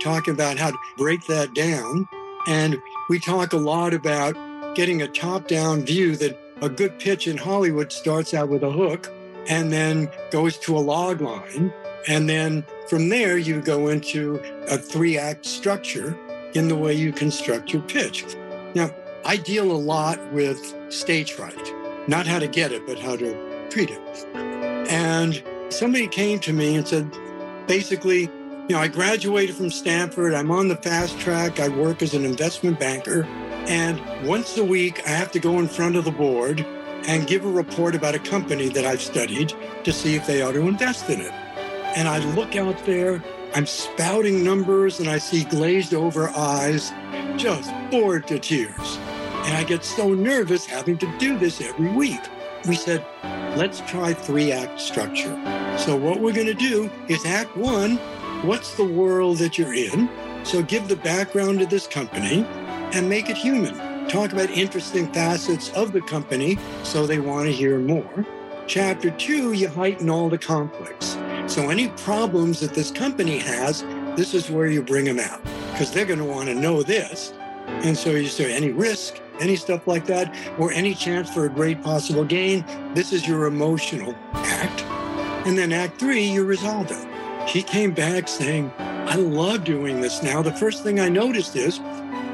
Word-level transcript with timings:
talking 0.00 0.34
about 0.34 0.58
how 0.58 0.70
to 0.70 0.78
break 0.96 1.24
that 1.26 1.54
down. 1.54 2.08
And 2.46 2.80
we 3.08 3.18
talk 3.18 3.52
a 3.52 3.58
lot 3.58 3.94
about 3.94 4.36
getting 4.74 5.02
a 5.02 5.08
top 5.08 5.48
down 5.48 5.84
view 5.84 6.16
that 6.16 6.38
a 6.62 6.68
good 6.68 6.98
pitch 6.98 7.26
in 7.26 7.36
Hollywood 7.36 7.92
starts 7.92 8.34
out 8.34 8.48
with 8.48 8.62
a 8.62 8.70
hook 8.70 9.12
and 9.48 9.72
then 9.72 10.08
goes 10.30 10.58
to 10.58 10.76
a 10.76 10.80
log 10.80 11.20
line. 11.20 11.72
And 12.08 12.28
then 12.28 12.64
from 12.88 13.08
there, 13.08 13.38
you 13.38 13.60
go 13.60 13.88
into 13.88 14.40
a 14.68 14.76
three 14.76 15.18
act 15.18 15.46
structure 15.46 16.16
in 16.54 16.68
the 16.68 16.76
way 16.76 16.94
you 16.94 17.12
construct 17.12 17.72
your 17.72 17.82
pitch. 17.82 18.24
Now, 18.74 18.90
I 19.24 19.36
deal 19.36 19.72
a 19.72 19.72
lot 19.72 20.32
with 20.32 20.74
stage 20.92 21.32
fright, 21.32 21.72
not 22.08 22.26
how 22.26 22.38
to 22.38 22.46
get 22.46 22.72
it, 22.72 22.86
but 22.86 22.98
how 22.98 23.16
to 23.16 23.68
treat 23.70 23.90
it. 23.90 24.26
And 24.90 25.42
somebody 25.70 26.06
came 26.08 26.38
to 26.40 26.52
me 26.52 26.76
and 26.76 26.86
said, 26.86 27.10
basically, 27.66 28.30
you 28.68 28.74
know, 28.74 28.80
I 28.80 28.88
graduated 28.88 29.54
from 29.54 29.70
Stanford. 29.70 30.32
I'm 30.32 30.50
on 30.50 30.68
the 30.68 30.76
fast 30.76 31.18
track. 31.20 31.60
I 31.60 31.68
work 31.68 32.00
as 32.00 32.14
an 32.14 32.24
investment 32.24 32.80
banker. 32.80 33.24
And 33.66 34.00
once 34.26 34.56
a 34.56 34.64
week, 34.64 35.06
I 35.06 35.10
have 35.10 35.30
to 35.32 35.38
go 35.38 35.58
in 35.58 35.68
front 35.68 35.96
of 35.96 36.06
the 36.06 36.10
board 36.10 36.64
and 37.06 37.26
give 37.26 37.44
a 37.44 37.50
report 37.50 37.94
about 37.94 38.14
a 38.14 38.18
company 38.18 38.70
that 38.70 38.86
I've 38.86 39.02
studied 39.02 39.52
to 39.84 39.92
see 39.92 40.14
if 40.14 40.26
they 40.26 40.40
ought 40.40 40.52
to 40.52 40.66
invest 40.66 41.10
in 41.10 41.20
it. 41.20 41.32
And 41.94 42.08
I 42.08 42.18
look 42.34 42.56
out 42.56 42.82
there, 42.86 43.22
I'm 43.54 43.66
spouting 43.66 44.42
numbers, 44.42 44.98
and 44.98 45.10
I 45.10 45.18
see 45.18 45.44
glazed 45.44 45.92
over 45.92 46.30
eyes, 46.30 46.90
just 47.36 47.70
bored 47.90 48.26
to 48.28 48.38
tears. 48.38 48.98
And 49.44 49.58
I 49.58 49.64
get 49.64 49.84
so 49.84 50.14
nervous 50.14 50.64
having 50.64 50.96
to 50.98 51.18
do 51.18 51.36
this 51.36 51.60
every 51.60 51.90
week. 51.90 52.20
We 52.66 52.76
said, 52.76 53.04
let's 53.58 53.80
try 53.82 54.14
three 54.14 54.52
act 54.52 54.80
structure. 54.80 55.38
So, 55.76 55.96
what 55.96 56.20
we're 56.20 56.32
going 56.32 56.46
to 56.46 56.54
do 56.54 56.90
is 57.08 57.26
act 57.26 57.54
one 57.58 57.98
what's 58.44 58.74
the 58.74 58.84
world 58.84 59.38
that 59.38 59.56
you're 59.56 59.74
in? 59.74 60.08
So, 60.44 60.62
give 60.62 60.88
the 60.88 60.96
background 60.96 61.60
to 61.60 61.66
this 61.66 61.86
company 61.86 62.44
and 62.92 63.08
make 63.08 63.30
it 63.30 63.36
human. 63.36 63.74
Talk 64.08 64.32
about 64.32 64.50
interesting 64.50 65.10
facets 65.12 65.70
of 65.70 65.92
the 65.92 66.02
company 66.02 66.58
so 66.82 67.06
they 67.06 67.18
want 67.18 67.46
to 67.46 67.52
hear 67.52 67.78
more. 67.78 68.26
Chapter 68.66 69.10
two, 69.10 69.52
you 69.52 69.68
heighten 69.68 70.10
all 70.10 70.28
the 70.28 70.38
conflicts. 70.38 71.16
So, 71.46 71.70
any 71.70 71.88
problems 71.88 72.60
that 72.60 72.74
this 72.74 72.90
company 72.90 73.38
has, 73.38 73.82
this 74.16 74.34
is 74.34 74.50
where 74.50 74.66
you 74.66 74.82
bring 74.82 75.06
them 75.06 75.18
out 75.18 75.42
because 75.72 75.90
they're 75.90 76.04
going 76.04 76.18
to 76.18 76.24
want 76.24 76.48
to 76.48 76.54
know 76.54 76.82
this. 76.82 77.32
And 77.66 77.96
so, 77.96 78.10
you 78.10 78.28
say, 78.28 78.54
any 78.54 78.70
risk, 78.70 79.20
any 79.40 79.56
stuff 79.56 79.86
like 79.86 80.04
that, 80.06 80.34
or 80.58 80.70
any 80.72 80.94
chance 80.94 81.32
for 81.32 81.46
a 81.46 81.50
great 81.50 81.82
possible 81.82 82.24
gain, 82.24 82.64
this 82.94 83.12
is 83.12 83.26
your 83.26 83.46
emotional 83.46 84.14
act. 84.34 84.82
And 85.46 85.56
then, 85.56 85.72
act 85.72 85.98
three, 85.98 86.24
you 86.24 86.44
resolve 86.44 86.90
it. 86.90 87.13
He 87.46 87.62
came 87.62 87.92
back 87.92 88.28
saying, 88.28 88.72
I 88.78 89.16
love 89.16 89.64
doing 89.64 90.00
this 90.00 90.22
now. 90.22 90.42
The 90.42 90.52
first 90.52 90.82
thing 90.82 90.98
I 90.98 91.08
noticed 91.08 91.56
is 91.56 91.78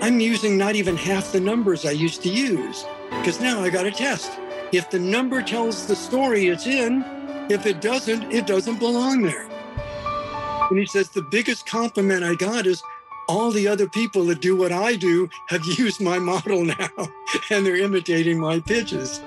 I'm 0.00 0.20
using 0.20 0.56
not 0.56 0.76
even 0.76 0.96
half 0.96 1.32
the 1.32 1.40
numbers 1.40 1.84
I 1.84 1.90
used 1.90 2.22
to 2.22 2.30
use 2.30 2.84
because 3.10 3.40
now 3.40 3.60
I 3.60 3.70
got 3.70 3.86
a 3.86 3.90
test. 3.90 4.30
If 4.72 4.88
the 4.90 4.98
number 4.98 5.42
tells 5.42 5.86
the 5.86 5.96
story 5.96 6.46
it's 6.46 6.66
in, 6.66 7.04
if 7.50 7.66
it 7.66 7.80
doesn't, 7.80 8.32
it 8.32 8.46
doesn't 8.46 8.78
belong 8.78 9.22
there. 9.22 9.48
And 10.70 10.78
he 10.78 10.86
says, 10.86 11.10
the 11.10 11.22
biggest 11.22 11.66
compliment 11.66 12.22
I 12.22 12.36
got 12.36 12.66
is 12.66 12.82
all 13.28 13.50
the 13.50 13.66
other 13.66 13.88
people 13.88 14.24
that 14.26 14.40
do 14.40 14.56
what 14.56 14.70
I 14.70 14.96
do 14.96 15.28
have 15.48 15.64
used 15.78 16.00
my 16.00 16.18
model 16.18 16.64
now 16.64 17.08
and 17.50 17.66
they're 17.66 17.76
imitating 17.76 18.38
my 18.38 18.60
pitches. 18.60 19.20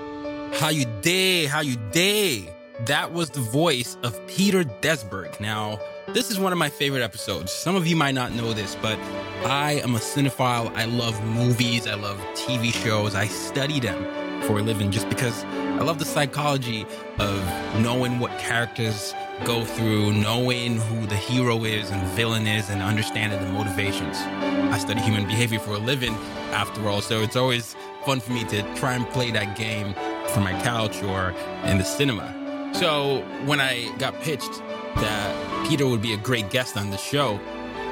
How 0.54 0.70
you 0.70 0.86
day? 1.02 1.44
How 1.46 1.60
you 1.60 1.76
day? 1.90 2.53
That 2.80 3.12
was 3.12 3.30
the 3.30 3.40
voice 3.40 3.96
of 4.02 4.20
Peter 4.26 4.64
Desberg. 4.64 5.38
Now, 5.38 5.78
this 6.08 6.28
is 6.28 6.40
one 6.40 6.52
of 6.52 6.58
my 6.58 6.68
favorite 6.68 7.02
episodes. 7.02 7.52
Some 7.52 7.76
of 7.76 7.86
you 7.86 7.94
might 7.94 8.16
not 8.16 8.32
know 8.32 8.52
this, 8.52 8.74
but 8.82 8.98
I 9.44 9.80
am 9.84 9.94
a 9.94 10.00
cinephile. 10.00 10.74
I 10.74 10.86
love 10.86 11.22
movies. 11.24 11.86
I 11.86 11.94
love 11.94 12.18
TV 12.34 12.74
shows. 12.74 13.14
I 13.14 13.26
study 13.28 13.78
them 13.78 14.02
for 14.42 14.58
a 14.58 14.62
living 14.62 14.90
just 14.90 15.08
because 15.08 15.44
I 15.44 15.82
love 15.84 16.00
the 16.00 16.04
psychology 16.04 16.84
of 17.20 17.80
knowing 17.80 18.18
what 18.18 18.36
characters 18.40 19.14
go 19.44 19.64
through, 19.64 20.12
knowing 20.12 20.78
who 20.78 21.06
the 21.06 21.16
hero 21.16 21.62
is 21.62 21.90
and 21.90 22.04
villain 22.08 22.48
is, 22.48 22.70
and 22.70 22.82
understanding 22.82 23.40
the 23.40 23.52
motivations. 23.52 24.18
I 24.18 24.78
study 24.78 25.00
human 25.00 25.26
behavior 25.26 25.60
for 25.60 25.74
a 25.74 25.78
living, 25.78 26.14
after 26.50 26.88
all, 26.88 27.00
so 27.00 27.22
it's 27.22 27.36
always 27.36 27.76
fun 28.04 28.18
for 28.18 28.32
me 28.32 28.42
to 28.46 28.62
try 28.74 28.94
and 28.94 29.08
play 29.10 29.30
that 29.30 29.56
game 29.56 29.94
from 30.28 30.42
my 30.42 30.60
couch 30.62 31.02
or 31.04 31.32
in 31.64 31.78
the 31.78 31.84
cinema. 31.84 32.43
So 32.74 33.20
when 33.44 33.60
I 33.60 33.88
got 33.98 34.20
pitched 34.20 34.58
that 34.96 35.66
Peter 35.68 35.86
would 35.86 36.02
be 36.02 36.12
a 36.12 36.16
great 36.16 36.50
guest 36.50 36.76
on 36.76 36.90
the 36.90 36.96
show, 36.96 37.38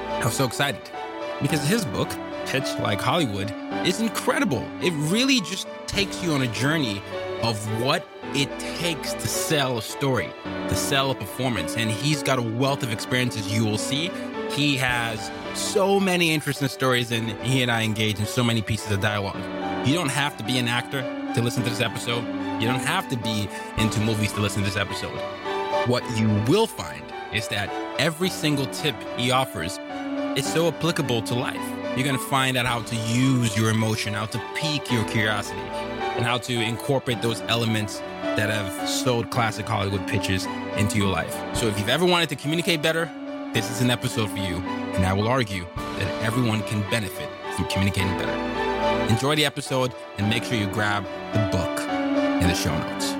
I 0.08 0.24
was 0.24 0.34
so 0.34 0.44
excited 0.44 0.82
because 1.40 1.66
his 1.66 1.84
book, 1.84 2.10
Pitch 2.46 2.68
Like 2.80 3.00
Hollywood, 3.00 3.52
is 3.86 4.00
incredible. 4.00 4.68
It 4.80 4.92
really 5.10 5.40
just 5.40 5.68
takes 5.86 6.22
you 6.22 6.32
on 6.32 6.42
a 6.42 6.48
journey 6.48 7.00
of 7.42 7.56
what 7.80 8.04
it 8.34 8.48
takes 8.58 9.12
to 9.12 9.28
sell 9.28 9.78
a 9.78 9.82
story, 9.82 10.30
to 10.44 10.74
sell 10.74 11.12
a 11.12 11.14
performance. 11.14 11.76
And 11.76 11.88
he's 11.88 12.22
got 12.24 12.40
a 12.40 12.42
wealth 12.42 12.82
of 12.82 12.92
experiences 12.92 13.52
you 13.52 13.64
will 13.64 13.78
see. 13.78 14.10
He 14.50 14.76
has 14.78 15.30
so 15.54 16.00
many 16.00 16.32
interesting 16.32 16.68
stories, 16.68 17.12
and 17.12 17.30
he 17.42 17.62
and 17.62 17.70
I 17.70 17.82
engage 17.82 18.18
in 18.18 18.26
so 18.26 18.42
many 18.42 18.62
pieces 18.62 18.90
of 18.90 19.00
dialogue. 19.00 19.40
You 19.86 19.94
don't 19.94 20.10
have 20.10 20.36
to 20.38 20.44
be 20.44 20.58
an 20.58 20.66
actor 20.66 21.02
to 21.34 21.42
listen 21.42 21.62
to 21.62 21.70
this 21.70 21.80
episode. 21.80 22.41
You 22.62 22.68
don't 22.68 22.86
have 22.86 23.08
to 23.08 23.16
be 23.16 23.48
into 23.76 23.98
movies 23.98 24.32
to 24.34 24.40
listen 24.40 24.62
to 24.62 24.68
this 24.68 24.76
episode. 24.76 25.18
What 25.88 26.04
you 26.16 26.28
will 26.46 26.68
find 26.68 27.02
is 27.34 27.48
that 27.48 27.68
every 27.98 28.30
single 28.30 28.66
tip 28.66 28.94
he 29.16 29.32
offers 29.32 29.80
is 30.36 30.46
so 30.46 30.68
applicable 30.68 31.22
to 31.22 31.34
life. 31.34 31.60
You're 31.96 32.04
going 32.04 32.16
to 32.16 32.24
find 32.26 32.56
out 32.56 32.64
how 32.64 32.82
to 32.82 32.94
use 32.94 33.56
your 33.56 33.70
emotion, 33.70 34.14
how 34.14 34.26
to 34.26 34.40
pique 34.54 34.92
your 34.92 35.04
curiosity, 35.06 35.58
and 35.58 36.24
how 36.24 36.38
to 36.38 36.52
incorporate 36.52 37.20
those 37.20 37.40
elements 37.48 37.98
that 38.36 38.48
have 38.48 38.88
sold 38.88 39.28
classic 39.30 39.66
Hollywood 39.66 40.06
pitches 40.06 40.46
into 40.76 40.98
your 40.98 41.08
life. 41.08 41.36
So 41.56 41.66
if 41.66 41.76
you've 41.80 41.88
ever 41.88 42.04
wanted 42.04 42.28
to 42.28 42.36
communicate 42.36 42.80
better, 42.80 43.10
this 43.52 43.72
is 43.72 43.80
an 43.80 43.90
episode 43.90 44.30
for 44.30 44.38
you. 44.38 44.58
And 44.94 45.04
I 45.04 45.12
will 45.14 45.26
argue 45.26 45.66
that 45.74 46.22
everyone 46.22 46.62
can 46.62 46.88
benefit 46.92 47.28
from 47.56 47.64
communicating 47.64 48.16
better. 48.18 49.12
Enjoy 49.12 49.34
the 49.34 49.44
episode 49.44 49.92
and 50.18 50.30
make 50.30 50.44
sure 50.44 50.56
you 50.56 50.68
grab 50.68 51.04
the 51.32 51.40
book 51.50 51.71
in 52.42 52.48
the 52.48 52.54
show 52.54 52.76
notes. 52.76 53.14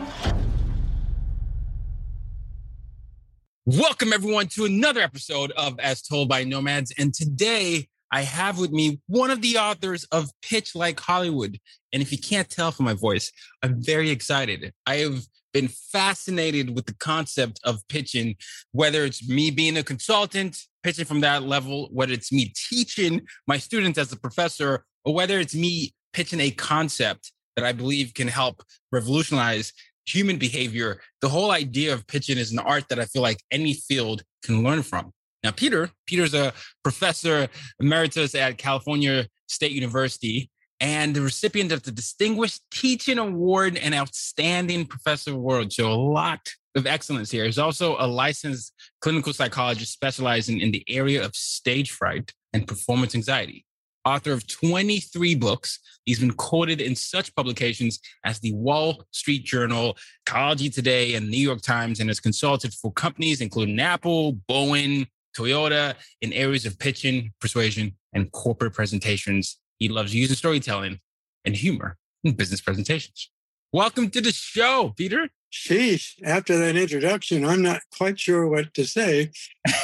Welcome, 3.65 4.13
everyone, 4.13 4.49
to 4.49 4.65
another 4.65 5.01
episode 5.01 5.53
of 5.53 5.79
As 5.79 6.03
Told 6.03 6.29
by 6.29 6.43
Nomads. 6.43 6.93
And 6.99 7.15
today 7.15 7.87
I 8.11 8.23
have 8.23 8.59
with 8.59 8.73
me 8.73 9.01
one 9.07 9.31
of 9.31 9.41
the 9.41 9.59
authors 9.59 10.05
of 10.11 10.31
Pitch 10.43 10.75
Like 10.75 10.99
Hollywood. 10.99 11.59
And 11.93 12.03
if 12.03 12.11
you 12.11 12.19
can't 12.19 12.51
tell 12.51 12.73
from 12.73 12.87
my 12.87 12.95
voice, 12.95 13.31
I'm 13.63 13.81
very 13.81 14.11
excited. 14.11 14.73
I 14.87 14.97
have 14.97 15.23
been 15.53 15.69
fascinated 15.69 16.75
with 16.75 16.87
the 16.87 16.95
concept 16.95 17.61
of 17.63 17.87
pitching, 17.89 18.35
whether 18.73 19.05
it's 19.05 19.29
me 19.29 19.53
being 19.53 19.77
a 19.77 19.85
consultant, 19.85 20.59
pitching 20.83 21.05
from 21.05 21.21
that 21.21 21.45
level, 21.45 21.89
whether 21.93 22.13
it's 22.13 22.33
me 22.33 22.53
teaching 22.69 23.23
my 23.47 23.59
students 23.59 23.99
as 23.99 24.11
a 24.11 24.17
professor, 24.17 24.85
or 25.05 25.15
whether 25.15 25.39
it's 25.39 25.55
me 25.55 25.95
pitching 26.13 26.41
a 26.41 26.51
concept 26.51 27.31
that 27.57 27.65
I 27.65 27.73
believe 27.73 28.15
can 28.15 28.29
help 28.29 28.63
revolutionize 28.91 29.73
human 30.07 30.37
behavior. 30.39 31.01
The 31.21 31.29
whole 31.29 31.51
idea 31.51 31.93
of 31.95 32.07
pitching 32.07 32.39
is 32.39 32.53
an 32.53 32.59
art 32.59 32.89
that 32.89 32.99
I 32.99 33.05
feel 33.05 33.23
like 33.23 33.41
any 33.51 33.75
field 33.75 34.23
can 34.45 34.63
learn 34.63 34.83
from. 34.83 35.13
Now, 35.43 35.51
Peter, 35.51 35.91
Peter's 36.07 36.35
a 36.35 36.53
professor 36.85 37.49
emeritus 37.81 38.35
at 38.35 38.59
California 38.59 39.27
State 39.49 39.73
University 39.73 40.51
and 40.81 41.15
the 41.15 41.23
recipient 41.23 41.73
of 41.73 41.83
the 41.83 41.93
Distinguished 41.93 42.61
Teaching 42.73 43.19
Award 43.19 43.77
and 43.77 43.95
Outstanding 43.95 44.87
Professor 44.87 45.33
Award. 45.33 45.73
So 45.73 45.91
a 45.91 45.95
lot 45.95 46.41
of 46.75 46.87
excellence 46.87 47.31
here. 47.31 47.45
He's 47.45 47.59
also 47.59 47.97
a 47.99 48.07
licensed 48.07 48.73
clinical 49.01 49.33
psychologist 49.33 49.93
specializing 49.93 50.61
in 50.61 50.71
the 50.71 50.85
area 50.89 51.25
of 51.25 51.37
stage 51.37 51.91
fright 51.91 52.33
and 52.53 52.67
performance 52.67 53.15
anxiety. 53.15 53.65
Author 54.05 54.33
of 54.33 54.47
23 54.49 55.37
books, 55.37 55.79
he's 56.05 56.19
been 56.19 56.33
quoted 56.33 56.81
in 56.81 56.97
such 56.97 57.35
publications 57.37 58.01
as 58.25 58.41
the 58.41 58.53
Wall 58.53 59.05
Street 59.13 59.45
Journal, 59.45 59.97
Psychology 60.29 60.69
Today, 60.71 61.15
and 61.15 61.31
New 61.31 61.39
York 61.39 61.63
Times, 61.63 62.01
and 62.01 62.11
has 62.11 62.19
consulted 62.19 62.75
for 62.75 62.93
companies 62.93 63.41
including 63.41 63.79
Apple, 63.79 64.35
Boeing, 64.49 65.07
Toyota 65.37 65.95
in 66.21 66.33
areas 66.33 66.67
of 66.67 66.79
pitching, 66.79 67.33
persuasion, 67.41 67.97
and 68.13 68.31
corporate 68.33 68.75
presentations. 68.75 69.59
He 69.79 69.89
loves 69.89 70.15
using 70.15 70.37
storytelling 70.37 70.99
and 71.45 71.55
humor 71.57 71.97
in 72.25 72.35
business 72.35 72.61
presentations. 72.61 73.31
Welcome 73.73 74.11
to 74.11 74.21
the 74.21 74.33
show, 74.33 74.93
Peter. 74.97 75.29
Sheesh, 75.53 76.15
after 76.25 76.59
that 76.59 76.77
introduction, 76.77 77.45
I'm 77.45 77.63
not 77.63 77.83
quite 77.97 78.19
sure 78.19 78.47
what 78.47 78.75
to 78.75 78.85
say. 78.85 79.31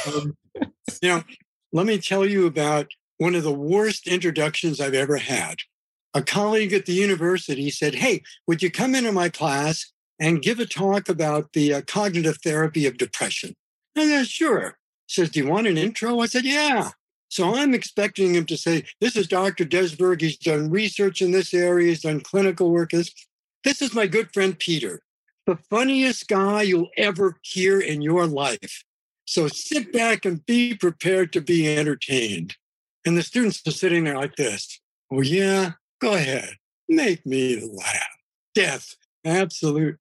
Um, 0.07 0.35
you 1.01 1.09
know, 1.09 1.23
let 1.71 1.85
me 1.85 1.99
tell 1.99 2.25
you 2.25 2.47
about 2.47 2.87
one 3.19 3.35
of 3.35 3.43
the 3.43 3.53
worst 3.53 4.07
introductions 4.07 4.81
I've 4.81 4.95
ever 4.95 5.17
had. 5.17 5.59
A 6.15 6.23
colleague 6.23 6.73
at 6.73 6.87
the 6.87 6.93
university 6.93 7.69
said, 7.69 7.95
Hey, 7.95 8.23
would 8.47 8.63
you 8.63 8.71
come 8.71 8.95
into 8.95 9.11
my 9.11 9.29
class 9.29 9.91
and 10.19 10.41
give 10.41 10.59
a 10.59 10.65
talk 10.65 11.07
about 11.07 11.53
the 11.53 11.75
uh, 11.75 11.81
cognitive 11.81 12.39
therapy 12.43 12.87
of 12.87 12.97
depression? 12.97 13.53
I 13.95 14.07
said, 14.07 14.27
Sure. 14.27 14.77
Says, 15.07 15.29
Do 15.29 15.39
you 15.39 15.47
want 15.47 15.67
an 15.67 15.77
intro? 15.77 16.19
I 16.19 16.25
said, 16.25 16.45
Yeah. 16.45 16.89
So 17.27 17.53
I'm 17.53 17.75
expecting 17.75 18.33
him 18.33 18.47
to 18.47 18.57
say, 18.57 18.85
This 18.99 19.15
is 19.15 19.27
Dr. 19.27 19.65
Desberg. 19.65 20.21
He's 20.21 20.37
done 20.37 20.71
research 20.71 21.21
in 21.21 21.31
this 21.31 21.53
area, 21.53 21.89
he's 21.89 22.01
done 22.01 22.21
clinical 22.21 22.71
work. 22.71 22.91
This 22.91 23.81
is 23.81 23.93
my 23.93 24.07
good 24.07 24.33
friend 24.33 24.57
Peter 24.57 25.03
the 25.49 25.57
funniest 25.67 26.27
guy 26.27 26.61
you'll 26.61 26.91
ever 26.95 27.37
hear 27.41 27.79
in 27.79 28.03
your 28.03 28.27
life. 28.27 28.83
So 29.25 29.47
sit 29.47 29.91
back 29.91 30.23
and 30.23 30.45
be 30.45 30.75
prepared 30.75 31.33
to 31.33 31.41
be 31.41 31.75
entertained. 31.75 32.55
And 33.09 33.17
the 33.17 33.23
students 33.23 33.63
are 33.65 33.71
sitting 33.71 34.03
there 34.03 34.17
like 34.17 34.35
this. 34.35 34.79
Oh, 35.11 35.21
yeah, 35.21 35.71
go 35.99 36.13
ahead. 36.13 36.51
Make 36.87 37.25
me 37.25 37.59
laugh. 37.59 38.17
Death, 38.53 38.95
absolute 39.25 39.97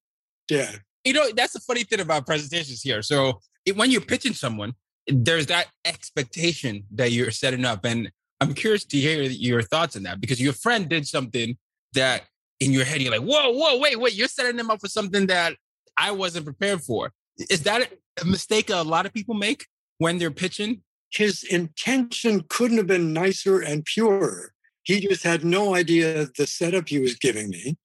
death. 0.46 0.78
You 1.05 1.14
know, 1.14 1.31
that's 1.34 1.55
the 1.55 1.60
funny 1.60 1.84
thing 1.84 2.00
about 2.00 2.26
presentations 2.26 2.82
here. 2.82 3.00
So 3.00 3.40
it, 3.64 3.78
when 3.78 3.90
you're 3.90 4.02
pitching 4.02 4.34
someone, 4.34 4.75
there's 5.06 5.46
that 5.46 5.69
expectation 5.87 6.84
that 6.96 7.10
you're 7.10 7.31
setting 7.31 7.64
up. 7.64 7.87
And 7.87 8.12
I'm 8.43 8.52
curious 8.52 8.84
to 8.84 8.99
hear 8.99 9.22
your 9.22 9.62
thoughts 9.62 9.96
on 9.96 10.02
that 10.02 10.20
because 10.20 10.38
your 10.38 10.52
friend 10.52 10.87
did 10.87 11.06
something 11.06 11.56
that 11.94 12.25
in 12.61 12.72
your 12.72 12.84
head, 12.84 13.00
you're 13.00 13.19
like, 13.19 13.26
whoa, 13.26 13.52
whoa, 13.52 13.78
wait, 13.78 13.99
wait, 13.99 14.12
you're 14.16 14.28
setting 14.28 14.56
them 14.58 14.70
up 14.70 14.82
for 14.82 14.88
something 14.88 15.28
that 15.28 15.54
I 15.96 16.11
wasn't 16.11 16.44
prepared 16.44 16.82
for. 16.82 17.11
Is 17.49 17.62
that 17.62 17.90
a 18.20 18.25
mistake 18.26 18.69
a 18.69 18.82
lot 18.82 19.06
of 19.06 19.14
people 19.14 19.34
make 19.34 19.64
when 19.96 20.19
they're 20.19 20.31
pitching? 20.31 20.82
His 21.10 21.43
intention 21.43 22.44
couldn't 22.49 22.76
have 22.76 22.87
been 22.87 23.12
nicer 23.12 23.60
and 23.60 23.84
purer. 23.84 24.52
He 24.82 25.00
just 25.00 25.22
had 25.22 25.44
no 25.44 25.75
idea 25.75 26.28
the 26.37 26.46
setup 26.46 26.88
he 26.88 26.99
was 26.99 27.14
giving 27.14 27.50
me. 27.50 27.76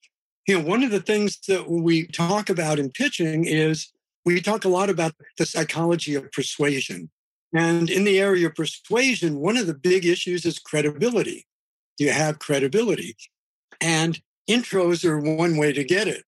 You 0.47 0.59
know, 0.59 0.65
one 0.65 0.83
of 0.83 0.91
the 0.91 1.01
things 1.01 1.39
that 1.47 1.69
we 1.69 2.07
talk 2.07 2.49
about 2.49 2.79
in 2.79 2.91
pitching 2.91 3.45
is 3.45 3.91
we 4.25 4.41
talk 4.41 4.65
a 4.65 4.69
lot 4.69 4.89
about 4.89 5.13
the 5.37 5.45
psychology 5.45 6.15
of 6.15 6.31
persuasion. 6.31 7.09
And 7.53 7.89
in 7.89 8.03
the 8.03 8.19
area 8.19 8.47
of 8.47 8.55
persuasion, 8.55 9.39
one 9.39 9.57
of 9.57 9.67
the 9.67 9.73
big 9.73 10.05
issues 10.05 10.45
is 10.45 10.59
credibility. 10.59 11.45
Do 11.97 12.05
you 12.05 12.11
have 12.11 12.39
credibility? 12.39 13.15
And 13.79 14.19
intros 14.49 15.05
are 15.05 15.19
one 15.19 15.57
way 15.57 15.71
to 15.73 15.83
get 15.83 16.07
it. 16.07 16.23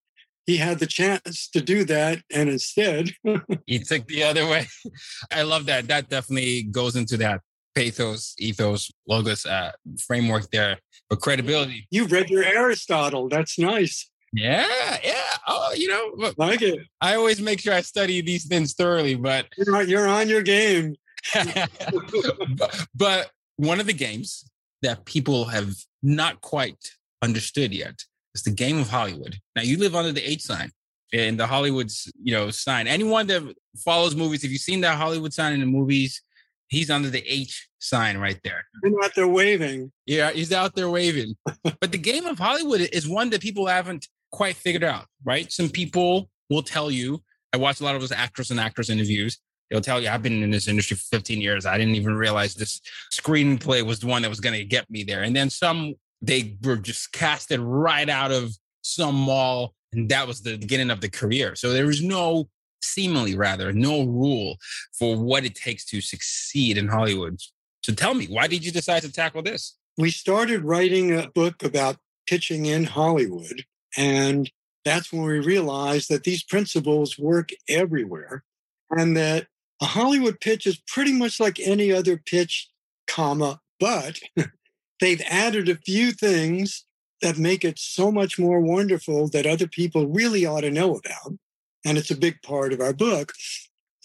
He 0.45 0.57
had 0.57 0.79
the 0.79 0.85
chance 0.85 1.49
to 1.49 1.61
do 1.61 1.83
that, 1.85 2.21
and 2.31 2.49
instead, 2.49 3.11
he 3.65 3.79
took 3.79 4.07
the 4.07 4.23
other 4.23 4.45
way. 4.47 4.67
I 5.31 5.41
love 5.41 5.65
that. 5.65 5.87
That 5.87 6.09
definitely 6.09 6.63
goes 6.63 6.95
into 6.95 7.17
that 7.17 7.41
pathos, 7.73 8.35
ethos, 8.39 8.91
logos 9.07 9.45
uh, 9.45 9.71
framework 9.99 10.49
there 10.51 10.77
for 11.09 11.17
credibility. 11.17 11.87
You 11.91 12.05
read 12.05 12.29
your 12.29 12.43
Aristotle. 12.43 13.27
That's 13.27 13.59
nice. 13.59 14.09
Yeah, 14.33 14.97
yeah. 15.03 15.13
Oh, 15.47 15.73
you 15.75 15.87
know, 15.87 16.33
like 16.37 16.61
it. 16.61 16.79
I 17.01 17.15
always 17.15 17.41
make 17.41 17.59
sure 17.59 17.73
I 17.73 17.81
study 17.81 18.21
these 18.21 18.45
things 18.45 18.73
thoroughly, 18.73 19.15
but 19.15 19.47
you're 19.57 19.75
on, 19.75 19.89
you're 19.89 20.07
on 20.07 20.27
your 20.27 20.41
game. 20.41 20.95
but, 21.33 22.87
but 22.93 23.31
one 23.57 23.79
of 23.79 23.85
the 23.85 23.93
games 23.93 24.49
that 24.81 25.05
people 25.05 25.45
have 25.45 25.73
not 26.03 26.41
quite 26.41 26.91
understood 27.21 27.73
yet. 27.73 28.03
It's 28.35 28.43
the 28.43 28.51
game 28.51 28.77
of 28.79 28.89
Hollywood. 28.89 29.37
Now 29.55 29.61
you 29.61 29.77
live 29.77 29.95
under 29.95 30.11
the 30.11 30.29
H 30.29 30.41
sign 30.41 30.69
and 31.13 31.39
the 31.39 31.47
Hollywood's, 31.47 32.11
you 32.21 32.33
know, 32.33 32.51
sign. 32.51 32.85
Anyone 32.85 33.27
that 33.27 33.41
follows 33.77 34.13
movies, 34.13 34.43
if 34.43 34.51
you've 34.51 34.59
seen 34.59 34.81
that 34.81 34.97
Hollywood 34.97 35.31
sign 35.31 35.53
in 35.53 35.61
the 35.61 35.65
movies, 35.65 36.21
he's 36.67 36.91
under 36.91 37.09
the 37.09 37.23
H 37.25 37.69
sign 37.79 38.17
right 38.17 38.37
there. 38.43 38.65
He's 38.83 38.93
out 39.01 39.15
there 39.15 39.29
waving. 39.29 39.89
Yeah, 40.05 40.31
he's 40.31 40.51
out 40.51 40.75
there 40.75 40.89
waving. 40.89 41.37
but 41.63 41.93
the 41.93 41.97
game 41.97 42.25
of 42.25 42.37
Hollywood 42.37 42.81
is 42.81 43.07
one 43.07 43.29
that 43.29 43.39
people 43.39 43.67
haven't 43.67 44.05
quite 44.33 44.57
figured 44.57 44.83
out, 44.83 45.05
right? 45.23 45.49
Some 45.49 45.69
people 45.69 46.29
will 46.49 46.63
tell 46.63 46.91
you, 46.91 47.23
I 47.53 47.57
watch 47.57 47.79
a 47.79 47.85
lot 47.85 47.95
of 47.95 48.01
those 48.01 48.11
actors 48.11 48.51
and 48.51 48.59
actress 48.59 48.89
interviews. 48.89 49.39
They'll 49.71 49.79
tell 49.79 50.01
you, 50.01 50.09
I've 50.09 50.21
been 50.21 50.43
in 50.43 50.51
this 50.51 50.67
industry 50.67 50.97
for 50.97 51.05
15 51.17 51.39
years. 51.39 51.65
I 51.65 51.77
didn't 51.77 51.95
even 51.95 52.17
realize 52.17 52.53
this 52.53 52.81
screenplay 53.13 53.81
was 53.81 53.99
the 53.99 54.07
one 54.07 54.23
that 54.23 54.29
was 54.29 54.41
going 54.41 54.55
to 54.55 54.65
get 54.65 54.89
me 54.89 55.03
there. 55.03 55.23
And 55.23 55.33
then 55.33 55.49
some 55.49 55.95
they 56.25 56.57
were 56.63 56.77
just 56.77 57.11
casted 57.11 57.59
right 57.59 58.09
out 58.09 58.31
of 58.31 58.51
some 58.81 59.15
mall 59.15 59.73
and 59.93 60.09
that 60.09 60.27
was 60.27 60.41
the 60.41 60.57
beginning 60.57 60.91
of 60.91 61.01
the 61.01 61.09
career. 61.09 61.55
So 61.55 61.71
there 61.71 61.85
was 61.85 62.03
no 62.03 62.49
seemingly 62.81 63.35
rather 63.35 63.73
no 63.73 64.03
rule 64.03 64.57
for 64.97 65.17
what 65.17 65.43
it 65.43 65.55
takes 65.55 65.85
to 65.85 66.01
succeed 66.01 66.77
in 66.77 66.87
hollywood. 66.87 67.39
So 67.83 67.93
tell 67.93 68.13
me 68.13 68.27
why 68.27 68.47
did 68.47 68.63
you 68.63 68.71
decide 68.71 69.01
to 69.03 69.11
tackle 69.11 69.41
this? 69.41 69.77
We 69.97 70.11
started 70.11 70.63
writing 70.63 71.17
a 71.17 71.29
book 71.29 71.63
about 71.63 71.97
pitching 72.27 72.65
in 72.65 72.83
hollywood 72.83 73.63
and 73.97 74.51
that's 74.83 75.11
when 75.11 75.23
we 75.23 75.39
realized 75.39 76.09
that 76.09 76.25
these 76.25 76.43
principles 76.43 77.17
work 77.17 77.49
everywhere 77.67 78.43
and 78.91 79.17
that 79.17 79.47
a 79.81 79.85
hollywood 79.85 80.39
pitch 80.39 80.67
is 80.67 80.81
pretty 80.87 81.13
much 81.13 81.39
like 81.39 81.59
any 81.59 81.91
other 81.91 82.17
pitch 82.17 82.69
comma 83.07 83.61
but 83.79 84.19
they've 85.05 85.21
added 85.29 85.69
a 85.69 85.75
few 85.75 86.11
things 86.11 86.83
that 87.21 87.37
make 87.37 87.63
it 87.63 87.77
so 87.77 88.11
much 88.11 88.39
more 88.39 88.59
wonderful 88.59 89.27
that 89.27 89.45
other 89.45 89.67
people 89.67 90.07
really 90.07 90.45
ought 90.45 90.61
to 90.61 90.71
know 90.71 90.95
about. 90.95 91.37
And 91.85 91.97
it's 91.97 92.09
a 92.09 92.17
big 92.17 92.41
part 92.41 92.73
of 92.73 92.81
our 92.81 92.93
book 92.93 93.33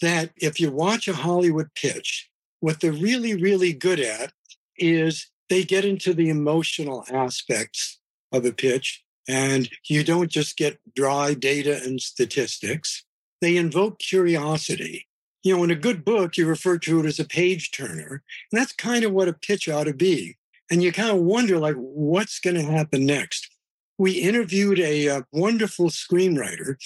that 0.01 0.29
if 0.37 0.59
you 0.59 0.71
watch 0.71 1.07
a 1.07 1.13
Hollywood 1.13 1.69
pitch, 1.73 2.29
what 2.59 2.79
they're 2.79 2.91
really, 2.91 3.35
really 3.35 3.73
good 3.73 3.99
at 3.99 4.31
is 4.77 5.27
they 5.49 5.63
get 5.63 5.85
into 5.85 6.13
the 6.13 6.29
emotional 6.29 7.03
aspects 7.11 7.99
of 8.31 8.45
a 8.45 8.51
pitch. 8.51 9.03
And 9.27 9.69
you 9.87 10.03
don't 10.03 10.29
just 10.29 10.55
get 10.55 10.79
dry 10.95 11.33
data 11.33 11.81
and 11.83 11.99
statistics. 11.99 13.03
They 13.41 13.57
invoke 13.57 13.97
curiosity. 13.97 15.07
You 15.43 15.57
know, 15.57 15.63
in 15.63 15.71
a 15.71 15.75
good 15.75 16.05
book, 16.05 16.37
you 16.37 16.45
refer 16.45 16.77
to 16.79 16.99
it 16.99 17.05
as 17.07 17.19
a 17.19 17.25
page 17.25 17.71
turner. 17.71 18.21
And 18.51 18.61
that's 18.61 18.71
kind 18.71 19.03
of 19.03 19.11
what 19.11 19.27
a 19.27 19.33
pitch 19.33 19.67
ought 19.67 19.85
to 19.85 19.93
be 19.93 20.37
and 20.71 20.81
you 20.81 20.91
kind 20.91 21.11
of 21.11 21.17
wonder 21.17 21.59
like 21.59 21.75
what's 21.75 22.39
going 22.39 22.55
to 22.55 22.63
happen 22.63 23.05
next? 23.05 23.49
We 23.97 24.13
interviewed 24.13 24.79
a, 24.79 25.07
a, 25.07 25.17
uh, 25.17 25.21
wonderful 25.31 25.89
screenwriter 25.89 26.77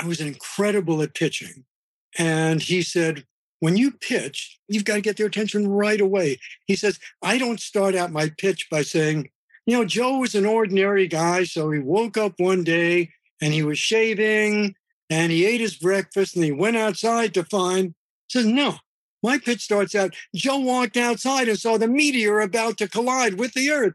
who 0.00 0.08
was 0.08 0.20
incredible 0.20 1.02
at 1.02 1.14
pitching 1.14 1.64
and 2.18 2.62
he 2.62 2.82
said 2.82 3.24
when 3.60 3.76
you 3.76 3.90
pitch 3.90 4.58
you've 4.68 4.84
got 4.84 4.94
to 4.94 5.00
get 5.00 5.16
their 5.16 5.26
attention 5.26 5.68
right 5.68 6.00
away. 6.00 6.38
He 6.66 6.76
says 6.76 6.98
i 7.20 7.36
don't 7.36 7.60
start 7.60 7.94
out 7.94 8.12
my 8.12 8.30
pitch 8.38 8.68
by 8.70 8.82
saying 8.82 9.30
you 9.66 9.76
know 9.76 9.84
joe 9.84 10.18
was 10.18 10.34
an 10.34 10.46
ordinary 10.46 11.06
guy 11.06 11.44
so 11.44 11.70
he 11.70 11.78
woke 11.78 12.16
up 12.16 12.34
one 12.38 12.64
day 12.64 13.10
and 13.40 13.52
he 13.52 13.62
was 13.62 13.78
shaving 13.78 14.74
and 15.10 15.30
he 15.30 15.44
ate 15.44 15.60
his 15.60 15.76
breakfast 15.76 16.36
and 16.36 16.44
he 16.44 16.52
went 16.52 16.76
outside 16.76 17.34
to 17.34 17.44
find 17.44 17.94
says 18.28 18.46
no 18.46 18.76
my 19.22 19.38
pitch 19.38 19.62
starts 19.62 19.94
out 19.94 20.14
Joe 20.34 20.58
walked 20.58 20.96
outside 20.96 21.48
and 21.48 21.58
saw 21.58 21.78
the 21.78 21.88
meteor 21.88 22.40
about 22.40 22.78
to 22.78 22.88
collide 22.88 23.38
with 23.38 23.52
the 23.54 23.70
earth. 23.70 23.94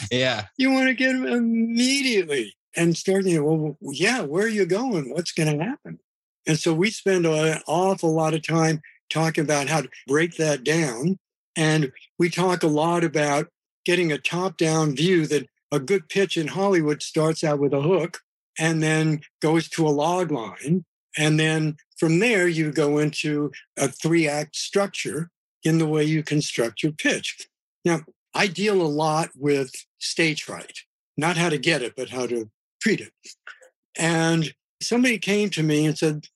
yeah. 0.10 0.46
You 0.56 0.72
want 0.72 0.88
to 0.88 0.94
get 0.94 1.14
him 1.14 1.26
immediately 1.26 2.56
and 2.76 2.96
start, 2.96 3.24
you 3.24 3.40
know, 3.40 3.76
well, 3.80 3.94
yeah, 3.94 4.22
where 4.22 4.44
are 4.44 4.48
you 4.48 4.66
going? 4.66 5.10
What's 5.10 5.32
going 5.32 5.58
to 5.58 5.64
happen? 5.64 5.98
And 6.46 6.58
so 6.58 6.72
we 6.72 6.90
spend 6.90 7.26
an 7.26 7.60
awful 7.66 8.14
lot 8.14 8.34
of 8.34 8.46
time 8.46 8.80
talking 9.10 9.44
about 9.44 9.68
how 9.68 9.82
to 9.82 9.88
break 10.06 10.36
that 10.36 10.64
down. 10.64 11.18
And 11.56 11.92
we 12.18 12.30
talk 12.30 12.62
a 12.62 12.68
lot 12.68 13.04
about 13.04 13.48
getting 13.84 14.12
a 14.12 14.18
top 14.18 14.56
down 14.56 14.94
view 14.94 15.26
that 15.26 15.46
a 15.72 15.80
good 15.80 16.08
pitch 16.08 16.36
in 16.36 16.48
Hollywood 16.48 17.02
starts 17.02 17.44
out 17.44 17.58
with 17.58 17.74
a 17.74 17.82
hook 17.82 18.20
and 18.58 18.82
then 18.82 19.20
goes 19.40 19.68
to 19.70 19.86
a 19.86 19.90
log 19.90 20.30
line. 20.30 20.84
And 21.18 21.38
then 21.38 21.76
from 21.98 22.20
there, 22.20 22.46
you 22.48 22.70
go 22.70 22.98
into 22.98 23.50
a 23.76 23.88
three 23.88 24.28
act 24.28 24.56
structure 24.56 25.30
in 25.64 25.78
the 25.78 25.86
way 25.86 26.04
you 26.04 26.22
construct 26.22 26.82
your 26.82 26.92
pitch. 26.92 27.48
Now, 27.84 28.00
I 28.34 28.46
deal 28.46 28.80
a 28.80 28.86
lot 28.86 29.30
with 29.36 29.72
stage 29.98 30.44
fright, 30.44 30.78
not 31.16 31.36
how 31.36 31.48
to 31.48 31.58
get 31.58 31.82
it, 31.82 31.94
but 31.96 32.10
how 32.10 32.26
to 32.26 32.48
treat 32.80 33.00
it. 33.00 33.12
And 33.98 34.54
somebody 34.80 35.18
came 35.18 35.50
to 35.50 35.62
me 35.62 35.84
and 35.84 35.98
said, 35.98 36.26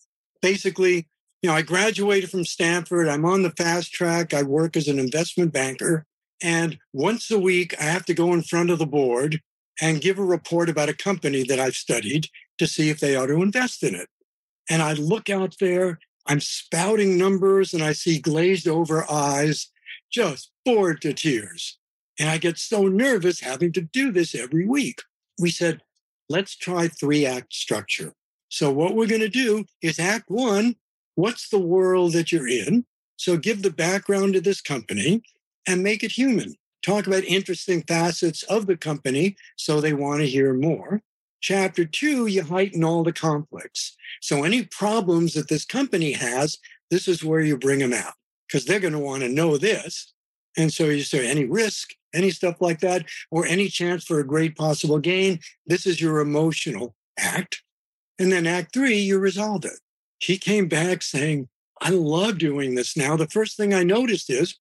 basically, 0.41 1.07
you 1.43 1.49
know, 1.49 1.55
I 1.55 1.63
graduated 1.63 2.31
from 2.31 2.45
Stanford. 2.45 3.09
I'm 3.09 3.25
on 3.25 3.43
the 3.43 3.51
fast 3.51 3.93
track. 3.93 4.35
I 4.35 4.43
work 4.43 4.77
as 4.77 4.89
an 4.89 4.99
investment 4.99 5.53
banker. 5.53 6.07
And 6.43 6.79
once 6.93 7.31
a 7.31 7.39
week, 7.39 7.81
I 7.81 7.85
have 7.85 8.05
to 8.07 8.15
go 8.15 8.33
in 8.33 8.43
front 8.43 8.71
of 8.71 8.81
the 8.81 8.87
board 8.87 9.41
and 9.81 10.01
give 10.01 10.19
a 10.19 10.25
report 10.25 10.69
about 10.69 10.89
a 10.89 10.95
company 10.95 11.45
that 11.45 11.61
I've 11.61 11.77
studied 11.77 12.27
to 12.59 12.67
see 12.67 12.91
if 12.91 12.99
they 12.99 13.15
ought 13.15 13.27
to 13.27 13.43
invest 13.43 13.85
in 13.85 13.95
it. 13.95 14.09
And 14.71 14.83
I 14.83 14.93
look 14.95 15.29
out 15.29 15.57
there, 15.61 15.99
I'm 16.27 16.41
spouting 16.41 17.19
numbers, 17.19 17.75
and 17.75 17.83
I 17.83 17.93
see 17.93 18.19
glazed 18.19 18.69
over 18.69 19.11
eyes, 19.11 19.71
just 20.11 20.51
bored 20.65 21.01
to 21.03 21.13
tears. 21.13 21.79
And 22.19 22.29
I 22.29 22.39
get 22.39 22.59
so 22.59 22.87
nervous 22.87 23.41
having 23.41 23.73
to 23.73 23.81
do 23.81 24.13
this 24.13 24.35
every 24.35 24.67
week. 24.67 25.03
We 25.41 25.51
said, 25.51 25.83
let's 26.29 26.57
try 26.57 26.89
three 26.89 27.27
act 27.27 27.53
structure. 27.53 28.15
So, 28.49 28.71
what 28.71 28.95
we're 28.95 29.07
going 29.07 29.23
to 29.23 29.29
do 29.29 29.65
is 29.81 29.99
act 29.99 30.31
one 30.31 30.77
what's 31.15 31.49
the 31.49 31.59
world 31.59 32.13
that 32.13 32.33
you're 32.33 32.49
in? 32.49 32.85
So, 33.17 33.37
give 33.37 33.63
the 33.63 33.71
background 33.71 34.35
to 34.35 34.41
this 34.41 34.61
company 34.61 35.23
and 35.67 35.83
make 35.83 36.03
it 36.03 36.13
human. 36.13 36.55
Talk 36.85 37.07
about 37.07 37.25
interesting 37.25 37.83
facets 37.83 38.43
of 38.45 38.67
the 38.67 38.77
company 38.77 39.37
so 39.57 39.81
they 39.81 39.93
want 39.93 40.21
to 40.21 40.27
hear 40.27 40.53
more. 40.53 41.01
Chapter 41.43 41.85
two, 41.85 42.27
you 42.27 42.45
heighten 42.45 42.85
all 42.85 43.03
the 43.03 43.13
conflicts. 43.13 43.97
So, 44.21 44.45
any 44.45 44.65
problems 44.65 45.35
that 45.35 45.49
this 45.49 45.65
company 45.65 46.13
has, 46.13 46.59
this 46.91 47.09
is 47.09 47.25
where 47.25 47.41
you 47.41 47.59
bring 47.59 47.81
them 47.81 47.93
out 47.93 48.15
because 48.47 48.65
they're 48.65 48.81
going 48.81 48.93
to 48.93 48.99
want 48.99 49.23
to 49.23 49.29
know 49.29 49.59
this. 49.59 50.13
And 50.57 50.73
so 50.73 50.85
you 50.85 51.03
say, 51.03 51.27
any 51.27 51.45
risk, 51.45 51.95
any 52.15 52.31
stuff 52.31 52.61
like 52.61 52.81
that, 52.81 53.07
or 53.31 53.47
any 53.47 53.69
chance 53.69 54.05
for 54.05 54.21
a 54.21 54.27
great 54.27 54.57
possible 54.57 54.99
gain, 54.99 55.41
this 55.67 55.87
is 55.87 56.01
your 56.01 56.21
emotional 56.21 56.95
act. 57.19 57.63
And 58.19 58.31
then 58.31 58.47
act 58.47 58.75
three, 58.75 58.99
you 58.99 59.19
resolve 59.19 59.65
it. 59.65 59.81
He 60.19 60.39
came 60.39 60.69
back 60.69 61.03
saying, 61.03 61.49
I 61.81 61.91
love 61.91 62.39
doing 62.39 62.75
this 62.75 62.97
now. 62.97 63.17
The 63.17 63.27
first 63.27 63.57
thing 63.57 63.75
I 63.75 63.83
noticed 63.83 64.31
is 64.31 64.57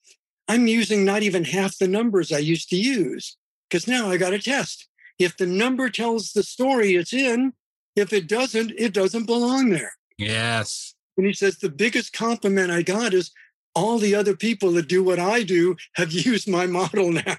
I'm 0.47 0.67
using 0.67 1.05
not 1.05 1.21
even 1.21 1.43
half 1.43 1.77
the 1.77 1.87
numbers 1.87 2.31
I 2.31 2.39
used 2.39 2.69
to 2.69 2.77
use 2.77 3.37
because 3.69 3.87
now 3.87 4.09
I 4.09 4.17
got 4.17 4.33
a 4.33 4.39
test. 4.39 4.87
If 5.21 5.37
the 5.37 5.45
number 5.45 5.89
tells 5.89 6.31
the 6.31 6.43
story 6.43 6.95
it's 6.95 7.13
in, 7.13 7.53
if 7.95 8.13
it 8.13 8.27
doesn't, 8.27 8.71
it 8.77 8.93
doesn't 8.93 9.25
belong 9.25 9.69
there. 9.69 9.93
Yes. 10.17 10.95
And 11.17 11.25
he 11.25 11.33
says, 11.33 11.57
the 11.57 11.69
biggest 11.69 12.13
compliment 12.13 12.71
I 12.71 12.81
got 12.81 13.13
is 13.13 13.31
all 13.75 13.99
the 13.99 14.15
other 14.15 14.35
people 14.35 14.71
that 14.73 14.87
do 14.87 15.03
what 15.03 15.19
I 15.19 15.43
do 15.43 15.75
have 15.95 16.11
used 16.11 16.49
my 16.49 16.65
model 16.65 17.11
now 17.11 17.37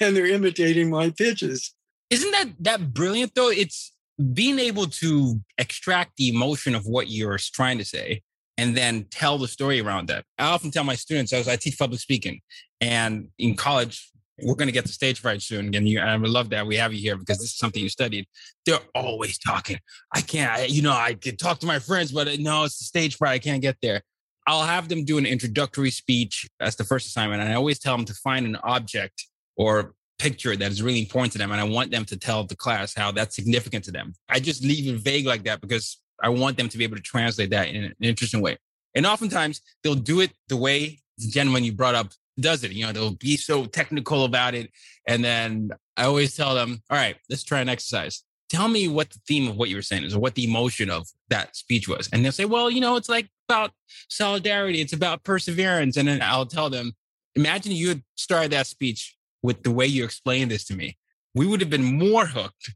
and 0.00 0.16
they're 0.16 0.26
imitating 0.26 0.90
my 0.90 1.10
pitches. 1.10 1.72
Isn't 2.10 2.30
that 2.32 2.48
that 2.60 2.92
brilliant 2.92 3.34
though? 3.34 3.50
It's 3.50 3.92
being 4.32 4.58
able 4.58 4.86
to 4.86 5.40
extract 5.58 6.16
the 6.16 6.28
emotion 6.28 6.74
of 6.74 6.86
what 6.86 7.08
you're 7.08 7.38
trying 7.38 7.78
to 7.78 7.84
say 7.84 8.22
and 8.56 8.76
then 8.76 9.06
tell 9.10 9.38
the 9.38 9.48
story 9.48 9.80
around 9.80 10.08
that. 10.08 10.24
I 10.38 10.46
often 10.46 10.70
tell 10.70 10.84
my 10.84 10.94
students, 10.94 11.32
I, 11.32 11.38
was, 11.38 11.48
I 11.48 11.56
teach 11.56 11.78
public 11.78 12.00
speaking, 12.00 12.40
and 12.80 13.28
in 13.38 13.56
college, 13.56 14.08
we're 14.42 14.54
going 14.54 14.68
to 14.68 14.72
get 14.72 14.86
to 14.86 14.92
stage 14.92 15.20
fright 15.20 15.42
soon. 15.42 15.74
And, 15.74 15.88
you, 15.88 16.00
and 16.00 16.10
I 16.10 16.16
would 16.16 16.30
love 16.30 16.50
that 16.50 16.66
we 16.66 16.76
have 16.76 16.92
you 16.92 17.00
here 17.00 17.16
because 17.16 17.38
this 17.38 17.50
is 17.50 17.56
something 17.56 17.82
you 17.82 17.88
studied. 17.88 18.26
They're 18.66 18.80
always 18.94 19.38
talking. 19.38 19.78
I 20.12 20.20
can't, 20.20 20.50
I, 20.50 20.64
you 20.64 20.82
know, 20.82 20.92
I 20.92 21.14
can 21.14 21.36
talk 21.36 21.60
to 21.60 21.66
my 21.66 21.78
friends, 21.78 22.12
but 22.12 22.28
uh, 22.28 22.36
no, 22.38 22.64
it's 22.64 22.78
the 22.78 22.84
stage 22.84 23.16
fright. 23.16 23.32
I 23.32 23.38
can't 23.38 23.62
get 23.62 23.76
there. 23.80 24.02
I'll 24.46 24.64
have 24.64 24.88
them 24.88 25.04
do 25.04 25.18
an 25.18 25.26
introductory 25.26 25.90
speech 25.90 26.46
as 26.60 26.76
the 26.76 26.84
first 26.84 27.06
assignment. 27.06 27.42
And 27.42 27.50
I 27.50 27.54
always 27.54 27.78
tell 27.78 27.96
them 27.96 28.04
to 28.06 28.14
find 28.14 28.44
an 28.44 28.56
object 28.56 29.26
or 29.56 29.94
picture 30.18 30.54
that 30.56 30.70
is 30.70 30.82
really 30.82 31.00
important 31.00 31.32
to 31.32 31.38
them. 31.38 31.52
And 31.52 31.60
I 31.60 31.64
want 31.64 31.90
them 31.90 32.04
to 32.06 32.16
tell 32.16 32.44
the 32.44 32.56
class 32.56 32.94
how 32.94 33.12
that's 33.12 33.36
significant 33.36 33.84
to 33.84 33.92
them. 33.92 34.14
I 34.28 34.40
just 34.40 34.62
leave 34.62 34.92
it 34.92 35.00
vague 35.00 35.26
like 35.26 35.44
that 35.44 35.60
because 35.60 36.00
I 36.22 36.28
want 36.28 36.56
them 36.56 36.68
to 36.68 36.78
be 36.78 36.84
able 36.84 36.96
to 36.96 37.02
translate 37.02 37.50
that 37.50 37.68
in 37.68 37.84
an 37.84 37.94
interesting 38.00 38.40
way. 38.40 38.58
And 38.94 39.06
oftentimes 39.06 39.60
they'll 39.82 39.94
do 39.94 40.20
it 40.20 40.32
the 40.48 40.56
way 40.56 41.00
the 41.18 41.28
gentleman 41.28 41.64
you 41.64 41.72
brought 41.72 41.94
up 41.94 42.08
does 42.40 42.64
it. 42.64 42.72
You 42.72 42.86
know, 42.86 42.92
they'll 42.92 43.14
be 43.14 43.36
so 43.36 43.64
technical 43.66 44.24
about 44.24 44.54
it. 44.54 44.70
And 45.06 45.24
then 45.24 45.70
I 45.96 46.04
always 46.04 46.36
tell 46.36 46.54
them, 46.54 46.82
all 46.90 46.96
right, 46.96 47.16
let's 47.28 47.44
try 47.44 47.60
an 47.60 47.68
exercise. 47.68 48.24
Tell 48.48 48.68
me 48.68 48.88
what 48.88 49.10
the 49.10 49.20
theme 49.26 49.48
of 49.48 49.56
what 49.56 49.68
you 49.68 49.76
were 49.76 49.82
saying 49.82 50.04
is 50.04 50.14
or 50.14 50.20
what 50.20 50.34
the 50.34 50.44
emotion 50.44 50.90
of 50.90 51.06
that 51.28 51.56
speech 51.56 51.88
was. 51.88 52.08
And 52.12 52.24
they'll 52.24 52.32
say, 52.32 52.44
well, 52.44 52.70
you 52.70 52.80
know, 52.80 52.96
it's 52.96 53.08
like 53.08 53.28
about 53.48 53.72
solidarity. 54.08 54.80
It's 54.80 54.92
about 54.92 55.24
perseverance. 55.24 55.96
And 55.96 56.06
then 56.06 56.22
I'll 56.22 56.46
tell 56.46 56.70
them, 56.70 56.92
imagine 57.34 57.72
you 57.72 57.88
had 57.88 58.02
started 58.16 58.52
that 58.52 58.66
speech 58.66 59.16
with 59.42 59.62
the 59.62 59.70
way 59.70 59.86
you 59.86 60.04
explained 60.04 60.50
this 60.50 60.64
to 60.66 60.74
me. 60.74 60.96
We 61.34 61.46
would 61.46 61.60
have 61.60 61.70
been 61.70 61.98
more 61.98 62.26
hooked 62.26 62.74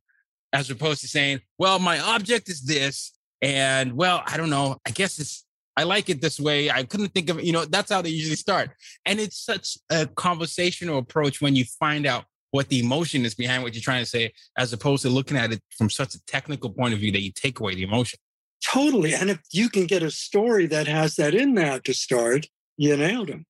as 0.53 0.71
opposed 0.71 1.01
to 1.03 1.09
saying, 1.09 1.41
well, 1.59 1.79
my 1.79 2.01
object 2.01 2.49
is 2.49 2.63
this 2.63 3.13
and 3.41 3.93
well, 3.93 4.23
I 4.27 4.37
don't 4.37 4.51
know. 4.51 4.79
I 4.87 4.91
guess 4.91 5.19
it's 5.19 5.45
I 5.79 5.85
like 5.85 6.11
it 6.11 6.21
this 6.21 6.41
way. 6.41 6.71
I 6.71 6.83
couldn't 6.83 7.11
think 7.15 7.31
of, 7.31 7.41
you 7.41 7.53
know, 7.53 7.65
that's 7.65 7.93
how 7.93 8.03
they 8.03 8.09
usually 8.09 8.35
start. 8.35 8.71
And 9.07 9.21
it's 9.21 9.39
such 9.39 9.79
a 9.91 10.09
conversational 10.09 10.99
approach 10.99 11.41
when 11.41 11.55
you 11.55 11.65
find 11.65 12.05
out 12.05 12.25
what 12.51 12.69
the 12.69 12.81
emotion 12.81 13.25
is 13.25 13.37
behind 13.37 13.63
what 13.63 13.75
you're 13.75 13.83
trying 13.83 14.03
to 14.03 14.11
say, 14.11 14.33
as 14.57 14.73
opposed 14.73 15.03
to 15.03 15.09
looking 15.09 15.37
at 15.37 15.53
it 15.53 15.61
from 15.77 15.89
such 15.89 16.17
a 16.17 16.25
technical 16.27 16.69
point 16.69 16.95
of 16.95 17.01
view 17.01 17.13
that 17.13 17.23
you 17.23 17.31
take 17.31 17.61
away 17.61 17.77
the 17.77 17.85
emotion. 17.85 18.19
Totally. 18.61 19.15
And 19.15 19.31
if 19.31 19.39
you 19.53 19.69
can 19.69 19.87
get 19.87 20.03
a 20.03 20.11
story 20.11 20.67
that 20.67 20.89
has 20.89 21.15
that 21.15 21.33
in 21.33 21.55
there 21.55 21.79
to 21.79 21.95
start, 21.95 22.49
you 22.77 22.97
nailed 22.97 23.29
them. 23.29 23.47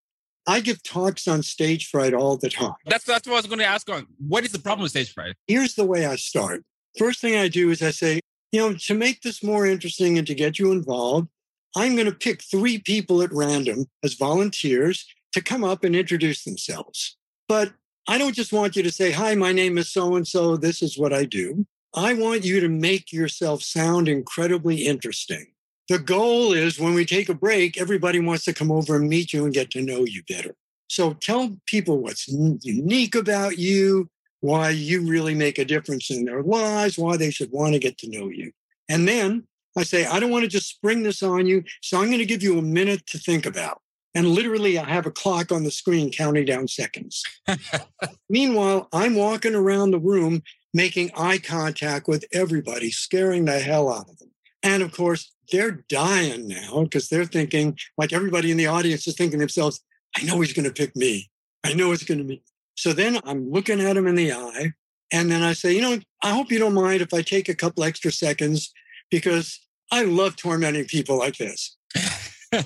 I 0.47 0.61
give 0.61 0.83
talks 0.83 1.27
on 1.29 1.43
stage 1.43 1.89
fright 1.89 2.13
all 2.13 2.37
the 2.37 2.51
time. 2.51 2.75
That's 2.85 3.05
that's 3.05 3.27
what 3.27 3.37
I 3.37 3.39
was 3.39 3.47
going 3.47 3.61
to 3.61 3.65
ask 3.65 3.89
on. 3.89 4.07
What 4.19 4.45
is 4.45 4.53
the 4.53 4.59
problem 4.59 4.83
with 4.83 4.91
stage 4.91 5.15
fright? 5.15 5.35
Here's 5.47 5.77
the 5.77 5.87
way 5.87 6.05
I 6.05 6.17
start. 6.17 6.63
First 6.99 7.23
thing 7.23 7.37
I 7.37 7.49
do 7.49 7.71
is 7.71 7.81
I 7.81 7.91
say, 7.91 8.21
you 8.53 8.61
know, 8.61 8.75
to 8.75 8.95
make 8.95 9.23
this 9.23 9.43
more 9.43 9.67
interesting 9.67 10.19
and 10.19 10.27
to 10.27 10.35
get 10.35 10.59
you 10.59 10.73
involved, 10.73 11.29
I'm 11.77 11.95
going 11.95 12.07
to 12.07 12.13
pick 12.13 12.43
three 12.43 12.79
people 12.79 13.23
at 13.23 13.33
random 13.33 13.87
as 14.03 14.15
volunteers 14.15 15.07
to 15.33 15.43
come 15.43 15.65
up 15.65 15.85
and 15.85 15.95
introduce 15.95 16.45
themselves. 16.45 17.17
But 17.49 17.73
I 18.09 18.19
don't 18.19 18.35
just 18.35 18.53
want 18.53 18.77
you 18.77 18.83
to 18.83 18.91
say, 18.91 19.13
Hi, 19.13 19.35
my 19.35 19.53
name 19.53 19.79
is 19.79 19.93
so 19.93 20.17
and 20.17 20.27
so. 20.27 20.57
This 20.57 20.83
is 20.83 20.99
what 20.99 21.13
I 21.13 21.25
do. 21.25 21.67
I 21.95 22.15
want 22.15 22.45
you 22.45 22.61
to 22.61 22.69
make 22.69 23.13
yourself 23.13 23.63
sound 23.63 24.09
incredibly 24.09 24.87
interesting. 24.87 25.47
The 25.89 25.99
goal 25.99 26.53
is 26.53 26.79
when 26.79 26.95
we 26.95 27.07
take 27.07 27.29
a 27.29 27.35
break, 27.35 27.81
everybody 27.81 28.21
wants 28.21 28.45
to 28.45 28.53
come 28.53 28.71
over 28.71 28.97
and 28.97 29.09
meet 29.09 29.33
you 29.33 29.45
and 29.45 29.55
get 29.55 29.71
to 29.71 29.83
know 29.83 30.05
you 30.05 30.23
better. 30.29 30.55
So 30.89 31.15
tell 31.15 31.57
people 31.67 31.99
what's 31.99 32.29
unique 32.29 33.15
about 33.15 33.59
you, 33.59 34.09
why 34.41 34.71
you 34.71 35.07
really 35.07 35.35
make 35.35 35.59
a 35.59 35.65
difference 35.65 36.11
in 36.11 36.25
their 36.25 36.43
lives, 36.43 36.99
why 36.99 37.17
they 37.17 37.31
should 37.31 37.51
want 37.53 37.73
to 37.75 37.79
get 37.79 37.99
to 37.99 38.11
know 38.11 38.29
you. 38.29 38.53
And 38.89 39.09
then 39.09 39.47
I 39.79 39.85
say, 39.85 40.07
I 40.07 40.21
don't 40.21 40.31
want 40.31 40.43
to 40.43 40.49
just 40.49 40.69
spring 40.69 41.03
this 41.03 41.23
on 41.23 41.47
you. 41.47 41.65
So 41.83 41.99
I'm 41.99 42.07
going 42.07 42.19
to 42.19 42.27
give 42.27 42.43
you 42.43 42.59
a 42.59 42.63
minute 42.63 43.07
to 43.09 43.19
think 43.19 43.47
about. 43.47 43.81
And 44.15 44.29
literally, 44.29 44.79
I 44.79 44.89
have 44.89 45.07
a 45.07 45.11
clock 45.11 45.53
on 45.53 45.65
the 45.65 45.71
screen 45.71 46.11
counting 46.11 46.45
down 46.45 46.67
seconds. 46.67 47.23
Meanwhile, 48.31 48.89
I'm 48.93 49.15
walking 49.15 49.55
around 49.55 49.91
the 49.91 49.99
room 49.99 50.43
making 50.75 51.11
eye 51.17 51.39
contact 51.39 52.09
with 52.09 52.25
everybody, 52.33 52.91
scaring 52.91 53.45
the 53.45 53.59
hell 53.59 53.93
out 53.93 54.09
of 54.09 54.19
them. 54.19 54.31
And 54.63 54.83
of 54.83 54.93
course, 54.93 55.33
they're 55.53 55.85
dying 55.89 56.49
now 56.49 56.83
because 56.83 57.09
they're 57.09 57.25
thinking, 57.25 57.79
like 57.97 58.13
everybody 58.13 58.51
in 58.51 58.57
the 58.57 58.67
audience 58.67 59.07
is 59.07 59.17
thinking 59.17 59.39
themselves, 59.39 59.81
I 60.17 60.25
know 60.25 60.41
he's 60.41 60.53
going 60.53 60.67
to 60.67 60.75
pick 60.75 60.97
me. 60.97 61.31
I 61.65 61.75
know 61.75 61.93
it's 61.93 62.05
going 62.05 62.19
to 62.19 62.25
be. 62.25 62.43
So 62.77 62.93
then 62.93 63.19
I'm 63.25 63.51
looking 63.51 63.81
at 63.81 63.97
him 63.97 64.07
in 64.07 64.15
the 64.15 64.33
eye. 64.33 64.73
And 65.13 65.31
then 65.31 65.43
I 65.43 65.53
say, 65.53 65.75
you 65.75 65.81
know, 65.81 65.99
I 66.23 66.31
hope 66.31 66.51
you 66.51 66.59
don't 66.59 66.75
mind 66.75 67.01
if 67.01 67.15
I 67.15 67.23
take 67.23 67.49
a 67.49 67.55
couple 67.55 67.83
extra 67.83 68.13
seconds 68.13 68.73
because 69.11 69.59
I 69.90 70.04
love 70.04 70.37
tormenting 70.37 70.85
people 70.87 71.18
like 71.18 71.37
this. 71.37 71.76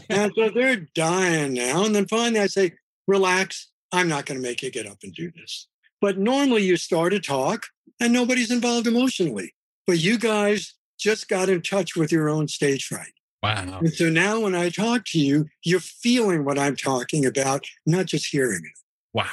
and 0.08 0.32
so 0.34 0.50
they're 0.50 0.88
dying 0.94 1.54
now. 1.54 1.84
And 1.84 1.94
then 1.94 2.06
finally 2.06 2.40
I 2.40 2.46
say, 2.46 2.72
relax. 3.06 3.68
I'm 3.92 4.08
not 4.08 4.26
going 4.26 4.40
to 4.40 4.46
make 4.46 4.62
you 4.62 4.70
get 4.70 4.86
up 4.86 4.98
and 5.02 5.14
do 5.14 5.30
this. 5.30 5.68
But 6.00 6.18
normally 6.18 6.64
you 6.64 6.76
start 6.76 7.12
a 7.12 7.20
talk 7.20 7.66
and 8.00 8.12
nobody's 8.12 8.50
involved 8.50 8.86
emotionally. 8.86 9.54
But 9.86 9.98
you 9.98 10.18
guys 10.18 10.74
just 10.98 11.28
got 11.28 11.48
in 11.48 11.62
touch 11.62 11.94
with 11.94 12.10
your 12.10 12.28
own 12.28 12.48
stage 12.48 12.86
fright. 12.86 13.12
Wow. 13.42 13.80
And 13.80 13.92
so 13.92 14.08
now 14.08 14.40
when 14.40 14.54
I 14.54 14.68
talk 14.68 15.04
to 15.06 15.18
you, 15.18 15.46
you're 15.64 15.80
feeling 15.80 16.44
what 16.44 16.58
I'm 16.58 16.76
talking 16.76 17.26
about, 17.26 17.64
not 17.84 18.06
just 18.06 18.26
hearing 18.26 18.62
it. 18.64 18.78
Wow. 19.12 19.26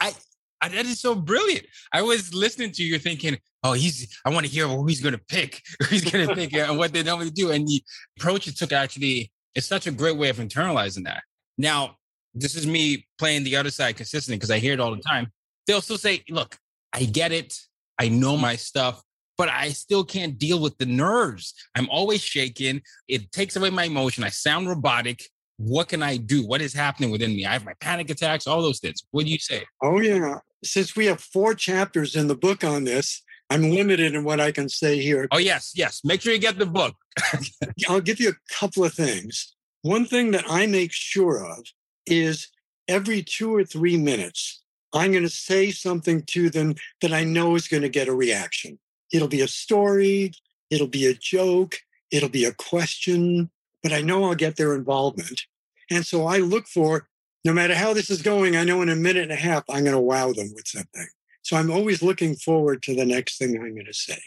I, 0.00 0.12
I, 0.60 0.68
that 0.68 0.86
is 0.86 1.00
so 1.00 1.14
brilliant. 1.14 1.66
I 1.92 2.02
was 2.02 2.34
listening 2.34 2.72
to 2.72 2.82
you 2.82 2.98
thinking, 2.98 3.38
oh, 3.62 3.74
he's, 3.74 4.18
I 4.24 4.30
want 4.30 4.46
to 4.46 4.52
hear 4.52 4.66
who 4.66 4.86
he's 4.86 5.00
going 5.00 5.14
to 5.14 5.20
pick, 5.28 5.62
who 5.80 5.86
he's 5.86 6.04
going 6.10 6.26
to 6.26 6.34
pick 6.34 6.52
and 6.54 6.78
what 6.78 6.92
they 6.92 7.02
normally 7.02 7.30
do. 7.30 7.50
And 7.50 7.66
the 7.66 7.82
approach 8.18 8.46
you 8.46 8.52
took 8.52 8.72
actually, 8.72 9.30
it's 9.54 9.66
such 9.66 9.86
a 9.86 9.90
great 9.92 10.16
way 10.16 10.28
of 10.28 10.38
internalizing 10.38 11.04
that. 11.04 11.22
Now, 11.56 11.96
this 12.34 12.54
is 12.54 12.66
me 12.66 13.06
playing 13.18 13.44
the 13.44 13.56
other 13.56 13.70
side 13.70 13.96
consistently 13.96 14.36
because 14.36 14.50
I 14.50 14.58
hear 14.58 14.72
it 14.72 14.80
all 14.80 14.94
the 14.94 15.02
time. 15.02 15.32
They'll 15.66 15.80
still 15.80 15.98
say, 15.98 16.24
look, 16.28 16.56
I 16.92 17.04
get 17.04 17.32
it. 17.32 17.58
I 17.98 18.08
know 18.08 18.36
my 18.36 18.56
stuff. 18.56 19.02
but 19.38 19.48
I 19.48 19.70
still 19.70 20.04
can't 20.04 20.36
deal 20.36 20.60
with 20.60 20.76
the 20.78 20.86
nerves. 20.86 21.54
I'm 21.76 21.88
always 21.88 22.20
shaking. 22.20 22.82
It 23.06 23.30
takes 23.30 23.54
away 23.54 23.70
my 23.70 23.84
emotion. 23.84 24.24
I 24.24 24.30
sound 24.30 24.68
robotic. 24.68 25.22
What 25.56 25.88
can 25.88 26.02
I 26.02 26.16
do? 26.16 26.46
What 26.46 26.60
is 26.60 26.74
happening 26.74 27.10
within 27.10 27.30
me? 27.30 27.46
I 27.46 27.52
have 27.52 27.64
my 27.64 27.74
panic 27.80 28.10
attacks, 28.10 28.46
all 28.46 28.60
those 28.60 28.80
things. 28.80 29.04
What 29.12 29.24
do 29.24 29.30
you 29.30 29.38
say? 29.38 29.64
Oh, 29.82 30.00
yeah. 30.00 30.38
Since 30.64 30.96
we 30.96 31.06
have 31.06 31.20
four 31.20 31.54
chapters 31.54 32.16
in 32.16 32.28
the 32.28 32.34
book 32.34 32.64
on 32.64 32.84
this, 32.84 33.22
I'm 33.50 33.70
limited 33.70 34.14
in 34.14 34.24
what 34.24 34.40
I 34.40 34.52
can 34.52 34.68
say 34.68 35.00
here. 35.00 35.28
Oh, 35.30 35.38
yes, 35.38 35.72
yes. 35.74 36.02
Make 36.04 36.20
sure 36.20 36.32
you 36.32 36.38
get 36.38 36.58
the 36.58 36.66
book. 36.66 36.94
I'll 37.88 38.00
give 38.00 38.20
you 38.20 38.30
a 38.30 38.54
couple 38.54 38.84
of 38.84 38.92
things. 38.92 39.54
One 39.82 40.04
thing 40.04 40.32
that 40.32 40.44
I 40.48 40.66
make 40.66 40.92
sure 40.92 41.44
of 41.44 41.64
is 42.06 42.48
every 42.88 43.22
two 43.22 43.54
or 43.54 43.64
three 43.64 43.96
minutes, 43.96 44.62
I'm 44.92 45.12
going 45.12 45.22
to 45.22 45.30
say 45.30 45.70
something 45.70 46.22
to 46.22 46.50
them 46.50 46.74
that 47.00 47.12
I 47.12 47.24
know 47.24 47.54
is 47.54 47.68
going 47.68 47.82
to 47.82 47.88
get 47.88 48.08
a 48.08 48.14
reaction. 48.14 48.78
It'll 49.12 49.28
be 49.28 49.40
a 49.40 49.48
story, 49.48 50.32
it'll 50.70 50.86
be 50.86 51.06
a 51.06 51.14
joke, 51.14 51.76
it'll 52.10 52.28
be 52.28 52.44
a 52.44 52.52
question, 52.52 53.50
but 53.82 53.92
I 53.92 54.00
know 54.00 54.24
I'll 54.24 54.34
get 54.34 54.56
their 54.56 54.74
involvement. 54.74 55.42
And 55.90 56.04
so 56.04 56.26
I 56.26 56.38
look 56.38 56.66
for, 56.66 57.07
no 57.44 57.52
matter 57.52 57.74
how 57.74 57.94
this 57.94 58.10
is 58.10 58.22
going, 58.22 58.56
I 58.56 58.64
know 58.64 58.82
in 58.82 58.88
a 58.88 58.96
minute 58.96 59.22
and 59.22 59.32
a 59.32 59.36
half, 59.36 59.64
I'm 59.68 59.84
going 59.84 59.96
to 59.96 60.00
wow 60.00 60.32
them 60.32 60.52
with 60.54 60.66
something. 60.66 61.06
So 61.42 61.56
I'm 61.56 61.70
always 61.70 62.02
looking 62.02 62.34
forward 62.34 62.82
to 62.84 62.94
the 62.94 63.06
next 63.06 63.38
thing 63.38 63.56
I'm 63.56 63.74
going 63.74 63.86
to 63.86 63.94
say. 63.94 64.18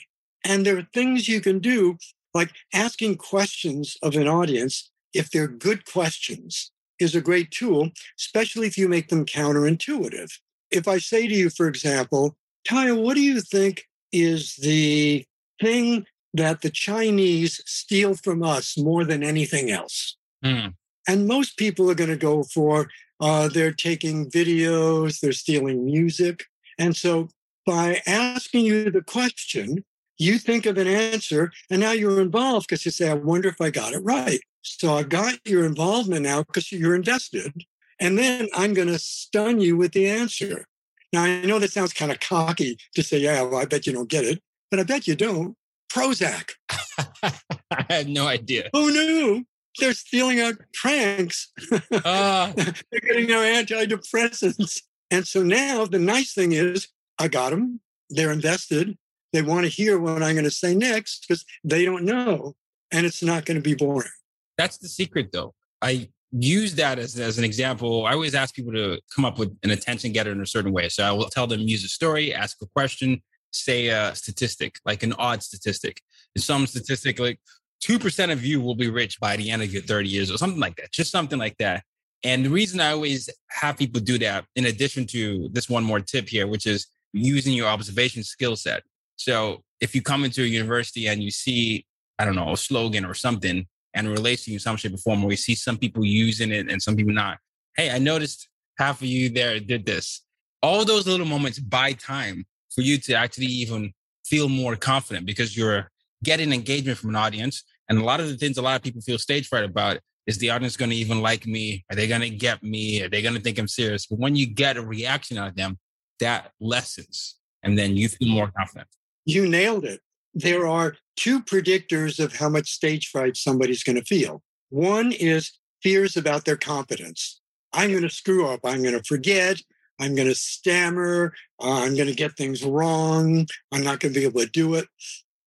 And 0.43 0.65
there 0.65 0.77
are 0.77 0.87
things 0.93 1.27
you 1.27 1.41
can 1.41 1.59
do, 1.59 1.97
like 2.33 2.51
asking 2.73 3.17
questions 3.17 3.97
of 4.01 4.15
an 4.15 4.27
audience, 4.27 4.89
if 5.13 5.29
they're 5.29 5.47
good 5.47 5.85
questions, 5.85 6.71
is 6.99 7.15
a 7.15 7.21
great 7.21 7.51
tool, 7.51 7.89
especially 8.19 8.67
if 8.67 8.77
you 8.77 8.87
make 8.87 9.09
them 9.09 9.25
counterintuitive. 9.25 10.31
If 10.71 10.87
I 10.87 10.99
say 10.99 11.27
to 11.27 11.33
you, 11.33 11.49
for 11.49 11.67
example, 11.67 12.35
Taya, 12.67 12.99
what 12.99 13.15
do 13.15 13.21
you 13.21 13.41
think 13.41 13.87
is 14.11 14.55
the 14.55 15.25
thing 15.61 16.05
that 16.33 16.61
the 16.61 16.69
Chinese 16.69 17.61
steal 17.65 18.15
from 18.15 18.43
us 18.43 18.77
more 18.77 19.03
than 19.03 19.23
anything 19.23 19.69
else? 19.69 20.15
Mm. 20.43 20.75
And 21.07 21.27
most 21.27 21.57
people 21.57 21.89
are 21.89 21.95
going 21.95 22.09
to 22.09 22.17
go 22.17 22.43
for 22.43 22.89
uh, 23.19 23.47
they're 23.47 23.71
taking 23.71 24.29
videos, 24.29 25.19
they're 25.19 25.31
stealing 25.31 25.85
music. 25.85 26.45
And 26.79 26.95
so 26.95 27.29
by 27.65 28.01
asking 28.07 28.65
you 28.65 28.89
the 28.89 29.03
question, 29.03 29.85
you 30.17 30.37
think 30.37 30.65
of 30.65 30.77
an 30.77 30.87
answer, 30.87 31.51
and 31.69 31.81
now 31.81 31.91
you're 31.91 32.21
involved 32.21 32.67
because 32.67 32.85
you 32.85 32.91
say, 32.91 33.09
I 33.09 33.15
wonder 33.15 33.49
if 33.49 33.61
I 33.61 33.69
got 33.69 33.93
it 33.93 33.99
right. 33.99 34.39
So 34.61 34.95
I've 34.95 35.09
got 35.09 35.39
your 35.45 35.65
involvement 35.65 36.23
now 36.23 36.43
because 36.43 36.71
you're 36.71 36.95
invested. 36.95 37.53
And 37.99 38.17
then 38.17 38.47
I'm 38.55 38.73
going 38.73 38.87
to 38.87 38.99
stun 38.99 39.59
you 39.59 39.77
with 39.77 39.93
the 39.93 40.07
answer. 40.07 40.65
Now, 41.13 41.23
I 41.23 41.41
know 41.41 41.59
that 41.59 41.71
sounds 41.71 41.93
kind 41.93 42.11
of 42.11 42.19
cocky 42.19 42.77
to 42.95 43.03
say, 43.03 43.19
yeah, 43.19 43.41
well, 43.41 43.59
I 43.59 43.65
bet 43.65 43.85
you 43.85 43.93
don't 43.93 44.09
get 44.09 44.23
it, 44.23 44.41
but 44.69 44.79
I 44.79 44.83
bet 44.83 45.07
you 45.07 45.15
don't. 45.15 45.55
Prozac. 45.91 46.51
I 47.23 47.85
had 47.89 48.07
no 48.07 48.27
idea. 48.27 48.69
Who 48.73 48.93
no. 48.93 49.43
They're 49.79 49.93
stealing 49.93 50.41
our 50.41 50.53
pranks. 50.73 51.51
Uh, 51.71 52.51
They're 52.55 53.01
getting 53.01 53.31
our 53.31 53.43
antidepressants. 53.43 54.81
And 55.09 55.27
so 55.27 55.43
now 55.43 55.85
the 55.85 55.99
nice 55.99 56.33
thing 56.33 56.51
is, 56.53 56.87
I 57.19 57.27
got 57.27 57.51
them. 57.51 57.79
They're 58.09 58.31
invested. 58.31 58.97
They 59.33 59.41
want 59.41 59.63
to 59.63 59.69
hear 59.69 59.99
what 59.99 60.23
I'm 60.23 60.35
going 60.35 60.43
to 60.43 60.51
say 60.51 60.75
next 60.75 61.25
because 61.27 61.45
they 61.63 61.85
don't 61.85 62.03
know. 62.03 62.55
And 62.91 63.05
it's 63.05 63.23
not 63.23 63.45
going 63.45 63.55
to 63.55 63.61
be 63.61 63.75
boring. 63.75 64.09
that's 64.57 64.77
the 64.77 64.89
secret, 64.89 65.31
though. 65.31 65.53
I 65.81 66.09
use 66.31 66.75
that 66.75 66.99
as, 66.99 67.17
as 67.17 67.37
an 67.37 67.43
example. 67.43 68.05
I 68.05 68.13
always 68.13 68.35
ask 68.35 68.53
people 68.53 68.73
to 68.73 68.99
come 69.13 69.25
up 69.25 69.39
with 69.39 69.55
an 69.63 69.71
attention 69.71 70.11
getter 70.11 70.31
in 70.31 70.41
a 70.41 70.45
certain 70.45 70.71
way. 70.71 70.89
So 70.89 71.03
I 71.03 71.11
will 71.11 71.29
tell 71.29 71.47
them 71.47 71.61
use 71.61 71.83
a 71.83 71.89
story, 71.89 72.33
ask 72.33 72.57
a 72.61 72.67
question, 72.67 73.21
say 73.51 73.87
a 73.87 74.13
statistic, 74.15 74.79
like 74.85 75.03
an 75.03 75.13
odd 75.13 75.43
statistic. 75.43 76.01
Some 76.37 76.67
statistic 76.67 77.19
like 77.19 77.39
2% 77.83 78.31
of 78.31 78.45
you 78.45 78.61
will 78.61 78.75
be 78.75 78.89
rich 78.89 79.19
by 79.19 79.35
the 79.35 79.49
end 79.49 79.61
of 79.61 79.73
your 79.73 79.81
30 79.81 80.07
years 80.07 80.31
or 80.31 80.37
something 80.37 80.59
like 80.59 80.75
that, 80.75 80.91
just 80.91 81.11
something 81.11 81.39
like 81.39 81.57
that. 81.57 81.83
And 82.23 82.45
the 82.45 82.49
reason 82.49 82.79
I 82.79 82.91
always 82.91 83.29
have 83.49 83.77
people 83.77 83.99
do 83.99 84.19
that, 84.19 84.45
in 84.55 84.67
addition 84.67 85.07
to 85.07 85.49
this 85.51 85.69
one 85.69 85.83
more 85.83 85.99
tip 85.99 86.29
here, 86.29 86.45
which 86.47 86.67
is 86.67 86.87
using 87.13 87.53
your 87.53 87.67
observation 87.67 88.23
skill 88.23 88.55
set. 88.55 88.83
So 89.15 89.63
if 89.79 89.95
you 89.95 90.01
come 90.01 90.23
into 90.23 90.43
a 90.43 90.45
university 90.45 91.07
and 91.07 91.21
you 91.23 91.31
see, 91.31 91.85
I 92.19 92.25
don't 92.25 92.35
know, 92.35 92.53
a 92.53 92.57
slogan 92.57 93.05
or 93.05 93.15
something, 93.15 93.65
and 93.93 94.07
it 94.07 94.11
relates 94.11 94.45
to 94.45 94.51
you 94.51 94.55
in 94.55 94.59
some 94.59 94.77
shape 94.77 94.93
or 94.93 94.97
form, 94.97 95.23
or 95.23 95.31
you 95.31 95.37
see 95.37 95.55
some 95.55 95.77
people 95.77 96.05
using 96.05 96.51
it 96.51 96.71
and 96.71 96.81
some 96.81 96.95
people 96.95 97.13
not. 97.13 97.39
Hey, 97.75 97.89
I 97.89 97.97
noticed 97.97 98.47
half 98.77 99.01
of 99.01 99.07
you 99.07 99.29
there 99.29 99.59
did 99.59 99.85
this. 99.85 100.21
All 100.61 100.85
those 100.85 101.07
little 101.07 101.25
moments 101.25 101.59
buy 101.59 101.93
time 101.93 102.45
for 102.73 102.81
you 102.81 102.97
to 102.99 103.13
actually 103.13 103.47
even 103.47 103.93
feel 104.25 104.47
more 104.47 104.75
confident 104.75 105.25
because 105.25 105.57
you're 105.57 105.89
getting 106.23 106.53
engagement 106.53 106.97
from 106.97 107.09
an 107.09 107.15
audience. 107.15 107.63
And 107.91 107.99
a 107.99 108.05
lot 108.05 108.21
of 108.21 108.29
the 108.29 108.37
things 108.37 108.57
a 108.57 108.61
lot 108.61 108.77
of 108.77 108.83
people 108.83 109.01
feel 109.01 109.17
stage 109.17 109.49
fright 109.49 109.65
about 109.65 109.99
is 110.25 110.37
the 110.37 110.49
audience 110.49 110.77
going 110.77 110.91
to 110.91 110.95
even 110.95 111.21
like 111.21 111.45
me? 111.45 111.83
Are 111.89 111.95
they 111.97 112.07
going 112.07 112.21
to 112.21 112.29
get 112.29 112.63
me? 112.63 113.03
Are 113.03 113.09
they 113.09 113.21
going 113.21 113.35
to 113.35 113.41
think 113.41 113.59
I'm 113.59 113.67
serious? 113.67 114.05
But 114.05 114.17
when 114.17 114.33
you 114.33 114.45
get 114.45 114.77
a 114.77 114.81
reaction 114.81 115.37
out 115.37 115.49
of 115.49 115.55
them, 115.57 115.77
that 116.21 116.51
lessens. 116.61 117.35
And 117.63 117.77
then 117.77 117.97
you 117.97 118.07
feel 118.07 118.29
more 118.29 118.49
confident. 118.57 118.87
You 119.25 119.45
nailed 119.45 119.83
it. 119.83 119.99
There 120.33 120.67
are 120.67 120.95
two 121.17 121.41
predictors 121.41 122.23
of 122.23 122.33
how 122.33 122.47
much 122.47 122.71
stage 122.71 123.09
fright 123.09 123.35
somebody's 123.35 123.83
going 123.83 123.97
to 123.97 124.05
feel. 124.05 124.41
One 124.69 125.11
is 125.11 125.51
fears 125.83 126.15
about 126.15 126.45
their 126.45 126.55
competence. 126.55 127.41
I'm 127.73 127.89
going 127.89 128.03
to 128.03 128.09
screw 128.09 128.47
up. 128.47 128.61
I'm 128.63 128.83
going 128.83 128.97
to 128.97 129.03
forget. 129.03 129.59
I'm 129.99 130.15
going 130.15 130.29
to 130.29 130.35
stammer. 130.35 131.33
Uh, 131.61 131.81
I'm 131.83 131.97
going 131.97 132.07
to 132.07 132.15
get 132.15 132.37
things 132.37 132.63
wrong. 132.63 133.47
I'm 133.73 133.83
not 133.83 133.99
going 133.99 134.13
to 134.13 134.19
be 134.21 134.25
able 134.25 134.39
to 134.39 134.47
do 134.47 134.75
it. 134.75 134.87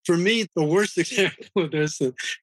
For 0.05 0.17
me, 0.17 0.47
the 0.55 0.65
worst 0.65 0.99
example 0.99 1.65
of 1.65 1.71
this 1.71 2.01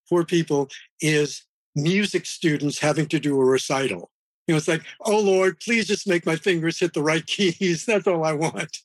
for 0.08 0.26
people 0.26 0.69
is 1.00 1.43
music 1.76 2.26
students 2.26 2.80
having 2.80 3.08
to 3.08 3.19
do 3.19 3.39
a 3.39 3.45
recital. 3.45 4.12
You 4.47 4.54
know, 4.54 4.58
it's 4.58 4.67
like, 4.67 4.84
oh 5.02 5.19
Lord, 5.19 5.60
please 5.60 5.88
just 5.88 6.08
make 6.08 6.26
my 6.26 6.36
fingers 6.36 6.80
hit 6.80 6.93
the 6.93 7.04
right 7.04 7.26
keys. 7.28 7.86
That's 7.86 8.08
all 8.08 8.24
I 8.24 8.34
want. 8.34 8.78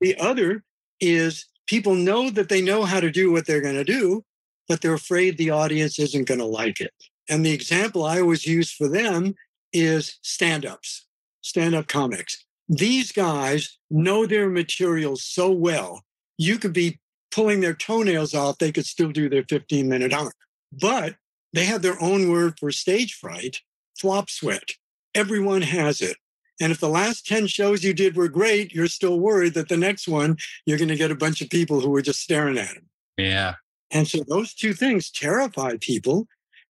The 0.00 0.16
other 0.18 0.64
is 1.00 1.46
people 1.66 1.94
know 1.94 2.30
that 2.30 2.48
they 2.48 2.62
know 2.62 2.84
how 2.84 3.00
to 3.00 3.10
do 3.10 3.30
what 3.30 3.46
they're 3.46 3.60
going 3.60 3.74
to 3.76 3.84
do, 3.84 4.24
but 4.68 4.80
they're 4.80 4.94
afraid 4.94 5.36
the 5.36 5.50
audience 5.50 5.98
isn't 5.98 6.26
going 6.26 6.40
to 6.40 6.46
like 6.46 6.80
it. 6.80 6.92
And 7.28 7.44
the 7.44 7.52
example 7.52 8.04
I 8.04 8.20
always 8.20 8.46
use 8.46 8.72
for 8.72 8.88
them 8.88 9.34
is 9.72 10.18
stand 10.22 10.66
ups, 10.66 11.06
stand 11.40 11.74
up 11.74 11.88
comics. 11.88 12.44
These 12.68 13.12
guys 13.12 13.78
know 13.90 14.26
their 14.26 14.48
material 14.48 15.16
so 15.16 15.50
well, 15.50 16.02
you 16.38 16.58
could 16.58 16.72
be 16.72 17.00
pulling 17.32 17.60
their 17.60 17.74
toenails 17.74 18.34
off, 18.34 18.58
they 18.58 18.70
could 18.70 18.86
still 18.86 19.10
do 19.10 19.28
their 19.28 19.44
15 19.44 19.88
minute 19.88 20.12
arc. 20.12 20.34
But 20.72 21.16
they 21.52 21.64
have 21.64 21.82
their 21.82 22.00
own 22.00 22.30
word 22.30 22.58
for 22.58 22.70
stage 22.70 23.14
fright 23.14 23.60
flop 23.98 24.30
sweat. 24.30 24.70
Everyone 25.14 25.62
has 25.62 26.00
it. 26.00 26.16
And 26.60 26.70
if 26.70 26.80
the 26.80 26.88
last 26.88 27.26
10 27.26 27.46
shows 27.48 27.82
you 27.82 27.92
did 27.92 28.16
were 28.16 28.28
great, 28.28 28.72
you're 28.72 28.86
still 28.86 29.18
worried 29.18 29.54
that 29.54 29.68
the 29.68 29.76
next 29.76 30.06
one, 30.06 30.36
you're 30.64 30.78
going 30.78 30.88
to 30.88 30.96
get 30.96 31.10
a 31.10 31.16
bunch 31.16 31.40
of 31.40 31.50
people 31.50 31.80
who 31.80 31.94
are 31.96 32.02
just 32.02 32.20
staring 32.20 32.58
at 32.58 32.76
him. 32.76 32.88
Yeah. 33.16 33.54
And 33.90 34.06
so 34.06 34.22
those 34.26 34.54
two 34.54 34.72
things 34.72 35.10
terrify 35.10 35.76
people. 35.80 36.26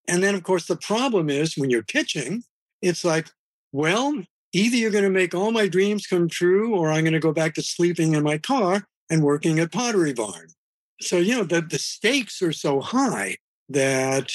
And 0.08 0.24
then, 0.24 0.34
of 0.34 0.43
course, 0.43 0.65
the 0.65 0.78
problem 0.78 1.30
is 1.30 1.58
when 1.58 1.69
you're 1.69 1.84
pitching, 1.84 2.43
it's 2.82 3.06
like, 3.06 3.28
well, 3.71 4.24
either 4.54 4.76
you're 4.76 4.91
going 4.91 5.04
to 5.04 5.10
make 5.10 5.36
all 5.36 5.52
my 5.52 5.67
dreams 5.67 6.08
come 6.08 6.28
true, 6.28 6.74
or 6.74 6.89
I'm 6.89 7.04
going 7.04 7.13
to 7.13 7.19
go 7.19 7.34
back 7.34 7.54
to 7.56 7.62
sleeping 7.62 8.15
in 8.15 8.24
my 8.24 8.38
car 8.38 8.88
and 9.12 9.24
working 9.24 9.60
at 9.60 9.71
Pottery 9.71 10.13
Barn. 10.13 10.47
So, 11.02 11.17
you 11.17 11.36
know, 11.36 11.43
the, 11.43 11.62
the 11.62 11.78
stakes 11.78 12.41
are 12.41 12.54
so 12.54 12.80
high 12.80 13.38
that 13.69 14.32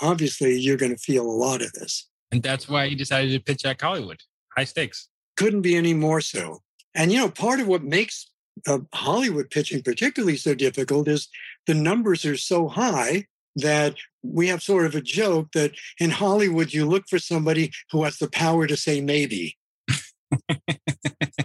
obviously 0.00 0.58
you're 0.58 0.76
going 0.76 0.94
to 0.94 0.98
feel 0.98 1.26
a 1.26 1.30
lot 1.30 1.60
of 1.60 1.72
this. 1.72 2.08
And 2.30 2.42
that's 2.42 2.68
why 2.68 2.84
you 2.84 2.96
decided 2.96 3.32
to 3.32 3.40
pitch 3.40 3.66
at 3.66 3.80
Hollywood. 3.80 4.20
High 4.56 4.64
stakes. 4.64 5.08
Couldn't 5.36 5.62
be 5.62 5.76
any 5.76 5.92
more 5.92 6.20
so. 6.20 6.60
And, 6.94 7.10
you 7.10 7.18
know, 7.18 7.28
part 7.28 7.60
of 7.60 7.66
what 7.66 7.82
makes 7.82 8.30
uh, 8.66 8.78
Hollywood 8.94 9.50
pitching 9.50 9.82
particularly 9.82 10.36
so 10.36 10.54
difficult 10.54 11.08
is 11.08 11.28
the 11.66 11.74
numbers 11.74 12.24
are 12.24 12.36
so 12.36 12.68
high 12.68 13.26
that 13.56 13.96
we 14.22 14.48
have 14.48 14.62
sort 14.62 14.86
of 14.86 14.94
a 14.94 15.00
joke 15.00 15.48
that 15.52 15.72
in 15.98 16.10
Hollywood, 16.10 16.72
you 16.72 16.86
look 16.86 17.04
for 17.08 17.18
somebody 17.18 17.72
who 17.90 18.04
has 18.04 18.18
the 18.18 18.30
power 18.30 18.66
to 18.66 18.76
say 18.76 19.00
maybe. 19.00 19.56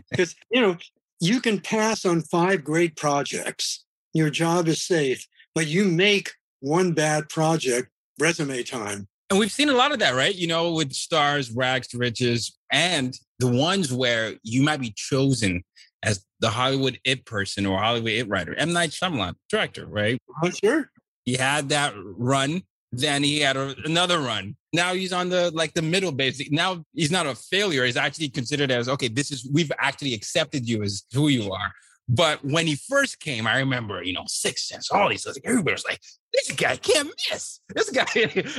Because, 0.10 0.36
you 0.50 0.62
know, 0.62 0.78
you 1.20 1.42
can 1.42 1.60
pass 1.60 2.06
on 2.06 2.22
five 2.22 2.64
great 2.64 2.96
projects, 2.96 3.86
your 4.14 4.30
job 4.30 4.68
is 4.68 4.84
safe, 4.84 5.26
but 5.56 5.68
you 5.68 5.86
make 5.86 6.32
one 6.60 6.94
bad 6.94 7.30
project, 7.30 7.90
resume 8.20 8.64
time. 8.64 9.08
And 9.30 9.40
we've 9.40 9.52
seen 9.52 9.70
a 9.70 9.74
lot 9.74 9.92
of 9.92 10.00
that, 10.00 10.16
right? 10.16 10.34
You 10.34 10.48
know, 10.48 10.72
with 10.74 10.94
stars, 10.94 11.52
rags 11.52 11.88
to 11.90 11.98
riches, 11.98 12.58
and 12.72 13.14
the 13.40 13.48
ones 13.48 13.92
where 13.92 14.34
you 14.44 14.64
might 14.64 14.80
be 14.80 14.94
chosen 14.96 15.64
as 16.04 16.24
the 16.40 16.50
Hollywood 16.50 17.00
it 17.04 17.26
person 17.26 17.66
or 17.66 17.78
Hollywood 17.80 18.12
it 18.12 18.30
writer. 18.30 18.56
M. 18.56 18.72
Night 18.72 18.92
Shyamalan, 18.92 19.34
director, 19.50 19.86
right? 19.86 20.20
Oh, 20.44 20.50
sure. 20.50 20.90
He 21.26 21.36
had 21.36 21.70
that 21.70 21.94
run, 21.96 22.62
then 22.98 23.24
he 23.24 23.40
had 23.40 23.56
a, 23.56 23.76
another 23.86 24.20
run. 24.20 24.56
Now 24.74 24.94
he's 24.94 25.14
on 25.14 25.30
the 25.30 25.52
like 25.52 25.74
the 25.74 25.82
middle 25.82 26.12
basic. 26.12 26.52
Now 26.52 26.84
he's 26.94 27.12
not 27.12 27.26
a 27.26 27.36
failure. 27.36 27.86
He's 27.86 27.98
actually 27.98 28.30
considered 28.30 28.72
as 28.72 28.90
okay, 28.90 29.08
this 29.08 29.32
is 29.32 29.50
we've 29.54 29.72
actually 29.80 30.14
accepted 30.14 30.68
you 30.68 30.84
as 30.84 31.04
who 31.14 31.28
you 31.28 31.52
are. 31.52 31.72
But 32.10 32.44
when 32.44 32.68
he 32.68 32.76
first 32.76 33.20
came, 33.20 33.46
I 33.48 33.58
remember, 33.58 34.02
you 34.02 34.14
know, 34.14 34.24
Six 34.28 34.68
Sense, 34.68 34.92
all 34.92 35.10
these 35.10 35.24
things. 35.24 35.38
Everybody 35.44 35.74
was 35.74 35.86
like, 35.86 36.00
this 36.34 36.52
guy 36.52 36.78
can't 36.78 37.12
miss. 37.30 37.60
This 37.76 37.90
guy 37.90 38.06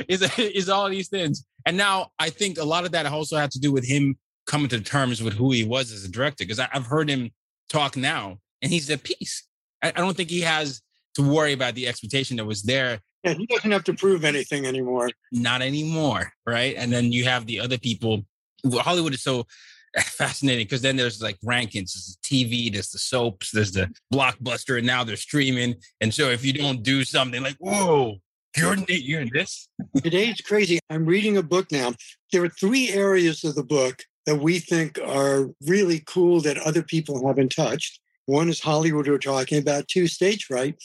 is, 0.07 0.37
is 0.37 0.69
all 0.69 0.87
these 0.87 1.07
things. 1.09 1.43
And 1.65 1.75
now 1.75 2.11
I 2.19 2.29
think 2.29 2.59
a 2.59 2.63
lot 2.63 2.85
of 2.85 2.91
that 2.91 3.07
also 3.07 3.37
had 3.37 3.51
to 3.51 3.59
do 3.59 3.71
with 3.71 3.87
him 3.87 4.17
coming 4.45 4.69
to 4.69 4.79
terms 4.81 5.23
with 5.23 5.33
who 5.33 5.51
he 5.51 5.63
was 5.63 5.91
as 5.91 6.05
a 6.05 6.11
director. 6.11 6.45
Because 6.45 6.59
I've 6.59 6.85
heard 6.85 7.09
him 7.09 7.31
talk 7.69 7.97
now 7.97 8.37
and 8.61 8.71
he's 8.71 8.89
at 8.91 9.03
peace. 9.03 9.47
I, 9.81 9.89
I 9.89 9.99
don't 9.99 10.15
think 10.15 10.29
he 10.29 10.41
has 10.41 10.81
to 11.15 11.23
worry 11.23 11.53
about 11.53 11.73
the 11.73 11.87
expectation 11.87 12.37
that 12.37 12.45
was 12.45 12.63
there. 12.63 12.99
Yeah, 13.23 13.33
he 13.33 13.45
doesn't 13.45 13.71
have 13.71 13.83
to 13.85 13.93
prove 13.93 14.23
anything 14.23 14.65
anymore. 14.65 15.09
Not 15.31 15.61
anymore. 15.61 16.31
Right. 16.45 16.75
And 16.77 16.91
then 16.91 17.11
you 17.11 17.25
have 17.25 17.45
the 17.45 17.59
other 17.59 17.77
people. 17.77 18.25
Hollywood 18.65 19.13
is 19.13 19.23
so 19.23 19.45
fascinating 19.97 20.65
because 20.65 20.81
then 20.81 20.95
there's 20.95 21.21
like 21.21 21.37
rankings, 21.41 21.93
there's 21.93 22.17
the 22.21 22.45
TV, 22.45 22.71
there's 22.71 22.91
the 22.91 22.99
soaps, 22.99 23.51
there's 23.51 23.71
the 23.71 23.93
blockbuster, 24.13 24.77
and 24.77 24.87
now 24.87 25.03
they're 25.03 25.15
streaming. 25.15 25.75
And 26.01 26.13
so 26.13 26.29
if 26.29 26.45
you 26.45 26.53
don't 26.53 26.83
do 26.83 27.03
something 27.03 27.41
like, 27.41 27.57
whoa, 27.59 28.17
you're 28.57 28.75
you're 28.87 29.21
in 29.21 29.31
this. 29.33 29.67
Today 29.97 30.27
it's 30.27 30.41
crazy. 30.41 30.79
I'm 30.89 31.05
reading 31.05 31.37
a 31.37 31.43
book 31.43 31.71
now. 31.71 31.93
There 32.31 32.43
are 32.43 32.49
three 32.49 32.89
areas 32.89 33.43
of 33.43 33.55
the 33.55 33.63
book 33.63 34.03
that 34.25 34.35
we 34.35 34.59
think 34.59 34.99
are 35.05 35.49
really 35.65 36.03
cool 36.05 36.41
that 36.41 36.57
other 36.59 36.83
people 36.83 37.25
haven't 37.27 37.51
touched. 37.51 37.99
One 38.25 38.49
is 38.49 38.59
Hollywood, 38.59 39.07
we're 39.07 39.17
talking 39.17 39.57
about, 39.57 39.87
two, 39.87 40.07
stage 40.07 40.45
fright. 40.45 40.75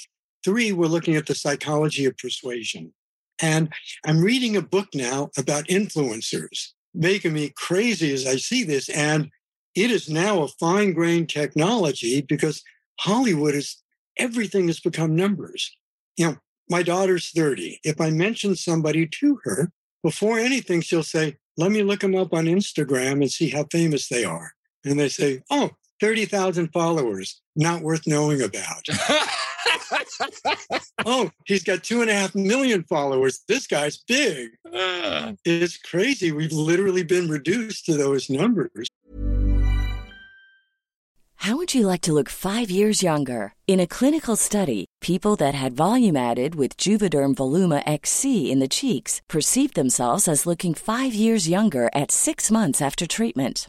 Three, 0.45 0.73
we're 0.73 0.87
looking 0.87 1.17
at 1.17 1.27
the 1.27 1.35
psychology 1.35 2.05
of 2.05 2.17
persuasion. 2.19 2.93
And 3.41 3.73
I'm 4.05 4.21
reading 4.21 4.57
a 4.57 4.63
book 4.63 4.89
now 4.95 5.31
about 5.37 5.67
influencers 5.67 6.69
making 6.95 7.33
me 7.33 7.53
crazy 7.57 8.13
as 8.13 8.27
I 8.27 8.37
see 8.37 8.63
this. 8.63 8.89
And 8.89 9.31
it 9.75 9.91
is 9.91 10.09
now 10.09 10.43
a 10.43 10.49
fine 10.49 10.93
grained 10.93 11.29
technology 11.29 12.21
because 12.21 12.63
Hollywood 13.01 13.55
is 13.55 13.83
everything 14.17 14.69
has 14.69 14.79
become 14.79 15.17
numbers. 15.17 15.77
You 16.17 16.27
know, 16.27 16.37
my 16.71 16.83
daughter's 16.83 17.31
30. 17.31 17.81
If 17.83 18.01
I 18.01 18.11
mention 18.11 18.55
somebody 18.55 19.07
to 19.07 19.41
her, 19.45 19.73
before 20.03 20.39
anything, 20.39 20.81
she'll 20.81 21.03
say, 21.03 21.39
Let 21.57 21.73
me 21.73 21.83
look 21.83 22.01
them 22.01 22.15
up 22.15 22.33
on 22.33 22.45
Instagram 22.45 23.15
and 23.15 23.31
see 23.31 23.51
how 23.51 23.65
famous 23.73 24.09
they 24.09 24.25
are. 24.25 24.53
And 24.85 25.01
they 25.01 25.09
say, 25.09 25.43
Oh, 25.51 25.71
30,000 26.01 26.69
followers, 26.73 27.41
not 27.57 27.83
worth 27.83 28.07
knowing 28.07 28.43
about. 28.43 28.87
oh, 31.07 31.31
he's 31.47 31.65
got 31.65 31.83
two 31.83 32.01
and 32.01 32.11
a 32.11 32.15
half 32.15 32.35
million 32.35 32.85
followers. 32.85 33.41
This 33.49 33.67
guy's 33.67 33.99
big. 33.99 34.51
Ah. 34.73 35.33
It's 35.45 35.79
crazy. 35.79 36.33
We've 36.33 36.53
literally 36.53 37.03
been 37.03 37.29
reduced 37.29 37.87
to 37.87 37.97
those 37.97 38.31
numbers. 38.31 38.89
How 41.45 41.57
would 41.57 41.75
you 41.75 41.87
like 41.87 42.01
to 42.03 42.15
look 42.15 42.31
five 42.31 42.71
years 42.71 43.03
younger? 43.03 43.53
In 43.67 43.79
a 43.79 43.87
clinical 43.87 44.35
study, 44.35 44.87
people 45.03 45.37
that 45.37 45.53
had 45.53 45.77
volume 45.77 46.17
added 46.17 46.55
with 46.55 46.79
Juvederm 46.79 47.35
Voluma 47.35 47.83
XC 47.85 48.51
in 48.51 48.61
the 48.61 48.69
cheeks 48.69 49.21
perceived 49.29 49.75
themselves 49.75 50.27
as 50.27 50.47
looking 50.47 50.73
five 50.73 51.13
years 51.13 51.47
younger 51.47 51.91
at 51.95 52.11
six 52.11 52.51
months 52.51 52.81
after 52.81 53.07
treatment. 53.07 53.69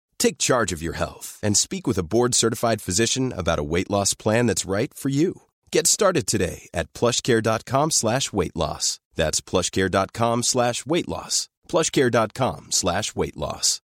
Take 0.21 0.37
charge 0.37 0.71
of 0.71 0.83
your 0.83 0.93
health 0.93 1.39
and 1.41 1.57
speak 1.57 1.87
with 1.87 1.97
a 1.97 2.03
board-certified 2.03 2.79
physician 2.79 3.33
about 3.35 3.57
a 3.57 3.63
weight 3.63 3.89
loss 3.89 4.13
plan 4.13 4.45
that's 4.45 4.67
right 4.67 4.93
for 4.93 5.09
you. 5.09 5.41
Get 5.71 5.87
started 5.87 6.27
today 6.27 6.69
at 6.75 6.93
plushcare.com 6.93 7.89
slash 7.89 8.31
weight 8.31 8.55
loss. 8.55 8.99
That's 9.15 9.41
plushcare.com 9.41 10.43
slash 10.43 10.85
weight 10.85 11.09
loss. 11.09 11.49
plushcare.com 11.67 12.67
slash 12.69 13.15
weight 13.15 13.35
loss. 13.35 13.81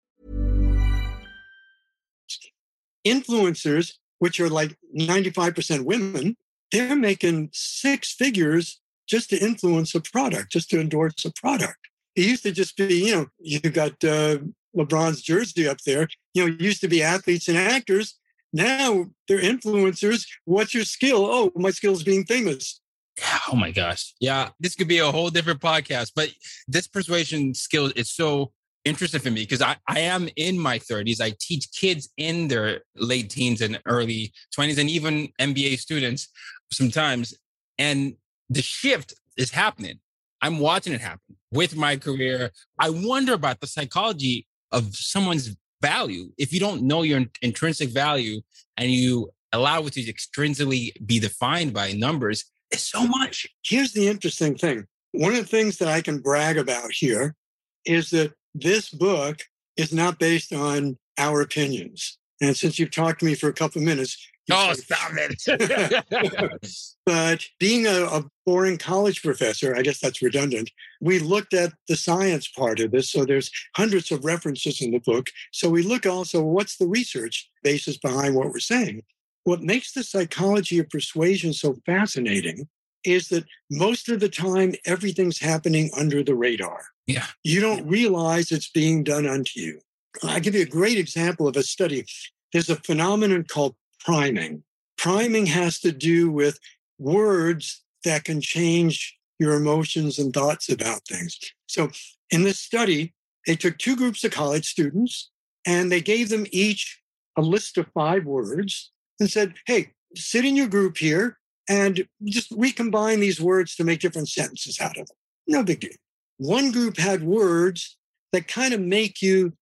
Influencers, 3.06 3.92
which 4.18 4.40
are 4.40 4.50
like 4.50 4.76
95% 4.98 5.84
women, 5.84 6.36
they're 6.72 6.96
making 6.96 7.50
six 7.52 8.12
figures 8.12 8.80
just 9.06 9.30
to 9.30 9.38
influence 9.38 9.94
a 9.94 10.00
product, 10.00 10.50
just 10.50 10.68
to 10.70 10.80
endorse 10.80 11.24
a 11.24 11.32
product. 11.32 11.78
It 12.16 12.24
used 12.24 12.42
to 12.42 12.50
just 12.50 12.76
be, 12.76 13.06
you 13.06 13.14
know, 13.14 13.26
you 13.38 13.60
got 13.60 14.02
uh, 14.02 14.38
LeBron's 14.76 15.22
jersey 15.22 15.68
up 15.68 15.78
there. 15.86 16.08
You 16.34 16.48
know, 16.48 16.56
used 16.58 16.80
to 16.82 16.88
be 16.88 17.02
athletes 17.02 17.48
and 17.48 17.56
actors. 17.56 18.18
Now 18.52 19.06
they're 19.26 19.40
influencers. 19.40 20.26
What's 20.44 20.74
your 20.74 20.84
skill? 20.84 21.26
Oh, 21.26 21.52
my 21.56 21.70
skill 21.70 21.92
is 21.92 22.02
being 22.02 22.24
famous. 22.24 22.80
Ah, 23.22 23.44
oh 23.52 23.56
my 23.56 23.70
gosh. 23.70 24.14
Yeah, 24.20 24.50
this 24.60 24.74
could 24.74 24.88
be 24.88 24.98
a 24.98 25.10
whole 25.10 25.30
different 25.30 25.60
podcast, 25.60 26.12
but 26.16 26.30
this 26.66 26.86
persuasion 26.86 27.54
skill 27.54 27.92
is 27.94 28.10
so 28.10 28.52
interesting 28.84 29.20
for 29.20 29.30
me 29.30 29.42
because 29.42 29.62
I, 29.62 29.76
I 29.88 30.00
am 30.00 30.28
in 30.36 30.58
my 30.58 30.78
30s. 30.78 31.20
I 31.20 31.34
teach 31.40 31.68
kids 31.72 32.10
in 32.16 32.48
their 32.48 32.82
late 32.96 33.30
teens 33.30 33.60
and 33.60 33.80
early 33.86 34.32
20s 34.56 34.78
and 34.78 34.90
even 34.90 35.28
MBA 35.40 35.78
students 35.78 36.28
sometimes. 36.72 37.34
And 37.78 38.14
the 38.50 38.62
shift 38.62 39.14
is 39.36 39.50
happening. 39.50 40.00
I'm 40.42 40.58
watching 40.58 40.92
it 40.92 41.00
happen 41.00 41.36
with 41.50 41.76
my 41.76 41.96
career. 41.96 42.50
I 42.78 42.90
wonder 42.90 43.32
about 43.32 43.60
the 43.60 43.66
psychology 43.66 44.46
of 44.70 44.94
someone's 44.94 45.56
value. 45.84 46.30
If 46.38 46.52
you 46.52 46.60
don't 46.60 46.82
know 46.82 47.02
your 47.02 47.24
intrinsic 47.42 47.90
value 47.90 48.40
and 48.78 48.90
you 48.90 49.30
allow 49.52 49.82
it 49.82 49.92
to 49.94 50.02
extrinsically 50.02 50.92
be 51.04 51.18
defined 51.20 51.74
by 51.74 51.92
numbers, 51.92 52.44
it's 52.70 52.90
so 52.90 53.06
much. 53.06 53.46
Here's 53.64 53.92
the 53.92 54.08
interesting 54.08 54.56
thing. 54.56 54.86
One 55.12 55.32
of 55.32 55.38
the 55.38 55.56
things 55.56 55.76
that 55.78 55.88
I 55.88 56.00
can 56.00 56.18
brag 56.18 56.56
about 56.56 56.90
here 56.90 57.36
is 57.84 58.10
that 58.10 58.32
this 58.54 58.88
book 58.88 59.42
is 59.76 59.92
not 59.92 60.18
based 60.18 60.52
on 60.52 60.96
our 61.18 61.40
opinions. 61.40 62.18
And 62.40 62.56
since 62.56 62.78
you've 62.78 62.90
talked 62.90 63.20
to 63.20 63.26
me 63.26 63.34
for 63.34 63.48
a 63.48 63.52
couple 63.52 63.80
of 63.80 63.86
minutes, 63.86 64.16
Oh, 64.50 64.72
stop 64.74 65.12
it. 65.14 66.82
but 67.06 67.44
being 67.58 67.86
a, 67.86 68.04
a, 68.04 68.24
boring 68.46 68.76
college 68.76 69.22
professor, 69.22 69.74
I 69.74 69.80
guess 69.80 70.00
that's 70.00 70.20
redundant, 70.20 70.70
we 71.00 71.18
looked 71.18 71.54
at 71.54 71.72
the 71.88 71.96
science 71.96 72.46
part 72.48 72.78
of 72.80 72.90
this. 72.90 73.10
So 73.10 73.24
there's 73.24 73.50
hundreds 73.74 74.12
of 74.12 74.24
references 74.24 74.82
in 74.82 74.90
the 74.90 74.98
book. 74.98 75.28
So 75.50 75.70
we 75.70 75.82
look 75.82 76.04
also 76.04 76.42
what's 76.42 76.76
the 76.76 76.86
research 76.86 77.48
basis 77.62 77.96
behind 77.96 78.34
what 78.34 78.50
we're 78.50 78.58
saying. 78.58 79.02
What 79.44 79.62
makes 79.62 79.92
the 79.92 80.02
psychology 80.02 80.78
of 80.78 80.90
persuasion 80.90 81.54
so 81.54 81.76
fascinating 81.86 82.68
is 83.04 83.28
that 83.28 83.44
most 83.70 84.08
of 84.08 84.20
the 84.20 84.28
time 84.28 84.74
everything's 84.86 85.38
happening 85.38 85.90
under 85.96 86.22
the 86.22 86.34
radar. 86.34 86.80
Yeah. 87.06 87.26
You 87.42 87.60
don't 87.60 87.86
realize 87.86 88.50
it's 88.50 88.70
being 88.70 89.04
done 89.04 89.26
unto 89.26 89.60
you. 89.60 89.80
I'll 90.22 90.40
give 90.40 90.54
you 90.54 90.62
a 90.62 90.66
great 90.66 90.98
example 90.98 91.48
of 91.48 91.56
a 91.56 91.62
study. 91.62 92.06
There's 92.52 92.70
a 92.70 92.76
phenomenon 92.76 93.44
called 93.44 93.74
priming. 94.04 94.62
Priming 94.96 95.46
has 95.46 95.80
to 95.80 95.92
do 95.92 96.30
with 96.30 96.58
words 96.98 97.82
that 98.04 98.24
can 98.24 98.40
change 98.40 99.16
your 99.38 99.54
emotions 99.54 100.18
and 100.18 100.32
thoughts 100.32 100.68
about 100.68 101.06
things. 101.08 101.38
So 101.66 101.90
in 102.30 102.44
this 102.44 102.60
study, 102.60 103.14
they 103.46 103.56
took 103.56 103.78
two 103.78 103.96
groups 103.96 104.22
of 104.24 104.30
college 104.30 104.66
students 104.66 105.30
and 105.66 105.90
they 105.90 106.00
gave 106.00 106.28
them 106.28 106.46
each 106.52 107.00
a 107.36 107.42
list 107.42 107.78
of 107.78 107.88
five 107.92 108.24
words 108.24 108.92
and 109.18 109.30
said, 109.30 109.54
hey, 109.66 109.90
sit 110.14 110.44
in 110.44 110.54
your 110.54 110.68
group 110.68 110.96
here 110.98 111.38
and 111.68 112.06
just 112.24 112.52
recombine 112.52 113.20
these 113.20 113.40
words 113.40 113.74
to 113.76 113.84
make 113.84 114.00
different 114.00 114.28
sentences 114.28 114.80
out 114.80 114.98
of 114.98 115.06
them. 115.06 115.16
No 115.46 115.62
big 115.62 115.80
deal. 115.80 115.90
One 116.38 116.70
group 116.70 116.96
had 116.96 117.22
words 117.22 117.96
that 118.32 118.48
kind 118.48 118.74
of 118.74 118.80
make 118.80 119.22
you 119.22 119.54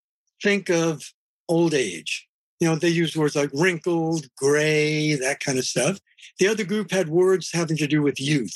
think 0.42 0.68
of 0.68 1.02
old 1.48 1.74
age. 1.74 2.28
You 2.62 2.68
know, 2.68 2.76
they 2.76 2.90
used 2.90 3.16
words 3.16 3.34
like 3.34 3.50
wrinkled, 3.52 4.32
gray, 4.36 5.16
that 5.16 5.40
kind 5.40 5.58
of 5.58 5.64
stuff. 5.64 5.98
The 6.38 6.46
other 6.46 6.62
group 6.62 6.92
had 6.92 7.08
words 7.08 7.50
having 7.50 7.76
to 7.78 7.88
do 7.88 8.02
with 8.02 8.20
youth, 8.20 8.54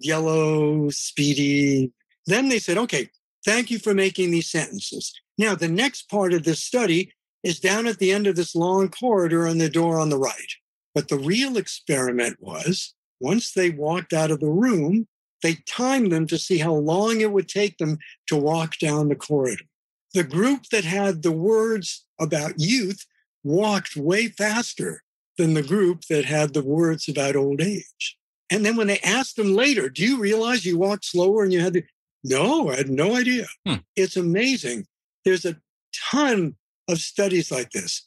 yellow, 0.00 0.90
speedy. 0.90 1.92
Then 2.26 2.48
they 2.48 2.58
said, 2.58 2.78
okay, 2.78 3.10
thank 3.44 3.70
you 3.70 3.78
for 3.78 3.94
making 3.94 4.32
these 4.32 4.50
sentences. 4.50 5.14
Now, 5.38 5.54
the 5.54 5.68
next 5.68 6.10
part 6.10 6.32
of 6.32 6.42
this 6.42 6.64
study 6.64 7.12
is 7.44 7.60
down 7.60 7.86
at 7.86 8.00
the 8.00 8.10
end 8.10 8.26
of 8.26 8.34
this 8.34 8.56
long 8.56 8.88
corridor 8.88 9.46
on 9.46 9.58
the 9.58 9.70
door 9.70 10.00
on 10.00 10.08
the 10.08 10.18
right. 10.18 10.52
But 10.92 11.06
the 11.06 11.18
real 11.18 11.56
experiment 11.56 12.38
was 12.40 12.92
once 13.20 13.52
they 13.52 13.70
walked 13.70 14.12
out 14.12 14.32
of 14.32 14.40
the 14.40 14.50
room, 14.50 15.06
they 15.44 15.58
timed 15.64 16.10
them 16.10 16.26
to 16.26 16.38
see 16.38 16.58
how 16.58 16.74
long 16.74 17.20
it 17.20 17.30
would 17.30 17.48
take 17.48 17.78
them 17.78 17.98
to 18.26 18.36
walk 18.36 18.78
down 18.78 19.10
the 19.10 19.14
corridor. 19.14 19.62
The 20.12 20.24
group 20.24 20.70
that 20.72 20.84
had 20.84 21.22
the 21.22 21.30
words 21.30 22.04
about 22.18 22.58
youth 22.58 23.06
walked 23.44 23.96
way 23.96 24.28
faster 24.28 25.02
than 25.38 25.54
the 25.54 25.62
group 25.62 26.02
that 26.08 26.24
had 26.24 26.54
the 26.54 26.64
words 26.64 27.08
about 27.08 27.36
old 27.36 27.60
age. 27.60 28.16
And 28.50 28.64
then 28.64 28.76
when 28.76 28.86
they 28.86 28.98
asked 29.00 29.36
them 29.36 29.54
later, 29.54 29.88
do 29.88 30.02
you 30.02 30.18
realize 30.18 30.64
you 30.64 30.78
walked 30.78 31.04
slower 31.04 31.44
and 31.44 31.52
you 31.52 31.60
had 31.60 31.74
to? 31.74 31.82
No, 32.22 32.70
I 32.70 32.76
had 32.76 32.88
no 32.88 33.16
idea. 33.16 33.46
Hmm. 33.66 33.76
It's 33.96 34.16
amazing. 34.16 34.86
There's 35.24 35.44
a 35.44 35.56
ton 36.10 36.56
of 36.88 36.98
studies 36.98 37.50
like 37.50 37.70
this. 37.70 38.06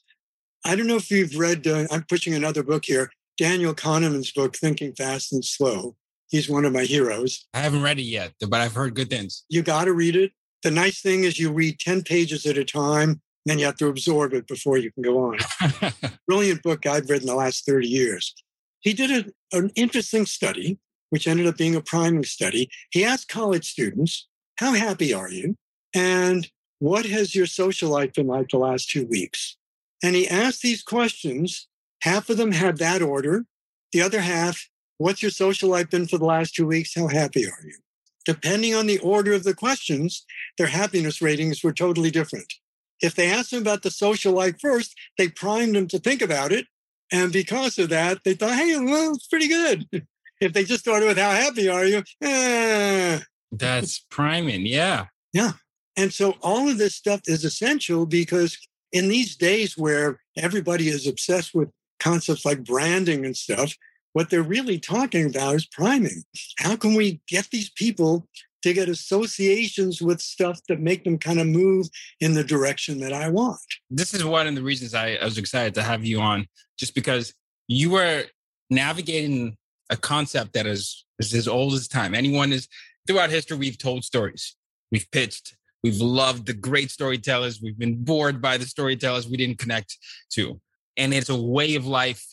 I 0.66 0.76
don't 0.76 0.88
know 0.88 0.96
if 0.96 1.12
you've 1.12 1.38
read, 1.38 1.66
uh, 1.68 1.88
I'm 1.92 2.04
pushing 2.04 2.34
another 2.34 2.64
book 2.64 2.86
here, 2.86 3.12
Daniel 3.38 3.74
Kahneman's 3.74 4.32
book, 4.32 4.56
Thinking 4.56 4.94
Fast 4.94 5.32
and 5.32 5.46
Slow. 5.46 5.96
He's 6.30 6.50
one 6.50 6.66
of 6.66 6.74
my 6.74 6.84
heroes. 6.84 7.48
I 7.54 7.60
haven't 7.60 7.84
read 7.84 8.00
it 8.00 8.04
yet, 8.04 8.34
but 8.42 8.60
I've 8.60 8.74
heard 8.74 8.96
good 8.96 9.10
things. 9.10 9.46
You 9.50 9.62
got 9.62 9.86
to 9.86 9.94
read 9.94 10.16
it. 10.16 10.32
The 10.64 10.72
nice 10.72 11.02
thing 11.02 11.24
is 11.24 11.40
you 11.40 11.52
read 11.52 11.80
10 11.80 12.02
pages 12.04 12.46
at 12.46 12.58
a 12.58 12.66
time, 12.66 13.22
then 13.50 13.60
you 13.60 13.66
have 13.66 13.78
to 13.78 13.88
absorb 13.88 14.34
it 14.34 14.48
before 14.48 14.78
you 14.78 14.92
can 14.92 15.04
go 15.04 15.20
on. 15.20 15.38
Brilliant 16.28 16.64
book 16.64 16.86
I've 16.86 17.10
read 17.10 17.22
in 17.22 17.28
the 17.28 17.36
last 17.36 17.66
30 17.66 17.88
years. 17.88 18.34
He 18.80 18.94
did 18.94 19.12
a, 19.54 19.58
an 19.58 19.72
interesting 19.76 20.26
study, 20.26 20.80
which 21.10 21.28
ended 21.28 21.48
up 21.48 21.58
being 21.58 21.76
a 21.76 21.82
priming 21.82 22.24
study. 22.24 22.70
He 22.92 23.04
asked 23.04 23.30
college 23.30 23.70
students, 23.70 24.28
How 24.58 24.74
happy 24.74 25.14
are 25.14 25.32
you? 25.32 25.56
And 25.94 26.50
what 26.80 27.06
has 27.06 27.34
your 27.34 27.46
social 27.46 27.90
life 27.90 28.14
been 28.14 28.28
like 28.28 28.50
the 28.50 28.58
last 28.58 28.90
two 28.90 29.06
weeks? 29.06 29.58
And 30.04 30.16
he 30.16 30.28
asked 30.28 30.62
these 30.62 30.84
questions. 30.84 31.68
Half 32.04 32.30
of 32.30 32.38
them 32.38 32.52
had 32.52 32.78
that 32.78 33.02
order. 33.02 33.46
The 33.92 34.02
other 34.02 34.22
half, 34.22 34.70
what's 34.98 35.22
your 35.22 35.32
social 35.32 35.70
life 35.70 35.90
been 35.90 36.08
for 36.08 36.18
the 36.18 36.26
last 36.26 36.54
two 36.54 36.68
weeks? 36.68 36.94
How 36.96 37.08
happy 37.08 37.46
are 37.46 37.64
you? 37.64 37.78
Depending 38.26 38.76
on 38.76 38.88
the 38.88 39.00
order 39.00 39.34
of 39.34 39.44
the 39.44 39.56
questions, 39.56 40.26
their 40.58 40.68
happiness 40.68 41.22
ratings 41.22 41.64
were 41.64 41.74
totally 41.74 42.12
different. 42.12 42.54
If 43.02 43.16
they 43.16 43.32
asked 43.32 43.52
them 43.52 43.62
about 43.62 43.84
the 43.84 43.92
social 43.92 44.34
life 44.34 44.56
first, 44.62 44.96
they 45.18 45.30
primed 45.30 45.76
them 45.76 45.88
to 45.90 46.00
think 46.00 46.22
about 46.22 46.52
it. 46.52 46.66
And 47.12 47.32
because 47.32 47.78
of 47.78 47.90
that, 47.90 48.24
they 48.24 48.34
thought, 48.34 48.58
hey, 48.58 48.78
well, 48.80 49.14
it's 49.14 49.28
pretty 49.28 49.48
good. 49.48 49.88
If 50.40 50.54
they 50.54 50.66
just 50.66 50.82
started 50.82 51.08
with 51.08 51.18
how 51.18 51.32
happy 51.32 51.68
are 51.68 51.84
you? 51.84 52.04
Eh. 52.22 53.20
That's 53.52 54.06
priming. 54.12 54.68
Yeah. 54.68 55.08
Yeah. 55.34 55.54
And 55.96 56.14
so 56.14 56.36
all 56.44 56.70
of 56.70 56.78
this 56.78 56.94
stuff 56.94 57.22
is 57.26 57.44
essential 57.44 58.06
because 58.06 58.56
in 58.92 59.10
these 59.10 59.36
days 59.36 59.76
where 59.78 60.20
everybody 60.38 60.90
is 60.90 61.08
obsessed 61.08 61.56
with 61.56 61.70
concepts 62.00 62.46
like 62.46 62.64
branding 62.64 63.26
and 63.26 63.36
stuff, 63.36 63.74
what 64.14 64.30
they're 64.30 64.44
really 64.44 64.80
talking 64.80 65.26
about 65.26 65.56
is 65.56 65.66
priming. 65.66 66.24
How 66.60 66.76
can 66.76 66.94
we 66.94 67.22
get 67.28 67.50
these 67.52 67.70
people 67.72 68.28
to 68.64 68.74
get 68.74 68.90
associations 68.90 70.02
with 70.02 70.20
stuff 70.20 70.60
that 70.68 70.80
make 70.80 71.04
them 71.04 71.18
kind 71.18 71.40
of 71.40 71.48
move 71.48 71.88
in 72.20 72.34
the 72.34 72.44
direction 72.44 73.00
that 73.00 73.14
I 73.14 73.30
want? 73.30 73.60
This 73.90 74.14
is 74.14 74.24
one 74.24 74.48
of 74.48 74.56
the 74.56 74.64
reasons 74.64 74.94
I, 74.94 75.14
I 75.14 75.26
was 75.26 75.38
excited 75.38 75.76
to 75.76 75.84
have 75.84 76.06
you 76.06 76.20
on, 76.20 76.48
just 76.78 76.96
because 76.96 77.34
you 77.68 77.92
were 77.92 78.26
navigating 78.70 79.58
a 79.90 79.98
concept 79.98 80.54
that 80.54 80.66
is, 80.66 81.06
is 81.20 81.34
as 81.34 81.48
old 81.48 81.74
as 81.74 81.88
time. 81.88 82.14
Anyone 82.14 82.52
is 82.52 82.68
throughout 83.08 83.30
history, 83.30 83.58
we've 83.58 83.78
told 83.78 84.04
stories, 84.04 84.56
we've 84.92 85.10
pitched, 85.12 85.58
We've 85.84 86.02
loved 86.02 86.48
the 86.48 86.54
great 86.54 86.92
storytellers. 86.92 87.62
We've 87.62 87.78
been 87.78 88.04
bored 88.04 88.42
by 88.42 88.58
the 88.58 88.66
storytellers 88.66 89.28
we 89.28 89.38
didn't 89.38 89.60
connect 89.60 89.98
to. 90.32 90.60
And 90.98 91.14
it's 91.14 91.30
a 91.30 91.42
way 91.42 91.76
of 91.76 91.86
life 91.86 92.26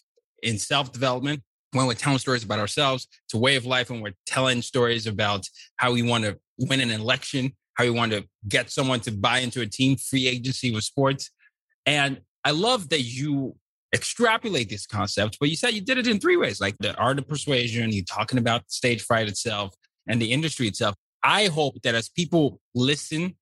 in 0.42 0.58
self 0.58 0.92
development 0.92 1.42
when 1.74 1.87
we're 1.87 1.94
telling 1.94 2.18
stories 2.18 2.44
about 2.44 2.58
ourselves. 2.58 3.08
It's 3.24 3.34
a 3.34 3.38
way 3.38 3.56
of 3.56 3.66
life 3.66 3.90
when 3.90 4.00
we're 4.00 4.14
telling 4.26 4.62
stories 4.62 5.06
about 5.06 5.46
how 5.76 5.92
we 5.92 6.02
want 6.02 6.24
to 6.24 6.38
win 6.58 6.80
an 6.80 6.90
election, 6.90 7.52
how 7.74 7.84
we 7.84 7.90
want 7.90 8.12
to 8.12 8.24
get 8.48 8.70
someone 8.70 9.00
to 9.00 9.10
buy 9.10 9.40
into 9.40 9.60
a 9.60 9.66
team, 9.66 9.96
free 9.96 10.28
agency 10.28 10.70
with 10.70 10.84
sports. 10.84 11.30
And 11.84 12.20
I 12.44 12.52
love 12.52 12.88
that 12.90 13.02
you 13.02 13.56
extrapolate 13.94 14.68
these 14.68 14.87
concepts, 14.87 15.37
but 15.38 15.48
you 15.48 15.56
said 15.56 15.74
you 15.74 15.80
did 15.80 15.98
it 15.98 16.06
in 16.06 16.18
three 16.18 16.37
ways 16.37 16.60
like 16.60 16.76
the 16.78 16.94
art 16.96 17.18
of 17.18 17.28
persuasion, 17.28 17.92
you 17.92 18.04
talking 18.04 18.38
about 18.38 18.70
stage 18.70 19.02
fright 19.02 19.28
itself 19.28 19.74
and 20.06 20.20
the 20.20 20.32
industry 20.32 20.68
itself. 20.68 20.94
I 21.22 21.46
hope 21.46 21.80
that 21.82 21.94
as 21.94 22.08
people 22.08 22.60
listen 22.74 23.37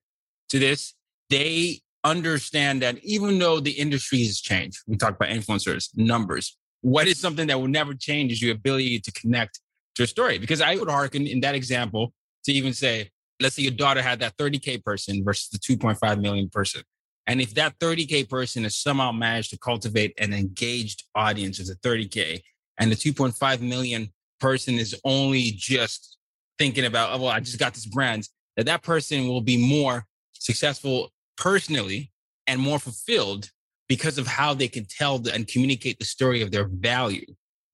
to 0.51 0.59
this, 0.59 0.95
they 1.31 1.81
understand 2.05 2.83
that 2.83 2.99
even 3.03 3.39
though 3.39 3.61
the 3.61 3.73
industry 3.73 4.25
has 4.25 4.41
changed, 4.41 4.79
we 4.87 4.97
talk 4.97 5.17
about 5.17 5.31
influencers, 5.31 5.89
numbers, 5.97 6.57
what 6.83 7.07
is 7.07 7.19
something 7.19 7.47
that 7.47 7.59
will 7.59 7.69
never 7.69 7.95
change 7.95 8.33
is 8.33 8.43
your 8.43 8.55
ability 8.55 9.01
to 9.01 9.13
connect 9.13 9.61
to 9.95 10.03
a 10.03 10.07
story. 10.07 10.39
Because 10.39 10.61
I 10.61 10.77
would 10.77 10.91
hearken 10.91 11.27
in 11.27 11.41
that 11.41 11.55
example 11.55 12.13
to 12.45 12.53
even 12.53 12.73
say, 12.75 13.11
let's 13.41 13.57
say 13.57 13.63
your 13.63 13.73
daughter 13.73 14.03
had 14.03 14.21
that 14.21 14.37
30K 14.37 14.85
person 14.85 15.25
versus 15.25 15.49
the 15.49 15.59
2.5 15.59 16.21
million 16.21 16.49
person. 16.49 16.83
And 17.27 17.41
if 17.41 17.55
that 17.55 17.79
30K 17.79 18.29
person 18.29 18.65
has 18.65 18.77
somehow 18.77 19.13
managed 19.13 19.51
to 19.51 19.59
cultivate 19.59 20.13
an 20.19 20.33
engaged 20.33 21.05
audience 21.15 21.61
of 21.61 21.67
the 21.67 21.77
30K 21.77 22.43
and 22.79 22.91
the 22.91 22.97
2.5 22.97 23.61
million 23.61 24.13
person 24.41 24.75
is 24.75 24.99
only 25.05 25.53
just 25.57 26.19
thinking 26.59 26.85
about, 26.85 27.13
oh, 27.13 27.23
well, 27.23 27.31
I 27.31 27.41
just 27.41 27.59
got 27.59 27.75
this 27.75 27.87
brand, 27.87 28.29
that 28.57 28.67
that 28.67 28.83
person 28.83 29.29
will 29.29 29.41
be 29.41 29.57
more 29.57 30.05
successful 30.33 31.11
personally 31.37 32.11
and 32.49 32.61
more 32.61 32.81
fulfilled 32.81 33.51
because 33.93 34.17
of 34.17 34.27
how 34.27 34.55
they 34.55 34.69
can 34.69 34.87
tell 34.87 35.19
the, 35.19 35.35
and 35.35 35.47
communicate 35.47 35.99
the 35.99 36.05
story 36.07 36.41
of 36.41 36.51
their 36.51 36.67
value. 36.67 37.27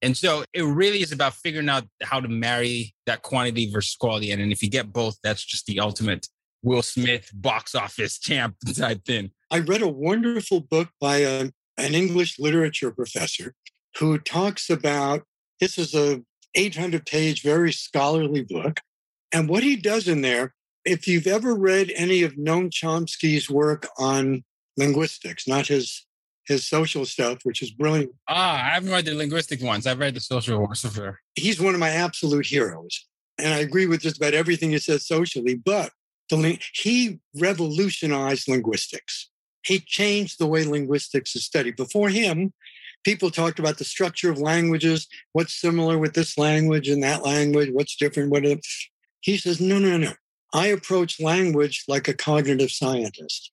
And 0.02 0.16
so 0.16 0.42
it 0.52 0.62
really 0.62 1.00
is 1.00 1.12
about 1.12 1.34
figuring 1.34 1.68
out 1.68 1.84
how 2.02 2.18
to 2.18 2.26
marry 2.26 2.92
that 3.06 3.22
quantity 3.22 3.70
versus 3.70 3.94
quality. 3.94 4.32
And, 4.32 4.42
and 4.42 4.50
if 4.50 4.60
you 4.60 4.68
get 4.68 4.92
both, 4.92 5.16
that's 5.22 5.44
just 5.44 5.66
the 5.66 5.78
ultimate 5.78 6.26
Will 6.64 6.82
Smith 6.82 7.30
box 7.32 7.76
office 7.76 8.18
champ 8.26 8.56
type 8.76 9.04
thing. 9.04 9.30
I 9.52 9.60
read 9.60 9.80
a 9.80 9.86
wonderful 9.86 10.58
book 10.58 10.88
by 11.00 11.18
a, 11.18 11.52
an 11.76 11.94
English 11.94 12.40
literature 12.40 12.90
professor 12.90 13.54
who 14.00 14.18
talks 14.18 14.68
about 14.68 15.22
this 15.60 15.78
is 15.78 15.94
a 15.94 16.20
800 16.56 17.06
page, 17.06 17.44
very 17.44 17.70
scholarly 17.70 18.42
book. 18.42 18.80
And 19.30 19.48
what 19.48 19.62
he 19.62 19.76
does 19.76 20.08
in 20.08 20.22
there, 20.22 20.52
if 20.84 21.06
you've 21.06 21.28
ever 21.28 21.54
read 21.54 21.92
any 21.94 22.24
of 22.24 22.32
Noam 22.32 22.70
Chomsky's 22.70 23.48
work 23.48 23.86
on 23.98 24.42
linguistics, 24.76 25.46
not 25.46 25.68
his 25.68 26.04
his 26.48 26.66
social 26.66 27.04
stuff, 27.04 27.38
which 27.44 27.62
is 27.62 27.70
brilliant. 27.70 28.10
Ah, 28.26 28.54
I 28.54 28.74
haven't 28.74 28.90
read 28.90 29.04
the 29.04 29.14
linguistic 29.14 29.62
ones. 29.62 29.86
I've 29.86 29.98
read 29.98 30.14
the 30.14 30.20
social 30.20 30.60
ones. 30.60 30.84
He's 31.34 31.60
one 31.60 31.74
of 31.74 31.80
my 31.80 31.90
absolute 31.90 32.46
heroes. 32.46 33.06
And 33.38 33.54
I 33.54 33.58
agree 33.58 33.86
with 33.86 34.00
just 34.00 34.16
about 34.16 34.34
everything 34.34 34.70
he 34.70 34.78
says 34.78 35.06
socially, 35.06 35.54
but 35.54 35.92
the, 36.30 36.58
he 36.74 37.20
revolutionized 37.38 38.48
linguistics. 38.48 39.30
He 39.62 39.78
changed 39.78 40.38
the 40.38 40.46
way 40.46 40.64
linguistics 40.64 41.36
is 41.36 41.44
studied. 41.44 41.76
Before 41.76 42.08
him, 42.08 42.52
people 43.04 43.30
talked 43.30 43.58
about 43.58 43.78
the 43.78 43.84
structure 43.84 44.30
of 44.30 44.38
languages, 44.38 45.06
what's 45.32 45.60
similar 45.60 45.98
with 45.98 46.14
this 46.14 46.36
language 46.38 46.88
and 46.88 47.02
that 47.02 47.24
language, 47.24 47.70
what's 47.72 47.96
different. 47.96 48.30
What 48.30 48.44
he 49.20 49.36
says, 49.36 49.60
no, 49.60 49.78
no, 49.78 49.98
no. 49.98 50.12
I 50.54 50.68
approach 50.68 51.20
language 51.20 51.84
like 51.88 52.08
a 52.08 52.14
cognitive 52.14 52.70
scientist. 52.70 53.52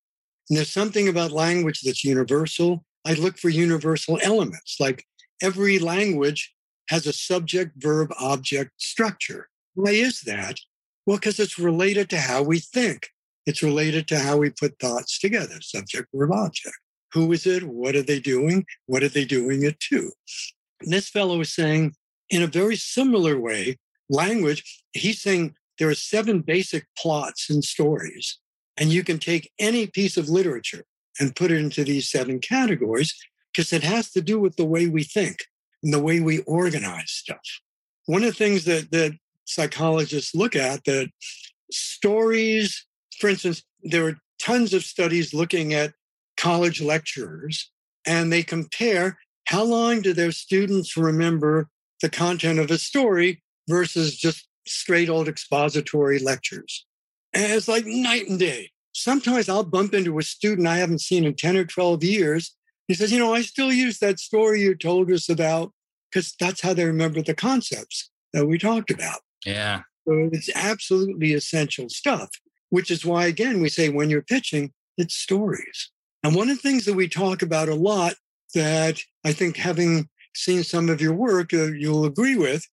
And 0.50 0.58
there's 0.58 0.72
something 0.72 1.08
about 1.08 1.32
language 1.32 1.82
that's 1.82 2.04
universal. 2.04 2.86
I 3.06 3.14
look 3.14 3.38
for 3.38 3.50
universal 3.50 4.20
elements, 4.24 4.78
like 4.80 5.06
every 5.42 5.80
language 5.80 6.54
has 6.90 7.08
a 7.08 7.14
subject, 7.14 7.72
verb, 7.78 8.12
object 8.20 8.72
structure. 8.78 9.50
Why 9.74 9.92
is 9.92 10.22
that? 10.22 10.60
Well, 11.06 11.18
because 11.18 11.40
it's 11.40 11.60
related 11.60 12.10
to 12.12 12.20
how 12.20 12.44
we 12.44 12.60
think. 12.60 13.10
It's 13.46 13.62
related 13.62 14.08
to 14.08 14.20
how 14.20 14.38
we 14.38 14.50
put 14.50 14.80
thoughts 14.80 15.20
together, 15.20 15.62
subject, 15.62 16.08
verb, 16.14 16.32
object. 16.32 16.76
Who 17.14 17.32
is 17.32 17.46
it? 17.46 17.64
What 17.64 17.96
are 17.96 18.02
they 18.02 18.20
doing? 18.20 18.66
What 18.88 19.04
are 19.04 19.10
they 19.10 19.26
doing 19.26 19.64
it 19.64 19.80
to? 19.92 20.12
And 20.82 20.92
this 20.92 21.10
fellow 21.10 21.40
is 21.42 21.54
saying, 21.54 21.94
in 22.30 22.42
a 22.42 22.48
very 22.48 22.76
similar 22.76 23.40
way, 23.40 23.78
language, 24.10 24.84
he's 24.94 25.22
saying 25.22 25.56
there 25.78 25.90
are 25.90 25.96
seven 25.96 26.42
basic 26.42 26.88
plots 26.98 27.50
and 27.50 27.64
stories. 27.64 28.40
And 28.78 28.92
you 28.92 29.04
can 29.04 29.20
take 29.20 29.52
any 29.60 29.88
piece 29.88 30.18
of 30.18 30.30
literature 30.30 30.84
and 31.20 31.36
put 31.36 31.52
it 31.52 31.58
into 31.58 31.84
these 31.84 32.10
seven 32.10 32.40
categories 32.40 33.14
because 33.52 33.72
it 33.72 33.84
has 33.84 34.12
to 34.12 34.22
do 34.22 34.40
with 34.40 34.58
the 34.58 34.66
way 34.66 34.88
we 34.88 35.04
think 35.04 35.46
and 35.82 35.94
the 35.94 36.02
way 36.02 36.20
we 36.20 36.40
organize 36.40 37.12
stuff. 37.12 37.62
One 38.06 38.24
of 38.24 38.30
the 38.30 38.36
things 38.36 38.66
that, 38.66 38.92
that 38.92 39.14
psychologists 39.46 40.36
look 40.36 40.56
at 40.56 40.84
that 40.86 41.10
stories, 41.72 42.86
for 43.20 43.30
instance, 43.30 43.64
there 43.84 44.08
are 44.08 44.18
tons 44.40 44.74
of 44.74 44.84
studies 44.84 45.34
looking 45.34 45.74
at 45.74 45.94
college 46.38 46.82
lecturers 46.82 47.72
and 48.06 48.32
they 48.32 48.44
compare 48.44 49.18
how 49.48 49.64
long 49.64 50.02
do 50.02 50.14
their 50.14 50.32
students 50.32 50.98
remember 50.98 51.70
the 52.02 52.10
content 52.10 52.60
of 52.60 52.70
a 52.72 52.78
story 52.78 53.42
versus 53.70 54.18
just 54.18 54.48
straight 54.68 55.10
old 55.10 55.28
expository 55.28 56.20
lectures. 56.20 56.86
And 57.36 57.52
it's 57.52 57.68
like 57.68 57.86
night 57.86 58.30
and 58.30 58.40
day. 58.40 58.72
Sometimes 58.94 59.50
I'll 59.50 59.64
bump 59.64 59.94
into 59.94 60.18
a 60.18 60.24
student 60.24 60.68
I 60.68 60.78
haven't 60.78 61.02
seen 61.02 61.26
in 61.26 61.36
10 61.36 61.58
or 61.58 61.66
12 61.66 62.04
years. 62.04 62.56
He 62.88 62.94
says, 62.94 63.12
You 63.12 63.20
know, 63.20 63.34
I 63.34 63.42
still 63.42 63.72
use 63.72 64.00
that 64.00 64.20
story 64.20 64.62
you 64.62 64.76
told 64.76 65.12
us 65.12 65.28
about 65.28 65.74
because 66.10 66.34
that's 66.40 66.62
how 66.62 66.74
they 66.74 66.86
remember 66.86 67.22
the 67.22 67.34
concepts 67.34 68.10
that 68.32 68.48
we 68.48 68.58
talked 68.58 68.90
about. 68.90 69.20
Yeah. 69.46 69.82
So 70.08 70.30
it's 70.32 70.50
absolutely 70.56 71.34
essential 71.34 71.90
stuff, 71.90 72.30
which 72.70 72.90
is 72.90 73.06
why, 73.06 73.26
again, 73.26 73.62
we 73.62 73.70
say 73.70 73.90
when 73.90 74.10
you're 74.10 74.22
pitching, 74.22 74.72
it's 74.98 75.16
stories. 75.16 75.92
And 76.24 76.34
one 76.34 76.50
of 76.50 76.56
the 76.56 76.62
things 76.62 76.86
that 76.86 76.94
we 76.94 77.10
talk 77.10 77.42
about 77.42 77.70
a 77.70 77.76
lot 77.76 78.14
that 78.54 79.00
I 79.26 79.34
think 79.34 79.58
having 79.58 80.08
seen 80.34 80.64
some 80.64 80.90
of 80.90 81.02
your 81.02 81.14
work, 81.14 81.54
uh, 81.54 81.66
you'll 81.66 82.06
agree 82.06 82.38
with, 82.38 82.66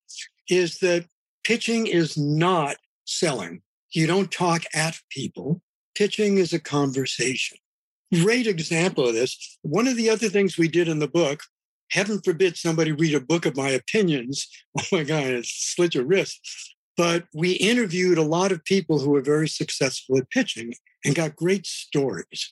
is 0.49 0.77
that 0.79 1.05
pitching 1.43 1.87
is 1.87 2.17
not 2.17 2.77
selling. 3.05 3.61
You 3.93 4.07
don't 4.07 4.31
talk 4.31 4.63
at 4.73 4.99
people. 5.09 5.61
Pitching 5.95 6.39
is 6.39 6.51
a 6.51 6.59
conversation. 6.59 7.59
Great 8.11 8.47
example 8.47 9.07
of 9.07 9.13
this. 9.13 9.59
One 9.61 9.87
of 9.87 9.97
the 9.97 10.09
other 10.09 10.29
things 10.29 10.57
we 10.57 10.67
did 10.67 10.87
in 10.87 10.97
the 10.97 11.07
book, 11.07 11.41
heaven 11.91 12.19
forbid 12.23 12.57
somebody 12.57 12.91
read 12.91 13.13
a 13.13 13.21
book 13.21 13.45
of 13.45 13.55
my 13.55 13.69
opinions. 13.69 14.47
Oh 14.79 14.83
my 14.91 15.03
God, 15.03 15.25
it 15.25 15.45
slit 15.45 15.93
your 15.93 16.05
wrist. 16.05 16.39
But 16.97 17.25
we 17.33 17.53
interviewed 17.53 18.17
a 18.17 18.23
lot 18.23 18.51
of 18.51 18.65
people 18.65 18.99
who 18.99 19.11
were 19.11 19.21
very 19.21 19.47
successful 19.47 20.17
at 20.17 20.29
pitching 20.31 20.73
and 21.05 21.13
got 21.13 21.35
great 21.35 21.67
stories. 21.67 22.51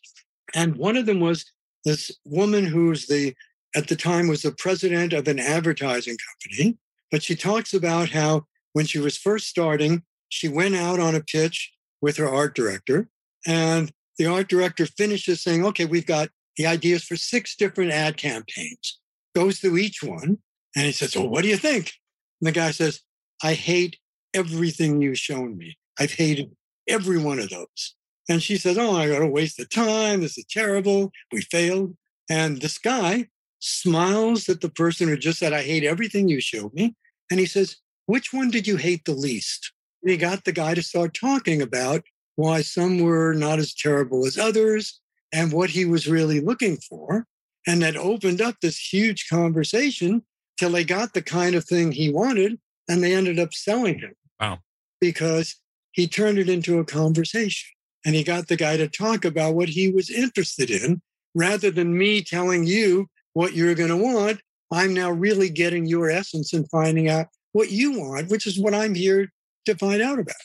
And 0.54 0.75
one 0.75 0.97
of 0.97 1.08
them 1.08 1.19
was 1.19 1.45
this 1.86 2.12
woman 2.25 2.65
who's 2.65 3.08
the, 3.08 3.34
at 3.75 3.88
the 3.88 3.95
time, 3.95 4.27
was 4.27 4.43
the 4.43 4.51
president 4.51 5.13
of 5.13 5.27
an 5.27 5.39
advertising 5.39 6.17
company. 6.17 6.77
But 7.10 7.23
she 7.23 7.36
talks 7.36 7.73
about 7.73 8.10
how 8.10 8.45
when 8.73 8.86
she 8.86 8.99
was 8.99 9.17
first 9.17 9.47
starting, 9.47 10.04
she 10.31 10.47
went 10.47 10.75
out 10.75 10.99
on 10.99 11.13
a 11.13 11.21
pitch 11.21 11.71
with 12.01 12.17
her 12.17 12.27
art 12.27 12.55
director. 12.55 13.09
And 13.45 13.91
the 14.17 14.27
art 14.27 14.47
director 14.47 14.85
finishes 14.85 15.43
saying, 15.43 15.65
okay, 15.65 15.85
we've 15.85 16.05
got 16.05 16.29
the 16.57 16.65
ideas 16.65 17.03
for 17.03 17.15
six 17.15 17.55
different 17.55 17.91
ad 17.91 18.17
campaigns, 18.17 18.99
goes 19.35 19.59
through 19.59 19.77
each 19.77 20.01
one. 20.01 20.37
And 20.75 20.85
he 20.85 20.91
says, 20.91 21.15
well, 21.15 21.27
what 21.27 21.43
do 21.43 21.49
you 21.49 21.57
think? 21.57 21.91
And 22.39 22.47
the 22.47 22.51
guy 22.51 22.71
says, 22.71 23.01
I 23.43 23.53
hate 23.53 23.97
everything 24.33 25.01
you've 25.01 25.17
shown 25.17 25.57
me. 25.57 25.77
I've 25.99 26.13
hated 26.13 26.55
every 26.87 27.17
one 27.17 27.39
of 27.39 27.49
those. 27.49 27.95
And 28.29 28.41
she 28.41 28.57
says, 28.57 28.77
Oh, 28.77 28.95
I 28.95 29.09
got 29.09 29.19
to 29.19 29.27
waste 29.27 29.57
the 29.57 29.65
time. 29.65 30.21
This 30.21 30.37
is 30.37 30.45
terrible. 30.49 31.11
We 31.31 31.41
failed. 31.41 31.95
And 32.29 32.61
this 32.61 32.77
guy 32.77 33.27
smiles 33.59 34.47
at 34.47 34.61
the 34.61 34.69
person 34.69 35.09
who 35.09 35.17
just 35.17 35.39
said, 35.39 35.51
I 35.51 35.63
hate 35.63 35.83
everything 35.83 36.29
you 36.29 36.39
showed 36.39 36.73
me. 36.73 36.95
And 37.29 37.39
he 37.39 37.45
says, 37.45 37.77
Which 38.05 38.31
one 38.31 38.49
did 38.49 38.67
you 38.67 38.77
hate 38.77 39.03
the 39.03 39.13
least? 39.13 39.73
And 40.01 40.11
he 40.11 40.17
got 40.17 40.43
the 40.43 40.51
guy 40.51 40.73
to 40.73 40.81
start 40.81 41.13
talking 41.13 41.61
about 41.61 42.03
why 42.35 42.61
some 42.61 42.99
were 42.99 43.33
not 43.33 43.59
as 43.59 43.73
terrible 43.73 44.25
as 44.25 44.37
others 44.37 44.99
and 45.31 45.53
what 45.53 45.69
he 45.69 45.85
was 45.85 46.07
really 46.07 46.39
looking 46.39 46.77
for. 46.77 47.25
And 47.67 47.81
that 47.81 47.95
opened 47.95 48.41
up 48.41 48.55
this 48.61 48.77
huge 48.77 49.27
conversation 49.29 50.23
till 50.57 50.71
they 50.71 50.83
got 50.83 51.13
the 51.13 51.21
kind 51.21 51.55
of 51.55 51.65
thing 51.65 51.91
he 51.91 52.11
wanted 52.11 52.59
and 52.89 53.03
they 53.03 53.13
ended 53.13 53.39
up 53.39 53.53
selling 53.53 53.99
him. 53.99 54.13
Wow. 54.39 54.59
Because 54.99 55.55
he 55.91 56.07
turned 56.07 56.39
it 56.39 56.49
into 56.49 56.79
a 56.79 56.85
conversation 56.85 57.69
and 58.05 58.15
he 58.15 58.23
got 58.23 58.47
the 58.47 58.55
guy 58.55 58.77
to 58.77 58.87
talk 58.87 59.25
about 59.25 59.53
what 59.53 59.69
he 59.69 59.91
was 59.91 60.09
interested 60.09 60.71
in 60.71 61.01
rather 61.35 61.69
than 61.69 61.97
me 61.97 62.23
telling 62.23 62.65
you 62.65 63.07
what 63.33 63.53
you're 63.53 63.75
going 63.75 63.89
to 63.89 63.97
want. 63.97 64.41
I'm 64.71 64.93
now 64.93 65.11
really 65.11 65.49
getting 65.49 65.85
your 65.85 66.09
essence 66.09 66.53
and 66.53 66.69
finding 66.69 67.09
out 67.09 67.27
what 67.51 67.71
you 67.71 67.99
want, 67.99 68.29
which 68.29 68.47
is 68.47 68.59
what 68.59 68.73
I'm 68.73 68.95
here 68.95 69.29
to 69.65 69.76
find 69.76 70.02
out 70.02 70.19
about. 70.19 70.36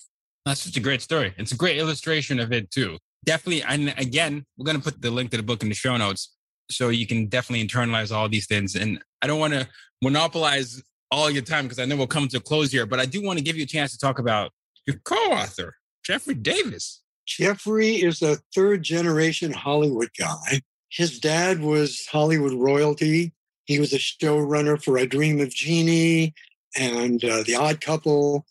That's 0.45 0.61
such 0.63 0.77
a 0.77 0.81
great 0.81 1.03
story. 1.03 1.35
It's 1.37 1.53
a 1.53 1.57
great 1.57 1.79
illustration 1.79 2.39
of 2.39 2.53
it 2.53 2.71
too. 2.71 2.99
Definitely. 3.25 3.63
And 3.63 3.95
again, 3.99 4.45
we're 4.57 4.65
going 4.65 4.77
to 4.77 4.83
put 4.83 5.03
the 5.03 5.11
link 5.11 5.31
to 5.33 5.37
the 5.37 5.43
book 5.43 5.63
in 5.63 5.69
the 5.69 5.75
show 5.75 5.97
notes 5.97 6.35
so 6.71 6.89
you 6.89 7.07
can 7.07 7.27
definitely 7.27 7.67
internalize 7.67 8.15
all 8.15 8.29
these 8.29 8.47
things. 8.47 8.77
And 8.77 9.03
I 9.23 9.27
don't 9.27 9.41
want 9.41 9.55
to 9.55 9.69
monopolize 10.03 10.83
all 11.11 11.31
your 11.31 11.43
time 11.43 11.65
because 11.65 11.79
I 11.79 11.85
know 11.85 11.97
we'll 11.97 12.07
come 12.07 12.29
to 12.29 12.37
a 12.37 12.41
close 12.41 12.71
here, 12.71 12.87
but 12.87 13.01
I 13.01 13.07
do 13.07 13.23
want 13.23 13.39
to 13.39 13.45
give 13.45 13.57
you 13.57 13.65
a 13.65 13.67
chance 13.67 13.93
to 13.93 13.99
talk 13.99 14.19
about 14.19 14.53
your 14.87 14.97
co-author, 15.05 15.75
Jeffrey 16.05 16.35
Davis. 16.35 17.03
Jeffrey 17.27 17.97
is 17.97 18.23
a 18.23 18.37
third 18.55 18.83
generation 18.83 19.53
Hollywood 19.53 20.11
guy. 20.19 20.63
His 20.91 21.19
dad 21.19 21.61
was 21.61 22.07
Hollywood 22.11 22.53
royalty. 22.53 23.33
He 23.65 23.81
was 23.81 23.93
a 23.93 23.99
showrunner 23.99 24.83
for 24.83 24.99
I 24.99 25.07
Dream 25.07 25.41
of 25.41 25.51
Jeannie 25.51 26.35
and 26.77 27.25
uh, 27.25 27.43
The 27.45 27.57
Odd 27.57 27.81
Couple. 27.81 28.47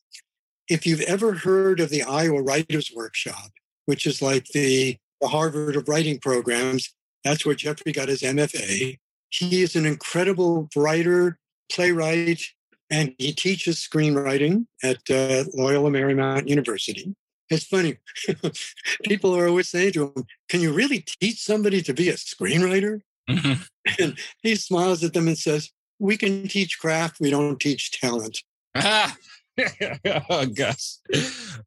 If 0.69 0.85
you've 0.85 1.01
ever 1.01 1.33
heard 1.33 1.79
of 1.79 1.89
the 1.89 2.03
Iowa 2.03 2.41
Writers 2.41 2.91
Workshop, 2.95 3.51
which 3.85 4.07
is 4.07 4.21
like 4.21 4.45
the, 4.47 4.97
the 5.21 5.27
Harvard 5.27 5.75
of 5.75 5.87
writing 5.87 6.19
programs, 6.19 6.93
that's 7.23 7.45
where 7.45 7.55
Jeffrey 7.55 7.91
got 7.91 8.09
his 8.09 8.21
MFA. 8.21 8.97
He 9.29 9.61
is 9.61 9.75
an 9.75 9.85
incredible 9.85 10.69
writer, 10.75 11.37
playwright, 11.71 12.41
and 12.89 13.13
he 13.17 13.33
teaches 13.33 13.77
screenwriting 13.77 14.67
at 14.83 14.97
uh, 15.09 15.43
Loyola 15.53 15.89
Marymount 15.89 16.47
University. 16.47 17.15
It's 17.49 17.65
funny. 17.65 17.97
People 19.03 19.35
are 19.35 19.47
always 19.47 19.69
saying 19.69 19.93
to 19.93 20.13
him, 20.15 20.25
Can 20.49 20.61
you 20.61 20.73
really 20.73 21.05
teach 21.21 21.43
somebody 21.43 21.81
to 21.83 21.93
be 21.93 22.09
a 22.09 22.13
screenwriter? 22.13 23.01
Mm-hmm. 23.29 23.61
And 24.03 24.17
he 24.41 24.55
smiles 24.55 25.03
at 25.03 25.13
them 25.13 25.27
and 25.27 25.37
says, 25.37 25.69
We 25.99 26.17
can 26.17 26.47
teach 26.47 26.79
craft, 26.79 27.19
we 27.19 27.29
don't 27.29 27.59
teach 27.59 27.99
talent. 27.99 28.39
Ah. 28.75 29.15
oh, 30.29 30.45
Gus. 30.47 31.01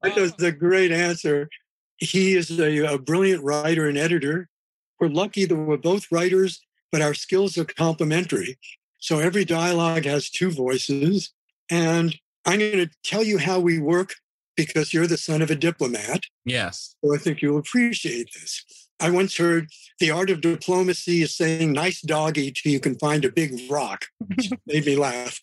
That 0.03 0.17
was 0.17 0.35
a 0.41 0.49
um, 0.49 0.59
great 0.59 0.93
answer. 0.93 1.49
He 1.99 2.35
is 2.35 2.59
a, 2.59 2.95
a 2.95 2.99
brilliant 2.99 3.43
writer 3.43 3.89
and 3.89 3.99
editor. 3.99 4.49
We're 5.01 5.09
lucky 5.09 5.45
that 5.45 5.57
we're 5.57 5.77
both 5.77 6.11
writers, 6.11 6.61
but 6.93 7.03
our 7.03 7.15
skills 7.15 7.57
are 7.59 7.65
complementary. 7.65 8.59
So 8.99 9.19
every 9.19 9.45
dialogue 9.45 10.05
has 10.05 10.31
two 10.31 10.51
voices. 10.51 11.33
And 11.71 12.17
I'm 12.45 12.59
going 12.59 12.73
to 12.73 12.91
tell 13.05 13.23
you 13.23 13.39
how 13.39 13.61
we 13.61 13.79
work 13.79 14.15
because 14.57 14.93
you're 14.93 15.07
the 15.07 15.17
son 15.17 15.41
of 15.41 15.51
a 15.51 15.55
diplomat. 15.55 16.23
Yes. 16.45 16.97
So 17.05 17.15
I 17.15 17.19
think 17.19 17.41
you'll 17.41 17.59
appreciate 17.59 18.31
this. 18.35 18.65
I 19.01 19.11
once 19.11 19.37
heard 19.37 19.69
the 20.01 20.11
art 20.11 20.31
of 20.31 20.41
diplomacy 20.41 21.23
is 21.23 21.37
saying 21.37 21.73
nice 21.73 22.01
doggy 22.01 22.51
till 22.51 22.73
you 22.73 22.81
can 22.81 22.99
find 22.99 23.25
a 23.25 23.31
big 23.31 23.71
rock, 23.71 24.07
which 24.19 24.51
made 24.67 24.87
me 24.87 24.97
laugh. 24.97 25.41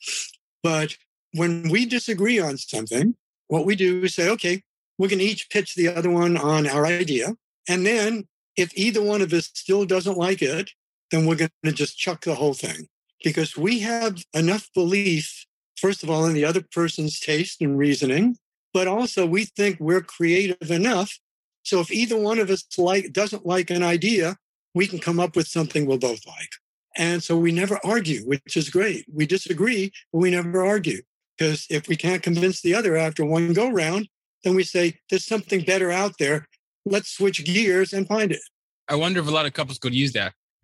But 0.61 0.97
when 1.35 1.69
we 1.69 1.85
disagree 1.85 2.39
on 2.39 2.57
something, 2.57 3.15
what 3.47 3.65
we 3.65 3.75
do 3.75 4.03
is 4.03 4.15
say, 4.15 4.29
okay, 4.29 4.63
we're 4.97 5.09
going 5.09 5.19
to 5.19 5.25
each 5.25 5.49
pitch 5.49 5.75
the 5.75 5.89
other 5.89 6.09
one 6.09 6.37
on 6.37 6.67
our 6.67 6.85
idea. 6.85 7.35
And 7.67 7.85
then 7.85 8.27
if 8.55 8.71
either 8.75 9.01
one 9.01 9.21
of 9.21 9.33
us 9.33 9.51
still 9.53 9.85
doesn't 9.85 10.17
like 10.17 10.41
it, 10.41 10.71
then 11.11 11.25
we're 11.25 11.35
going 11.35 11.51
to 11.63 11.71
just 11.71 11.97
chuck 11.97 12.21
the 12.21 12.35
whole 12.35 12.53
thing 12.53 12.87
because 13.23 13.57
we 13.57 13.79
have 13.79 14.23
enough 14.33 14.69
belief, 14.73 15.45
first 15.77 16.03
of 16.03 16.09
all, 16.09 16.25
in 16.25 16.33
the 16.33 16.45
other 16.45 16.63
person's 16.71 17.19
taste 17.19 17.61
and 17.61 17.77
reasoning, 17.77 18.37
but 18.73 18.87
also 18.87 19.25
we 19.25 19.45
think 19.45 19.77
we're 19.79 20.01
creative 20.01 20.71
enough. 20.71 21.19
So 21.63 21.79
if 21.81 21.91
either 21.91 22.17
one 22.17 22.39
of 22.39 22.49
us 22.49 22.65
like 22.77 23.11
doesn't 23.11 23.45
like 23.45 23.69
an 23.69 23.83
idea, 23.83 24.37
we 24.73 24.87
can 24.87 24.99
come 24.99 25.19
up 25.19 25.35
with 25.35 25.47
something 25.47 25.85
we'll 25.85 25.97
both 25.97 26.25
like. 26.25 26.51
And 26.97 27.21
so 27.21 27.37
we 27.37 27.51
never 27.51 27.79
argue, 27.83 28.21
which 28.21 28.55
is 28.55 28.69
great. 28.69 29.05
We 29.13 29.25
disagree, 29.25 29.91
but 30.13 30.19
we 30.19 30.31
never 30.31 30.65
argue. 30.65 31.01
Because 31.37 31.65
if 31.69 31.87
we 31.87 31.95
can't 31.95 32.23
convince 32.23 32.61
the 32.61 32.75
other 32.75 32.95
after 32.95 33.25
one 33.25 33.53
go 33.53 33.69
round, 33.69 34.07
then 34.43 34.55
we 34.55 34.63
say, 34.63 34.99
there's 35.09 35.25
something 35.25 35.61
better 35.61 35.91
out 35.91 36.17
there. 36.19 36.47
Let's 36.85 37.09
switch 37.09 37.43
gears 37.43 37.93
and 37.93 38.07
find 38.07 38.31
it. 38.31 38.41
I 38.87 38.95
wonder 38.95 39.19
if 39.19 39.27
a 39.27 39.31
lot 39.31 39.45
of 39.45 39.53
couples 39.53 39.79
could 39.79 39.95
use 39.95 40.13
that. 40.13 40.33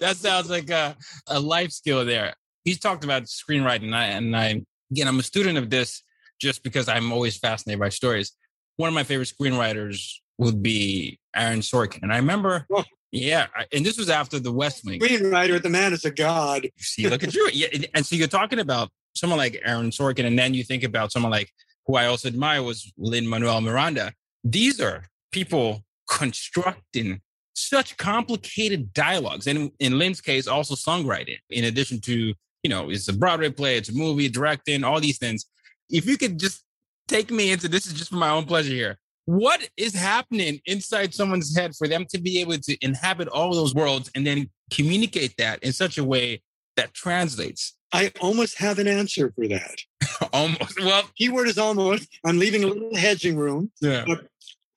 that 0.00 0.16
sounds 0.16 0.50
like 0.50 0.70
a, 0.70 0.96
a 1.26 1.38
life 1.38 1.70
skill 1.70 2.04
there. 2.04 2.34
He's 2.64 2.78
talked 2.78 3.04
about 3.04 3.24
screenwriting, 3.24 3.84
and 3.84 3.94
I, 3.94 4.04
and 4.06 4.36
I 4.36 4.62
again, 4.90 5.08
I'm 5.08 5.18
a 5.18 5.22
student 5.22 5.58
of 5.58 5.70
this 5.70 6.02
just 6.40 6.62
because 6.62 6.88
I'm 6.88 7.12
always 7.12 7.36
fascinated 7.36 7.80
by 7.80 7.88
stories. 7.88 8.32
One 8.76 8.88
of 8.88 8.94
my 8.94 9.04
favorite 9.04 9.32
screenwriters 9.38 10.14
would 10.38 10.62
be 10.62 11.18
Aaron 11.34 11.60
Sorkin. 11.60 12.02
And 12.02 12.12
I 12.12 12.16
remember, 12.16 12.66
oh. 12.72 12.84
Yeah, 13.10 13.46
and 13.72 13.84
this 13.84 13.98
was 13.98 14.10
after 14.10 14.38
The 14.38 14.52
West 14.52 14.84
Wing. 14.84 15.00
Screenwriter, 15.00 15.62
the 15.62 15.68
man 15.68 15.92
is 15.92 16.04
a 16.04 16.10
god. 16.10 16.64
You 16.64 16.70
see, 16.78 17.08
look 17.08 17.22
at 17.22 17.34
you. 17.34 17.48
Yeah, 17.52 17.68
and 17.94 18.04
so 18.04 18.16
you're 18.16 18.28
talking 18.28 18.58
about 18.58 18.90
someone 19.14 19.38
like 19.38 19.60
Aaron 19.64 19.90
Sorkin, 19.90 20.26
and 20.26 20.38
then 20.38 20.54
you 20.54 20.64
think 20.64 20.84
about 20.84 21.12
someone 21.12 21.32
like 21.32 21.50
who 21.86 21.96
I 21.96 22.06
also 22.06 22.28
admire 22.28 22.62
was 22.62 22.92
Lin 22.98 23.26
Manuel 23.26 23.60
Miranda. 23.60 24.12
These 24.44 24.80
are 24.80 25.04
people 25.32 25.84
constructing 26.08 27.20
such 27.54 27.96
complicated 27.96 28.92
dialogues. 28.92 29.46
And 29.46 29.72
in 29.80 29.98
Lin's 29.98 30.20
case, 30.20 30.46
also 30.46 30.74
songwriting, 30.74 31.38
in 31.50 31.64
addition 31.64 32.00
to 32.02 32.34
you 32.62 32.70
know, 32.70 32.90
it's 32.90 33.08
a 33.08 33.12
Broadway 33.12 33.50
play, 33.50 33.76
it's 33.76 33.88
a 33.88 33.94
movie, 33.94 34.28
directing, 34.28 34.84
all 34.84 35.00
these 35.00 35.18
things. 35.18 35.46
If 35.88 36.06
you 36.06 36.18
could 36.18 36.38
just 36.38 36.64
take 37.06 37.30
me 37.30 37.50
into 37.50 37.68
this 37.68 37.86
is 37.86 37.94
just 37.94 38.10
for 38.10 38.16
my 38.16 38.30
own 38.30 38.44
pleasure 38.44 38.74
here. 38.74 38.98
What 39.28 39.68
is 39.76 39.94
happening 39.94 40.58
inside 40.64 41.12
someone's 41.12 41.54
head 41.54 41.76
for 41.76 41.86
them 41.86 42.06
to 42.08 42.18
be 42.18 42.40
able 42.40 42.56
to 42.56 42.76
inhabit 42.80 43.28
all 43.28 43.52
those 43.52 43.74
worlds 43.74 44.10
and 44.14 44.26
then 44.26 44.48
communicate 44.72 45.34
that 45.36 45.62
in 45.62 45.70
such 45.70 45.98
a 45.98 46.04
way 46.04 46.40
that 46.76 46.94
translates? 46.94 47.76
I 47.92 48.10
almost 48.22 48.56
have 48.56 48.78
an 48.78 48.88
answer 48.88 49.30
for 49.36 49.46
that. 49.48 49.76
almost. 50.32 50.80
Well, 50.80 51.02
keyword 51.14 51.48
is 51.48 51.58
almost. 51.58 52.08
I'm 52.24 52.38
leaving 52.38 52.64
a 52.64 52.68
little 52.68 52.96
hedging 52.96 53.36
room. 53.36 53.70
Yeah. 53.82 54.04
But 54.06 54.28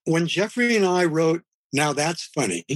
when 0.04 0.26
Jeffrey 0.26 0.76
and 0.76 0.84
I 0.84 1.06
wrote 1.06 1.40
Now 1.72 1.94
That's 1.94 2.26
Funny, 2.26 2.66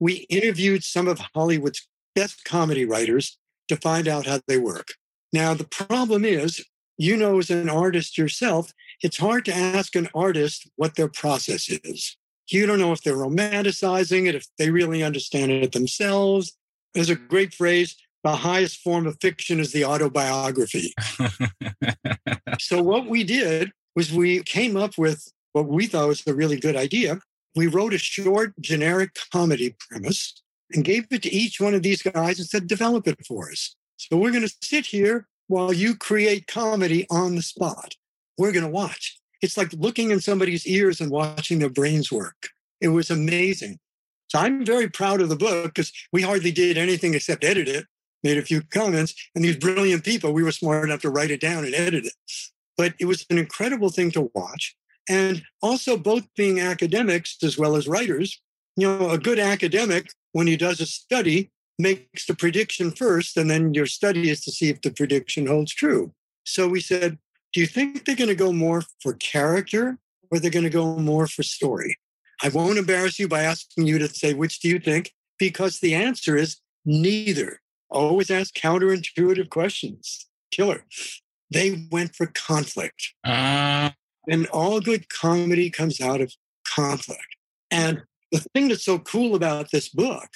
we 0.00 0.26
interviewed 0.30 0.84
some 0.84 1.06
of 1.06 1.20
Hollywood's 1.34 1.86
best 2.14 2.46
comedy 2.46 2.86
writers 2.86 3.36
to 3.68 3.76
find 3.76 4.08
out 4.08 4.24
how 4.24 4.40
they 4.48 4.56
work. 4.56 4.94
Now, 5.34 5.52
the 5.52 5.64
problem 5.64 6.24
is, 6.24 6.64
you 6.98 7.16
know, 7.16 7.38
as 7.38 7.50
an 7.50 7.68
artist 7.68 8.16
yourself, 8.16 8.72
it's 9.02 9.18
hard 9.18 9.44
to 9.46 9.54
ask 9.54 9.94
an 9.96 10.08
artist 10.14 10.68
what 10.76 10.96
their 10.96 11.08
process 11.08 11.68
is. 11.68 12.16
You 12.48 12.66
don't 12.66 12.78
know 12.78 12.92
if 12.92 13.02
they're 13.02 13.16
romanticizing 13.16 14.26
it, 14.26 14.34
if 14.34 14.46
they 14.58 14.70
really 14.70 15.02
understand 15.02 15.50
it 15.50 15.72
themselves. 15.72 16.56
There's 16.94 17.10
a 17.10 17.16
great 17.16 17.52
phrase 17.52 17.96
the 18.26 18.34
highest 18.34 18.80
form 18.80 19.06
of 19.06 19.16
fiction 19.20 19.60
is 19.60 19.70
the 19.70 19.84
autobiography. 19.84 20.92
so, 22.60 22.82
what 22.82 23.06
we 23.06 23.22
did 23.22 23.70
was 23.94 24.12
we 24.12 24.42
came 24.42 24.76
up 24.76 24.98
with 24.98 25.32
what 25.52 25.68
we 25.68 25.86
thought 25.86 26.08
was 26.08 26.26
a 26.26 26.34
really 26.34 26.58
good 26.58 26.74
idea. 26.74 27.20
We 27.54 27.68
wrote 27.68 27.94
a 27.94 27.98
short, 27.98 28.52
generic 28.60 29.16
comedy 29.32 29.76
premise 29.78 30.42
and 30.72 30.84
gave 30.84 31.06
it 31.12 31.22
to 31.22 31.32
each 31.32 31.60
one 31.60 31.74
of 31.74 31.82
these 31.82 32.02
guys 32.02 32.40
and 32.40 32.48
said, 32.48 32.66
develop 32.66 33.06
it 33.06 33.24
for 33.24 33.48
us. 33.48 33.76
So, 33.96 34.16
we're 34.16 34.32
going 34.32 34.48
to 34.48 34.56
sit 34.60 34.86
here 34.86 35.28
while 35.48 35.72
you 35.72 35.96
create 35.96 36.46
comedy 36.46 37.06
on 37.10 37.34
the 37.34 37.42
spot. 37.42 37.94
We're 38.38 38.52
going 38.52 38.64
to 38.64 38.70
watch. 38.70 39.18
It's 39.42 39.56
like 39.56 39.72
looking 39.72 40.10
in 40.10 40.20
somebody's 40.20 40.66
ears 40.66 41.00
and 41.00 41.10
watching 41.10 41.58
their 41.58 41.70
brains 41.70 42.10
work. 42.10 42.48
It 42.80 42.88
was 42.88 43.10
amazing. 43.10 43.78
So 44.28 44.38
I'm 44.38 44.64
very 44.64 44.88
proud 44.88 45.20
of 45.20 45.28
the 45.28 45.36
book 45.36 45.66
because 45.66 45.92
we 46.12 46.22
hardly 46.22 46.50
did 46.50 46.76
anything 46.76 47.14
except 47.14 47.44
edit 47.44 47.68
it, 47.68 47.86
made 48.24 48.38
a 48.38 48.42
few 48.42 48.62
comments, 48.62 49.14
and 49.34 49.44
these 49.44 49.56
brilliant 49.56 50.04
people, 50.04 50.32
we 50.32 50.42
were 50.42 50.52
smart 50.52 50.84
enough 50.84 51.02
to 51.02 51.10
write 51.10 51.30
it 51.30 51.40
down 51.40 51.64
and 51.64 51.74
edit 51.74 52.06
it. 52.06 52.12
But 52.76 52.94
it 52.98 53.04
was 53.06 53.24
an 53.30 53.38
incredible 53.38 53.90
thing 53.90 54.10
to 54.12 54.30
watch. 54.34 54.76
And 55.08 55.44
also, 55.62 55.96
both 55.96 56.26
being 56.36 56.60
academics 56.60 57.36
as 57.44 57.56
well 57.56 57.76
as 57.76 57.86
writers, 57.86 58.40
you 58.76 58.88
know, 58.88 59.10
a 59.10 59.18
good 59.18 59.38
academic, 59.38 60.10
when 60.32 60.46
he 60.46 60.56
does 60.56 60.80
a 60.80 60.86
study, 60.86 61.50
makes 61.78 62.26
the 62.26 62.34
prediction 62.34 62.90
first, 62.90 63.36
and 63.36 63.50
then 63.50 63.74
your 63.74 63.86
study 63.86 64.30
is 64.30 64.40
to 64.42 64.52
see 64.52 64.70
if 64.70 64.80
the 64.80 64.90
prediction 64.90 65.46
holds 65.46 65.74
true. 65.74 66.12
So 66.44 66.68
we 66.68 66.80
said, 66.80 67.18
do 67.52 67.60
you 67.60 67.66
think 67.66 68.04
they're 68.04 68.16
going 68.16 68.28
to 68.28 68.34
go 68.34 68.52
more 68.52 68.82
for 69.00 69.14
character 69.14 69.98
or 70.30 70.38
they're 70.38 70.50
going 70.50 70.64
to 70.64 70.70
go 70.70 70.96
more 70.98 71.26
for 71.26 71.42
story? 71.42 71.96
I 72.42 72.48
won't 72.50 72.78
embarrass 72.78 73.18
you 73.18 73.28
by 73.28 73.42
asking 73.42 73.86
you 73.86 73.98
to 73.98 74.08
say, 74.08 74.34
which 74.34 74.60
do 74.60 74.68
you 74.68 74.78
think? 74.78 75.12
Because 75.38 75.80
the 75.80 75.94
answer 75.94 76.36
is 76.36 76.58
neither. 76.84 77.60
Always 77.90 78.30
ask 78.30 78.54
counterintuitive 78.54 79.48
questions. 79.48 80.28
Killer. 80.50 80.84
They 81.50 81.86
went 81.90 82.14
for 82.14 82.26
conflict. 82.26 83.14
Uh, 83.24 83.90
and 84.28 84.46
all 84.48 84.80
good 84.80 85.08
comedy 85.08 85.70
comes 85.70 86.00
out 86.00 86.20
of 86.20 86.34
conflict. 86.66 87.36
And 87.70 88.02
the 88.32 88.44
thing 88.54 88.68
that's 88.68 88.84
so 88.84 88.98
cool 88.98 89.34
about 89.34 89.70
this 89.70 89.88
book 89.88 90.28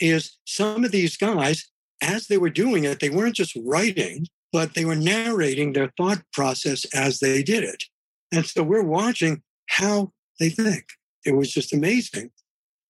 is 0.00 0.36
some 0.44 0.84
of 0.84 0.92
these 0.92 1.16
guys, 1.16 1.68
as 2.02 2.26
they 2.26 2.38
were 2.38 2.50
doing 2.50 2.84
it, 2.84 3.00
they 3.00 3.10
weren't 3.10 3.34
just 3.34 3.56
writing, 3.64 4.26
but 4.52 4.74
they 4.74 4.84
were 4.84 4.96
narrating 4.96 5.72
their 5.72 5.92
thought 5.96 6.22
process 6.32 6.84
as 6.94 7.18
they 7.18 7.42
did 7.42 7.64
it. 7.64 7.84
And 8.32 8.46
so 8.46 8.62
we're 8.62 8.82
watching 8.82 9.42
how 9.68 10.12
they 10.38 10.50
think. 10.50 10.84
It 11.24 11.32
was 11.32 11.52
just 11.52 11.72
amazing. 11.72 12.30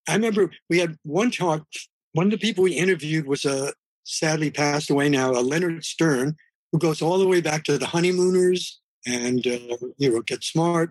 I 0.08 0.14
remember 0.14 0.50
we 0.68 0.78
had 0.78 0.96
one 1.02 1.30
talk. 1.30 1.66
One 2.12 2.26
of 2.26 2.32
the 2.32 2.38
people 2.38 2.64
we 2.64 2.72
interviewed 2.72 3.26
was 3.26 3.44
a 3.44 3.72
sadly 4.04 4.50
passed 4.50 4.90
away 4.90 5.08
now, 5.08 5.30
a 5.32 5.40
Leonard 5.40 5.84
Stern, 5.84 6.36
who 6.72 6.78
goes 6.78 7.02
all 7.02 7.18
the 7.18 7.26
way 7.26 7.40
back 7.40 7.64
to 7.64 7.78
the 7.78 7.86
honeymooners 7.86 8.80
and 9.06 9.46
uh, 9.46 9.76
you 9.96 10.10
know 10.10 10.20
Get 10.22 10.44
Smart 10.44 10.90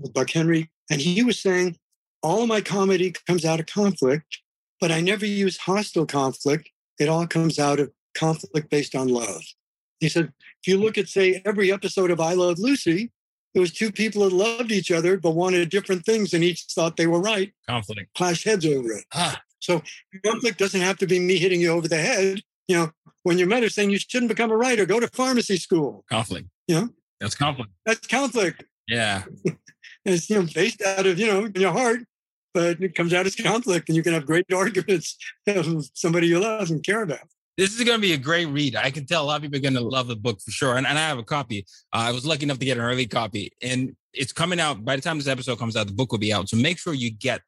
with 0.00 0.12
Buck 0.12 0.30
Henry. 0.30 0.70
And 0.90 1.00
he 1.00 1.22
was 1.22 1.40
saying, 1.40 1.76
all 2.22 2.42
of 2.42 2.48
my 2.48 2.60
comedy 2.60 3.14
comes 3.26 3.44
out 3.44 3.60
of 3.60 3.66
conflict, 3.66 4.38
but 4.82 4.90
I 4.90 5.00
never 5.00 5.24
use 5.24 5.58
hostile 5.58 6.06
conflict. 6.06 6.68
It 6.98 7.08
all 7.08 7.24
comes 7.28 7.60
out 7.60 7.78
of 7.78 7.92
conflict 8.16 8.68
based 8.68 8.96
on 8.96 9.06
love. 9.06 9.44
He 10.00 10.08
said, 10.08 10.32
if 10.60 10.66
you 10.66 10.76
look 10.76 10.98
at, 10.98 11.08
say, 11.08 11.40
every 11.44 11.70
episode 11.70 12.10
of 12.10 12.18
I 12.20 12.32
Love 12.32 12.58
Lucy, 12.58 13.12
there 13.54 13.60
was 13.60 13.70
two 13.72 13.92
people 13.92 14.24
that 14.24 14.34
loved 14.34 14.72
each 14.72 14.90
other 14.90 15.18
but 15.18 15.36
wanted 15.36 15.70
different 15.70 16.04
things 16.04 16.34
and 16.34 16.42
each 16.42 16.64
thought 16.64 16.96
they 16.96 17.06
were 17.06 17.20
right. 17.20 17.52
conflict. 17.70 18.12
Clash 18.16 18.42
heads 18.42 18.66
over 18.66 18.90
it. 18.90 19.04
Ah, 19.14 19.40
So 19.60 19.82
conflict 20.24 20.58
doesn't 20.58 20.80
have 20.80 20.98
to 20.98 21.06
be 21.06 21.20
me 21.20 21.38
hitting 21.38 21.60
you 21.60 21.70
over 21.70 21.86
the 21.86 21.98
head. 21.98 22.40
You 22.66 22.76
know, 22.76 22.90
when 23.22 23.38
your 23.38 23.46
mother's 23.46 23.76
saying 23.76 23.90
you 23.90 24.00
shouldn't 24.00 24.30
become 24.30 24.50
a 24.50 24.56
writer, 24.56 24.84
go 24.84 24.98
to 24.98 25.06
pharmacy 25.12 25.58
school. 25.58 26.04
conflict. 26.10 26.48
Yeah. 26.66 26.86
That's 27.20 27.36
conflict. 27.36 27.70
That's 27.86 28.04
conflict. 28.08 28.64
Yeah. 28.88 29.22
It's 30.04 30.28
you 30.28 30.40
know 30.40 30.48
based 30.52 30.82
out 30.82 31.06
of 31.06 31.16
you 31.16 31.28
know 31.28 31.44
in 31.44 31.52
your 31.52 31.70
heart, 31.70 32.00
but 32.54 32.82
it 32.82 32.94
comes 32.94 33.12
out 33.12 33.26
as 33.26 33.34
conflict, 33.34 33.88
and 33.88 33.96
you 33.96 34.02
can 34.02 34.12
have 34.12 34.26
great 34.26 34.46
arguments 34.52 35.16
with 35.46 35.90
somebody 35.94 36.26
you 36.26 36.40
love 36.40 36.70
and 36.70 36.84
care 36.84 37.02
about. 37.02 37.20
This 37.58 37.78
is 37.78 37.84
going 37.84 37.98
to 37.98 38.02
be 38.02 38.14
a 38.14 38.18
great 38.18 38.46
read. 38.46 38.76
I 38.76 38.90
can 38.90 39.04
tell 39.04 39.22
a 39.22 39.26
lot 39.26 39.36
of 39.36 39.42
people 39.42 39.58
are 39.58 39.60
going 39.60 39.74
to 39.74 39.80
love 39.80 40.08
the 40.08 40.16
book 40.16 40.40
for 40.40 40.50
sure. 40.50 40.76
And, 40.76 40.86
and 40.86 40.98
I 40.98 41.02
have 41.02 41.18
a 41.18 41.22
copy. 41.22 41.66
Uh, 41.92 41.98
I 42.08 42.10
was 42.10 42.24
lucky 42.24 42.44
enough 42.44 42.58
to 42.58 42.64
get 42.64 42.78
an 42.78 42.82
early 42.82 43.06
copy, 43.06 43.52
and 43.60 43.94
it's 44.14 44.32
coming 44.32 44.60
out 44.60 44.84
by 44.84 44.96
the 44.96 45.02
time 45.02 45.18
this 45.18 45.28
episode 45.28 45.58
comes 45.58 45.76
out. 45.76 45.86
The 45.86 45.92
book 45.92 46.12
will 46.12 46.18
be 46.18 46.32
out. 46.32 46.48
So 46.48 46.56
make 46.56 46.78
sure 46.78 46.94
you 46.94 47.10
get 47.10 47.42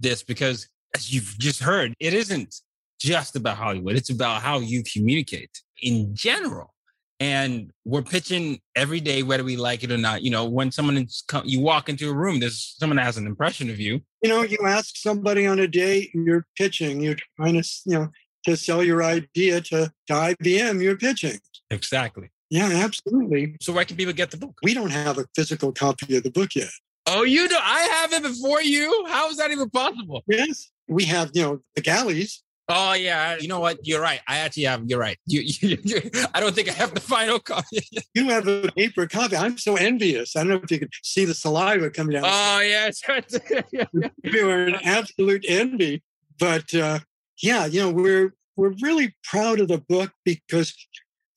this 0.00 0.22
because, 0.22 0.68
as 0.94 1.12
you've 1.12 1.38
just 1.38 1.60
heard, 1.60 1.94
it 2.00 2.14
isn't 2.14 2.54
just 2.98 3.36
about 3.36 3.56
Hollywood. 3.56 3.96
It's 3.96 4.10
about 4.10 4.42
how 4.42 4.58
you 4.58 4.82
communicate 4.82 5.50
in 5.82 6.14
general. 6.14 6.74
And 7.20 7.72
we're 7.84 8.02
pitching 8.02 8.60
every 8.76 9.00
day, 9.00 9.24
whether 9.24 9.42
we 9.42 9.56
like 9.56 9.82
it 9.82 9.90
or 9.90 9.96
not. 9.96 10.22
You 10.22 10.30
know, 10.30 10.44
when 10.44 10.70
someone 10.70 10.96
is, 10.96 11.24
co- 11.26 11.42
you 11.44 11.60
walk 11.60 11.88
into 11.88 12.08
a 12.08 12.14
room, 12.14 12.38
there's 12.38 12.76
someone 12.78 12.96
that 12.96 13.04
has 13.04 13.16
an 13.16 13.26
impression 13.26 13.70
of 13.70 13.80
you. 13.80 14.00
You 14.22 14.30
know, 14.30 14.42
you 14.42 14.58
ask 14.64 14.96
somebody 14.96 15.46
on 15.46 15.58
a 15.58 15.66
date, 15.66 16.10
you're 16.14 16.46
pitching, 16.56 17.00
you're 17.00 17.16
trying 17.36 17.60
to 17.60 17.68
you 17.86 17.98
know 17.98 18.08
to 18.44 18.56
sell 18.56 18.82
your 18.82 19.02
idea 19.02 19.60
to, 19.60 19.92
to 20.06 20.12
IBM, 20.12 20.82
you're 20.82 20.96
pitching. 20.96 21.38
Exactly. 21.70 22.30
Yeah, 22.50 22.70
absolutely. 22.72 23.56
So 23.60 23.72
where 23.72 23.84
can 23.84 23.96
people 23.96 24.14
get 24.14 24.30
the 24.30 24.38
book? 24.38 24.58
We 24.62 24.72
don't 24.74 24.90
have 24.90 25.18
a 25.18 25.26
physical 25.34 25.72
copy 25.72 26.16
of 26.16 26.22
the 26.22 26.30
book 26.30 26.54
yet. 26.54 26.70
Oh, 27.06 27.22
you 27.22 27.48
do 27.48 27.56
I 27.58 27.80
have 27.80 28.12
it 28.12 28.22
before 28.22 28.62
you. 28.62 29.06
How 29.08 29.28
is 29.30 29.36
that 29.38 29.50
even 29.50 29.70
possible? 29.70 30.22
Yes, 30.26 30.70
we 30.88 31.04
have 31.04 31.30
you 31.34 31.42
know 31.42 31.60
the 31.74 31.82
galleys. 31.82 32.42
Oh 32.70 32.92
yeah, 32.92 33.36
you 33.38 33.48
know 33.48 33.60
what? 33.60 33.86
You're 33.86 34.00
right. 34.00 34.20
I 34.28 34.38
actually 34.38 34.64
have. 34.64 34.84
You're 34.86 34.98
right. 34.98 35.16
You, 35.26 35.40
you, 35.44 35.78
you, 35.82 36.10
I 36.34 36.40
don't 36.40 36.54
think 36.54 36.68
I 36.68 36.72
have 36.72 36.94
the 36.94 37.00
final 37.00 37.38
copy. 37.38 37.80
You 38.14 38.28
have 38.30 38.48
a 38.48 38.70
paper 38.72 39.06
copy. 39.06 39.36
I'm 39.36 39.58
so 39.58 39.76
envious. 39.76 40.34
I 40.34 40.40
don't 40.40 40.48
know 40.48 40.60
if 40.62 40.70
you 40.70 40.80
can 40.80 40.88
see 41.02 41.24
the 41.24 41.34
saliva 41.34 41.88
coming 41.90 42.14
down. 42.14 42.24
oh 42.26 42.60
yes. 42.60 43.00
we 44.24 44.44
were 44.44 44.64
an 44.64 44.76
absolute 44.82 45.44
envy. 45.48 46.02
But 46.38 46.74
uh, 46.74 47.00
yeah, 47.42 47.66
you 47.66 47.80
know, 47.80 47.90
we're 47.90 48.34
we're 48.56 48.74
really 48.82 49.14
proud 49.22 49.60
of 49.60 49.68
the 49.68 49.78
book 49.78 50.10
because 50.24 50.74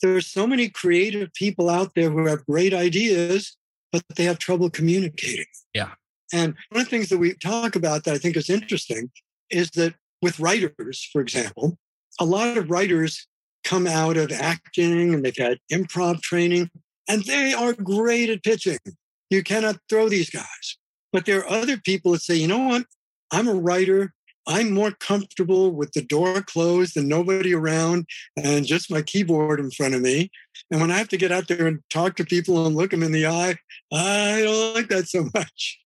there's 0.01 0.27
so 0.27 0.47
many 0.47 0.69
creative 0.69 1.31
people 1.33 1.69
out 1.69 1.93
there 1.95 2.09
who 2.09 2.25
have 2.25 2.45
great 2.45 2.73
ideas, 2.73 3.55
but 3.91 4.03
they 4.15 4.23
have 4.23 4.39
trouble 4.39 4.69
communicating. 4.69 5.45
Yeah. 5.73 5.91
And 6.33 6.55
one 6.69 6.81
of 6.81 6.87
the 6.87 6.89
things 6.89 7.09
that 7.09 7.19
we 7.19 7.33
talk 7.35 7.75
about 7.75 8.05
that 8.05 8.15
I 8.15 8.17
think 8.17 8.35
is 8.35 8.49
interesting 8.49 9.11
is 9.49 9.69
that 9.71 9.93
with 10.21 10.39
writers, 10.39 11.07
for 11.11 11.21
example, 11.21 11.77
a 12.19 12.25
lot 12.25 12.57
of 12.57 12.69
writers 12.69 13.27
come 13.63 13.87
out 13.87 14.17
of 14.17 14.31
acting 14.31 15.13
and 15.13 15.23
they've 15.23 15.37
had 15.37 15.59
improv 15.71 16.21
training 16.21 16.69
and 17.07 17.23
they 17.23 17.53
are 17.53 17.73
great 17.73 18.29
at 18.29 18.43
pitching. 18.43 18.79
You 19.29 19.43
cannot 19.43 19.77
throw 19.89 20.09
these 20.09 20.29
guys. 20.29 20.77
But 21.13 21.25
there 21.25 21.39
are 21.39 21.49
other 21.49 21.77
people 21.77 22.13
that 22.13 22.21
say, 22.21 22.35
you 22.35 22.47
know 22.47 22.67
what? 22.67 22.85
I'm 23.31 23.47
a 23.47 23.53
writer. 23.53 24.13
I'm 24.47 24.71
more 24.71 24.91
comfortable 24.91 25.71
with 25.71 25.91
the 25.93 26.01
door 26.01 26.41
closed 26.41 26.97
and 26.97 27.07
nobody 27.07 27.53
around 27.53 28.07
and 28.35 28.65
just 28.65 28.91
my 28.91 29.01
keyboard 29.01 29.59
in 29.59 29.71
front 29.71 29.93
of 29.93 30.01
me. 30.01 30.31
And 30.71 30.81
when 30.81 30.91
I 30.91 30.97
have 30.97 31.09
to 31.09 31.17
get 31.17 31.31
out 31.31 31.47
there 31.47 31.67
and 31.67 31.79
talk 31.89 32.15
to 32.15 32.25
people 32.25 32.65
and 32.65 32.75
look 32.75 32.91
them 32.91 33.03
in 33.03 33.11
the 33.11 33.27
eye, 33.27 33.57
I 33.93 34.41
don't 34.41 34.75
like 34.75 34.89
that 34.89 35.07
so 35.07 35.29
much. 35.33 35.79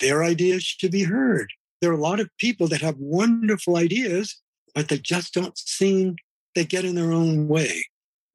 Their 0.00 0.22
ideas 0.22 0.62
should 0.62 0.92
be 0.92 1.04
heard. 1.04 1.52
There 1.82 1.90
are 1.90 1.94
a 1.94 2.00
lot 2.00 2.20
of 2.20 2.30
people 2.38 2.68
that 2.68 2.80
have 2.80 2.96
wonderful 2.96 3.76
ideas, 3.76 4.40
but 4.72 4.88
they 4.88 4.98
just 4.98 5.34
don't 5.34 5.58
seem 5.58 6.14
they 6.54 6.64
get 6.64 6.84
in 6.84 6.94
their 6.94 7.12
own 7.12 7.48
way. 7.48 7.84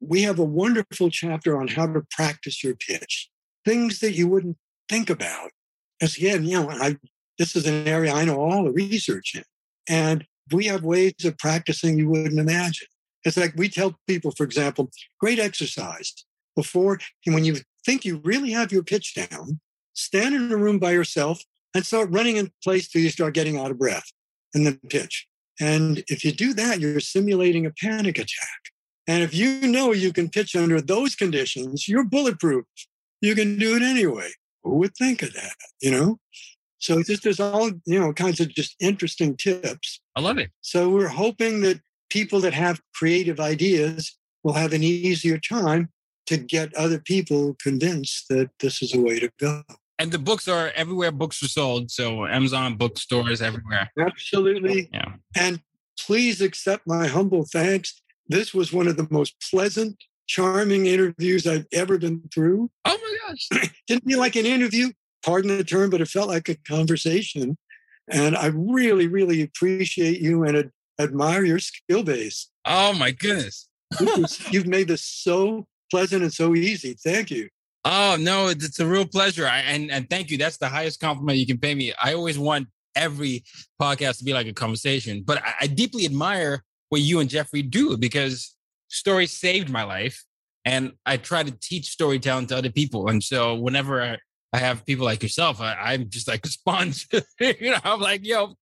We 0.00 0.22
have 0.22 0.38
a 0.38 0.44
wonderful 0.44 1.10
chapter 1.10 1.58
on 1.58 1.68
how 1.68 1.86
to 1.86 2.02
practice 2.10 2.62
your 2.62 2.76
pitch, 2.76 3.30
things 3.64 4.00
that 4.00 4.12
you 4.12 4.28
wouldn't 4.28 4.58
think 4.90 5.08
about. 5.08 5.50
Because 5.98 6.18
again, 6.18 6.44
you 6.44 6.60
know, 6.60 6.70
I 6.70 6.98
this 7.38 7.56
is 7.56 7.66
an 7.66 7.88
area 7.88 8.12
I 8.12 8.26
know 8.26 8.38
all 8.38 8.64
the 8.64 8.70
research 8.70 9.34
in. 9.34 9.44
And 9.88 10.26
we 10.52 10.66
have 10.66 10.84
ways 10.84 11.14
of 11.24 11.38
practicing 11.38 11.98
you 11.98 12.10
wouldn't 12.10 12.38
imagine. 12.38 12.88
It's 13.24 13.36
like 13.36 13.54
we 13.56 13.70
tell 13.70 13.98
people, 14.06 14.32
for 14.32 14.44
example, 14.44 14.90
great 15.20 15.38
exercise 15.38 16.12
before, 16.54 16.98
when 17.24 17.44
you 17.44 17.56
think 17.86 18.04
you 18.04 18.20
really 18.24 18.50
have 18.50 18.72
your 18.72 18.82
pitch 18.82 19.14
down, 19.14 19.60
stand 19.94 20.34
in 20.34 20.52
a 20.52 20.56
room 20.56 20.78
by 20.78 20.90
yourself 20.90 21.42
and 21.74 21.84
start 21.84 22.10
running 22.10 22.36
in 22.36 22.50
place 22.62 22.88
till 22.88 23.02
you 23.02 23.10
start 23.10 23.34
getting 23.34 23.58
out 23.58 23.70
of 23.70 23.78
breath 23.78 24.10
and 24.54 24.66
then 24.66 24.80
pitch. 24.88 25.26
And 25.60 26.04
if 26.08 26.24
you 26.24 26.32
do 26.32 26.54
that, 26.54 26.80
you're 26.80 27.00
simulating 27.00 27.66
a 27.66 27.70
panic 27.70 28.18
attack. 28.18 28.60
And 29.06 29.22
if 29.22 29.34
you 29.34 29.66
know 29.66 29.92
you 29.92 30.12
can 30.12 30.28
pitch 30.28 30.54
under 30.54 30.80
those 30.80 31.14
conditions, 31.14 31.88
you're 31.88 32.04
bulletproof. 32.04 32.64
You 33.20 33.34
can 33.34 33.58
do 33.58 33.74
it 33.74 33.82
anyway. 33.82 34.30
Who 34.62 34.76
would 34.76 34.94
think 34.96 35.22
of 35.22 35.32
that? 35.32 35.54
You 35.80 35.90
know? 35.90 36.18
So 36.78 37.02
just 37.02 37.24
there's 37.24 37.40
all, 37.40 37.70
you 37.86 37.98
know, 37.98 38.12
kinds 38.12 38.38
of 38.38 38.48
just 38.50 38.76
interesting 38.80 39.36
tips. 39.36 40.00
I 40.14 40.20
love 40.20 40.38
it. 40.38 40.50
So 40.60 40.90
we're 40.90 41.08
hoping 41.08 41.62
that 41.62 41.80
people 42.10 42.40
that 42.40 42.54
have 42.54 42.80
creative 42.94 43.40
ideas 43.40 44.16
will 44.44 44.52
have 44.52 44.72
an 44.72 44.84
easier 44.84 45.38
time 45.38 45.88
to 46.26 46.36
get 46.36 46.74
other 46.74 46.98
people 46.98 47.56
convinced 47.60 48.26
that 48.28 48.50
this 48.60 48.82
is 48.82 48.94
a 48.94 49.00
way 49.00 49.18
to 49.18 49.30
go. 49.40 49.62
And 49.98 50.12
the 50.12 50.18
books 50.18 50.46
are 50.46 50.70
everywhere 50.76 51.10
books 51.10 51.42
are 51.42 51.48
sold. 51.48 51.90
So 51.90 52.26
Amazon 52.26 52.76
bookstores 52.76 53.42
everywhere. 53.42 53.90
Absolutely. 53.98 54.88
Yeah. 54.92 55.14
And 55.36 55.60
please 55.98 56.40
accept 56.40 56.86
my 56.86 57.06
humble 57.06 57.44
thanks. 57.44 58.00
This 58.28 58.54
was 58.54 58.72
one 58.72 58.86
of 58.86 58.96
the 58.96 59.08
most 59.10 59.34
pleasant, 59.50 59.96
charming 60.26 60.86
interviews 60.86 61.46
I've 61.46 61.66
ever 61.72 61.98
been 61.98 62.22
through. 62.32 62.70
Oh 62.84 62.98
my 63.02 63.16
gosh. 63.28 63.70
Didn't 63.86 64.04
feel 64.04 64.18
like 64.18 64.36
an 64.36 64.46
interview, 64.46 64.92
pardon 65.24 65.56
the 65.56 65.64
term, 65.64 65.90
but 65.90 66.00
it 66.00 66.08
felt 66.08 66.28
like 66.28 66.48
a 66.48 66.54
conversation. 66.54 67.56
And 68.10 68.36
I 68.36 68.46
really, 68.46 69.08
really 69.08 69.42
appreciate 69.42 70.20
you 70.20 70.44
and 70.44 70.56
ad- 70.56 70.70
admire 71.00 71.44
your 71.44 71.58
skill 71.58 72.02
base. 72.02 72.48
Oh 72.64 72.92
my 72.92 73.10
goodness. 73.10 73.68
You've 74.50 74.66
made 74.66 74.88
this 74.88 75.02
so 75.02 75.66
pleasant 75.90 76.22
and 76.22 76.32
so 76.32 76.54
easy. 76.54 76.94
Thank 76.94 77.30
you. 77.30 77.48
Oh 77.90 78.18
no, 78.20 78.48
it's 78.48 78.80
a 78.80 78.86
real 78.86 79.06
pleasure. 79.06 79.46
I, 79.46 79.60
and 79.60 79.90
and 79.90 80.10
thank 80.10 80.30
you. 80.30 80.36
That's 80.36 80.58
the 80.58 80.68
highest 80.68 81.00
compliment 81.00 81.38
you 81.38 81.46
can 81.46 81.56
pay 81.56 81.74
me. 81.74 81.94
I 82.00 82.12
always 82.12 82.38
want 82.38 82.68
every 82.94 83.44
podcast 83.80 84.18
to 84.18 84.24
be 84.24 84.34
like 84.34 84.46
a 84.46 84.52
conversation, 84.52 85.22
but 85.24 85.42
I, 85.42 85.54
I 85.62 85.66
deeply 85.68 86.04
admire 86.04 86.62
what 86.90 87.00
you 87.00 87.20
and 87.20 87.30
Jeffrey 87.30 87.62
do 87.62 87.96
because 87.96 88.54
stories 88.88 89.32
saved 89.32 89.70
my 89.70 89.84
life, 89.84 90.22
and 90.66 90.92
I 91.06 91.16
try 91.16 91.42
to 91.42 91.50
teach 91.62 91.86
storytelling 91.86 92.48
to 92.48 92.58
other 92.58 92.70
people. 92.70 93.08
And 93.08 93.24
so 93.24 93.54
whenever 93.54 94.02
I, 94.02 94.18
I 94.52 94.58
have 94.58 94.84
people 94.84 95.06
like 95.06 95.22
yourself, 95.22 95.58
I, 95.58 95.72
I'm 95.72 96.10
just 96.10 96.28
like 96.28 96.44
a 96.44 96.48
sponge. 96.58 97.08
you 97.40 97.70
know, 97.70 97.78
I'm 97.84 98.00
like, 98.00 98.26
yo, 98.26 98.54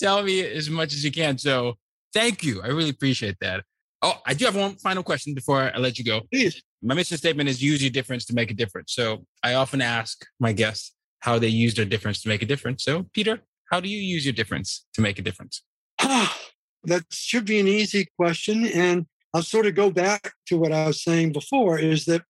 tell 0.00 0.20
me 0.24 0.40
as 0.40 0.68
much 0.68 0.94
as 0.94 1.04
you 1.04 1.12
can. 1.12 1.38
So 1.38 1.74
thank 2.12 2.42
you. 2.42 2.60
I 2.60 2.68
really 2.68 2.90
appreciate 2.90 3.36
that. 3.40 3.62
Oh, 4.04 4.20
I 4.26 4.34
do 4.34 4.44
have 4.44 4.54
one 4.54 4.76
final 4.76 5.02
question 5.02 5.32
before 5.32 5.72
I 5.74 5.78
let 5.78 5.98
you 5.98 6.04
go. 6.04 6.20
Please. 6.30 6.62
My 6.82 6.94
mission 6.94 7.16
statement 7.16 7.48
is 7.48 7.62
use 7.62 7.82
your 7.82 7.90
difference 7.90 8.26
to 8.26 8.34
make 8.34 8.50
a 8.50 8.54
difference. 8.54 8.92
So 8.92 9.24
I 9.42 9.54
often 9.54 9.80
ask 9.80 10.26
my 10.38 10.52
guests 10.52 10.92
how 11.20 11.38
they 11.38 11.48
use 11.48 11.72
their 11.72 11.86
difference 11.86 12.20
to 12.20 12.28
make 12.28 12.42
a 12.42 12.44
difference. 12.44 12.84
So, 12.84 13.06
Peter, 13.14 13.40
how 13.70 13.80
do 13.80 13.88
you 13.88 13.96
use 13.96 14.26
your 14.26 14.34
difference 14.34 14.84
to 14.92 15.00
make 15.00 15.18
a 15.18 15.22
difference? 15.22 15.62
Ah, 16.02 16.38
that 16.84 17.04
should 17.10 17.46
be 17.46 17.58
an 17.58 17.66
easy 17.66 18.06
question. 18.18 18.66
And 18.66 19.06
I'll 19.32 19.42
sort 19.42 19.64
of 19.64 19.74
go 19.74 19.90
back 19.90 20.34
to 20.48 20.58
what 20.58 20.70
I 20.70 20.86
was 20.86 21.02
saying 21.02 21.32
before 21.32 21.78
is 21.78 22.04
that 22.04 22.24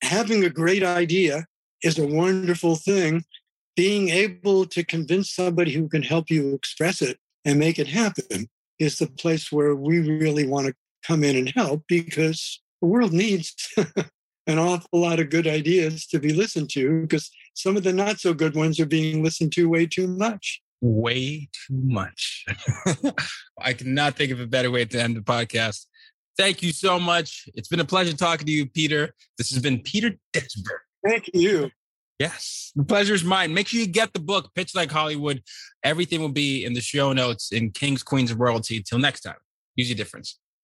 having 0.00 0.42
a 0.42 0.48
great 0.48 0.82
idea 0.82 1.44
is 1.82 1.98
a 1.98 2.06
wonderful 2.06 2.76
thing. 2.76 3.24
Being 3.76 4.08
able 4.08 4.64
to 4.64 4.82
convince 4.82 5.34
somebody 5.34 5.72
who 5.72 5.86
can 5.86 6.02
help 6.02 6.30
you 6.30 6.54
express 6.54 7.02
it 7.02 7.18
and 7.44 7.58
make 7.58 7.78
it 7.78 7.88
happen 7.88 8.48
is 8.78 8.96
the 8.96 9.06
place 9.06 9.52
where 9.52 9.74
we 9.74 9.98
really 9.98 10.46
want 10.46 10.66
to 10.66 10.74
come 11.06 11.24
in 11.24 11.36
and 11.36 11.52
help 11.54 11.84
because 11.88 12.60
the 12.80 12.88
world 12.88 13.12
needs 13.12 13.54
an 14.46 14.58
awful 14.58 15.00
lot 15.00 15.20
of 15.20 15.30
good 15.30 15.46
ideas 15.46 16.06
to 16.06 16.18
be 16.18 16.32
listened 16.32 16.70
to 16.70 17.02
because 17.02 17.30
some 17.54 17.76
of 17.76 17.82
the 17.82 17.92
not 17.92 18.20
so 18.20 18.34
good 18.34 18.54
ones 18.54 18.80
are 18.80 18.86
being 18.86 19.22
listened 19.22 19.52
to 19.52 19.68
way 19.68 19.86
too 19.86 20.06
much. 20.06 20.62
Way 20.80 21.48
too 21.52 21.80
much. 21.84 22.44
I 23.60 23.74
cannot 23.74 24.16
think 24.16 24.32
of 24.32 24.40
a 24.40 24.46
better 24.46 24.70
way 24.70 24.84
to 24.86 25.00
end 25.00 25.16
the 25.16 25.20
podcast. 25.20 25.86
Thank 26.38 26.62
you 26.62 26.72
so 26.72 26.98
much. 26.98 27.48
It's 27.54 27.68
been 27.68 27.80
a 27.80 27.84
pleasure 27.84 28.16
talking 28.16 28.46
to 28.46 28.52
you, 28.52 28.66
Peter. 28.66 29.14
This 29.36 29.50
has 29.50 29.62
been 29.62 29.80
Peter 29.80 30.12
Desberg. 30.32 30.80
Thank 31.06 31.30
you. 31.34 31.70
Yes, 32.18 32.72
the 32.76 32.84
pleasure 32.84 33.14
is 33.14 33.24
mine. 33.24 33.54
Make 33.54 33.68
sure 33.68 33.80
you 33.80 33.86
get 33.86 34.12
the 34.12 34.20
book, 34.20 34.50
Pitch 34.54 34.74
Like 34.74 34.90
Hollywood. 34.90 35.42
Everything 35.82 36.20
will 36.20 36.28
be 36.28 36.64
in 36.64 36.74
the 36.74 36.80
show 36.80 37.12
notes 37.12 37.50
in 37.50 37.70
Kings, 37.70 38.02
Queens, 38.02 38.30
of 38.30 38.40
Royalty. 38.40 38.82
Till 38.82 38.98
next 38.98 39.22
time, 39.22 39.36
use 39.74 39.88
your 39.88 39.96
difference 39.96 40.38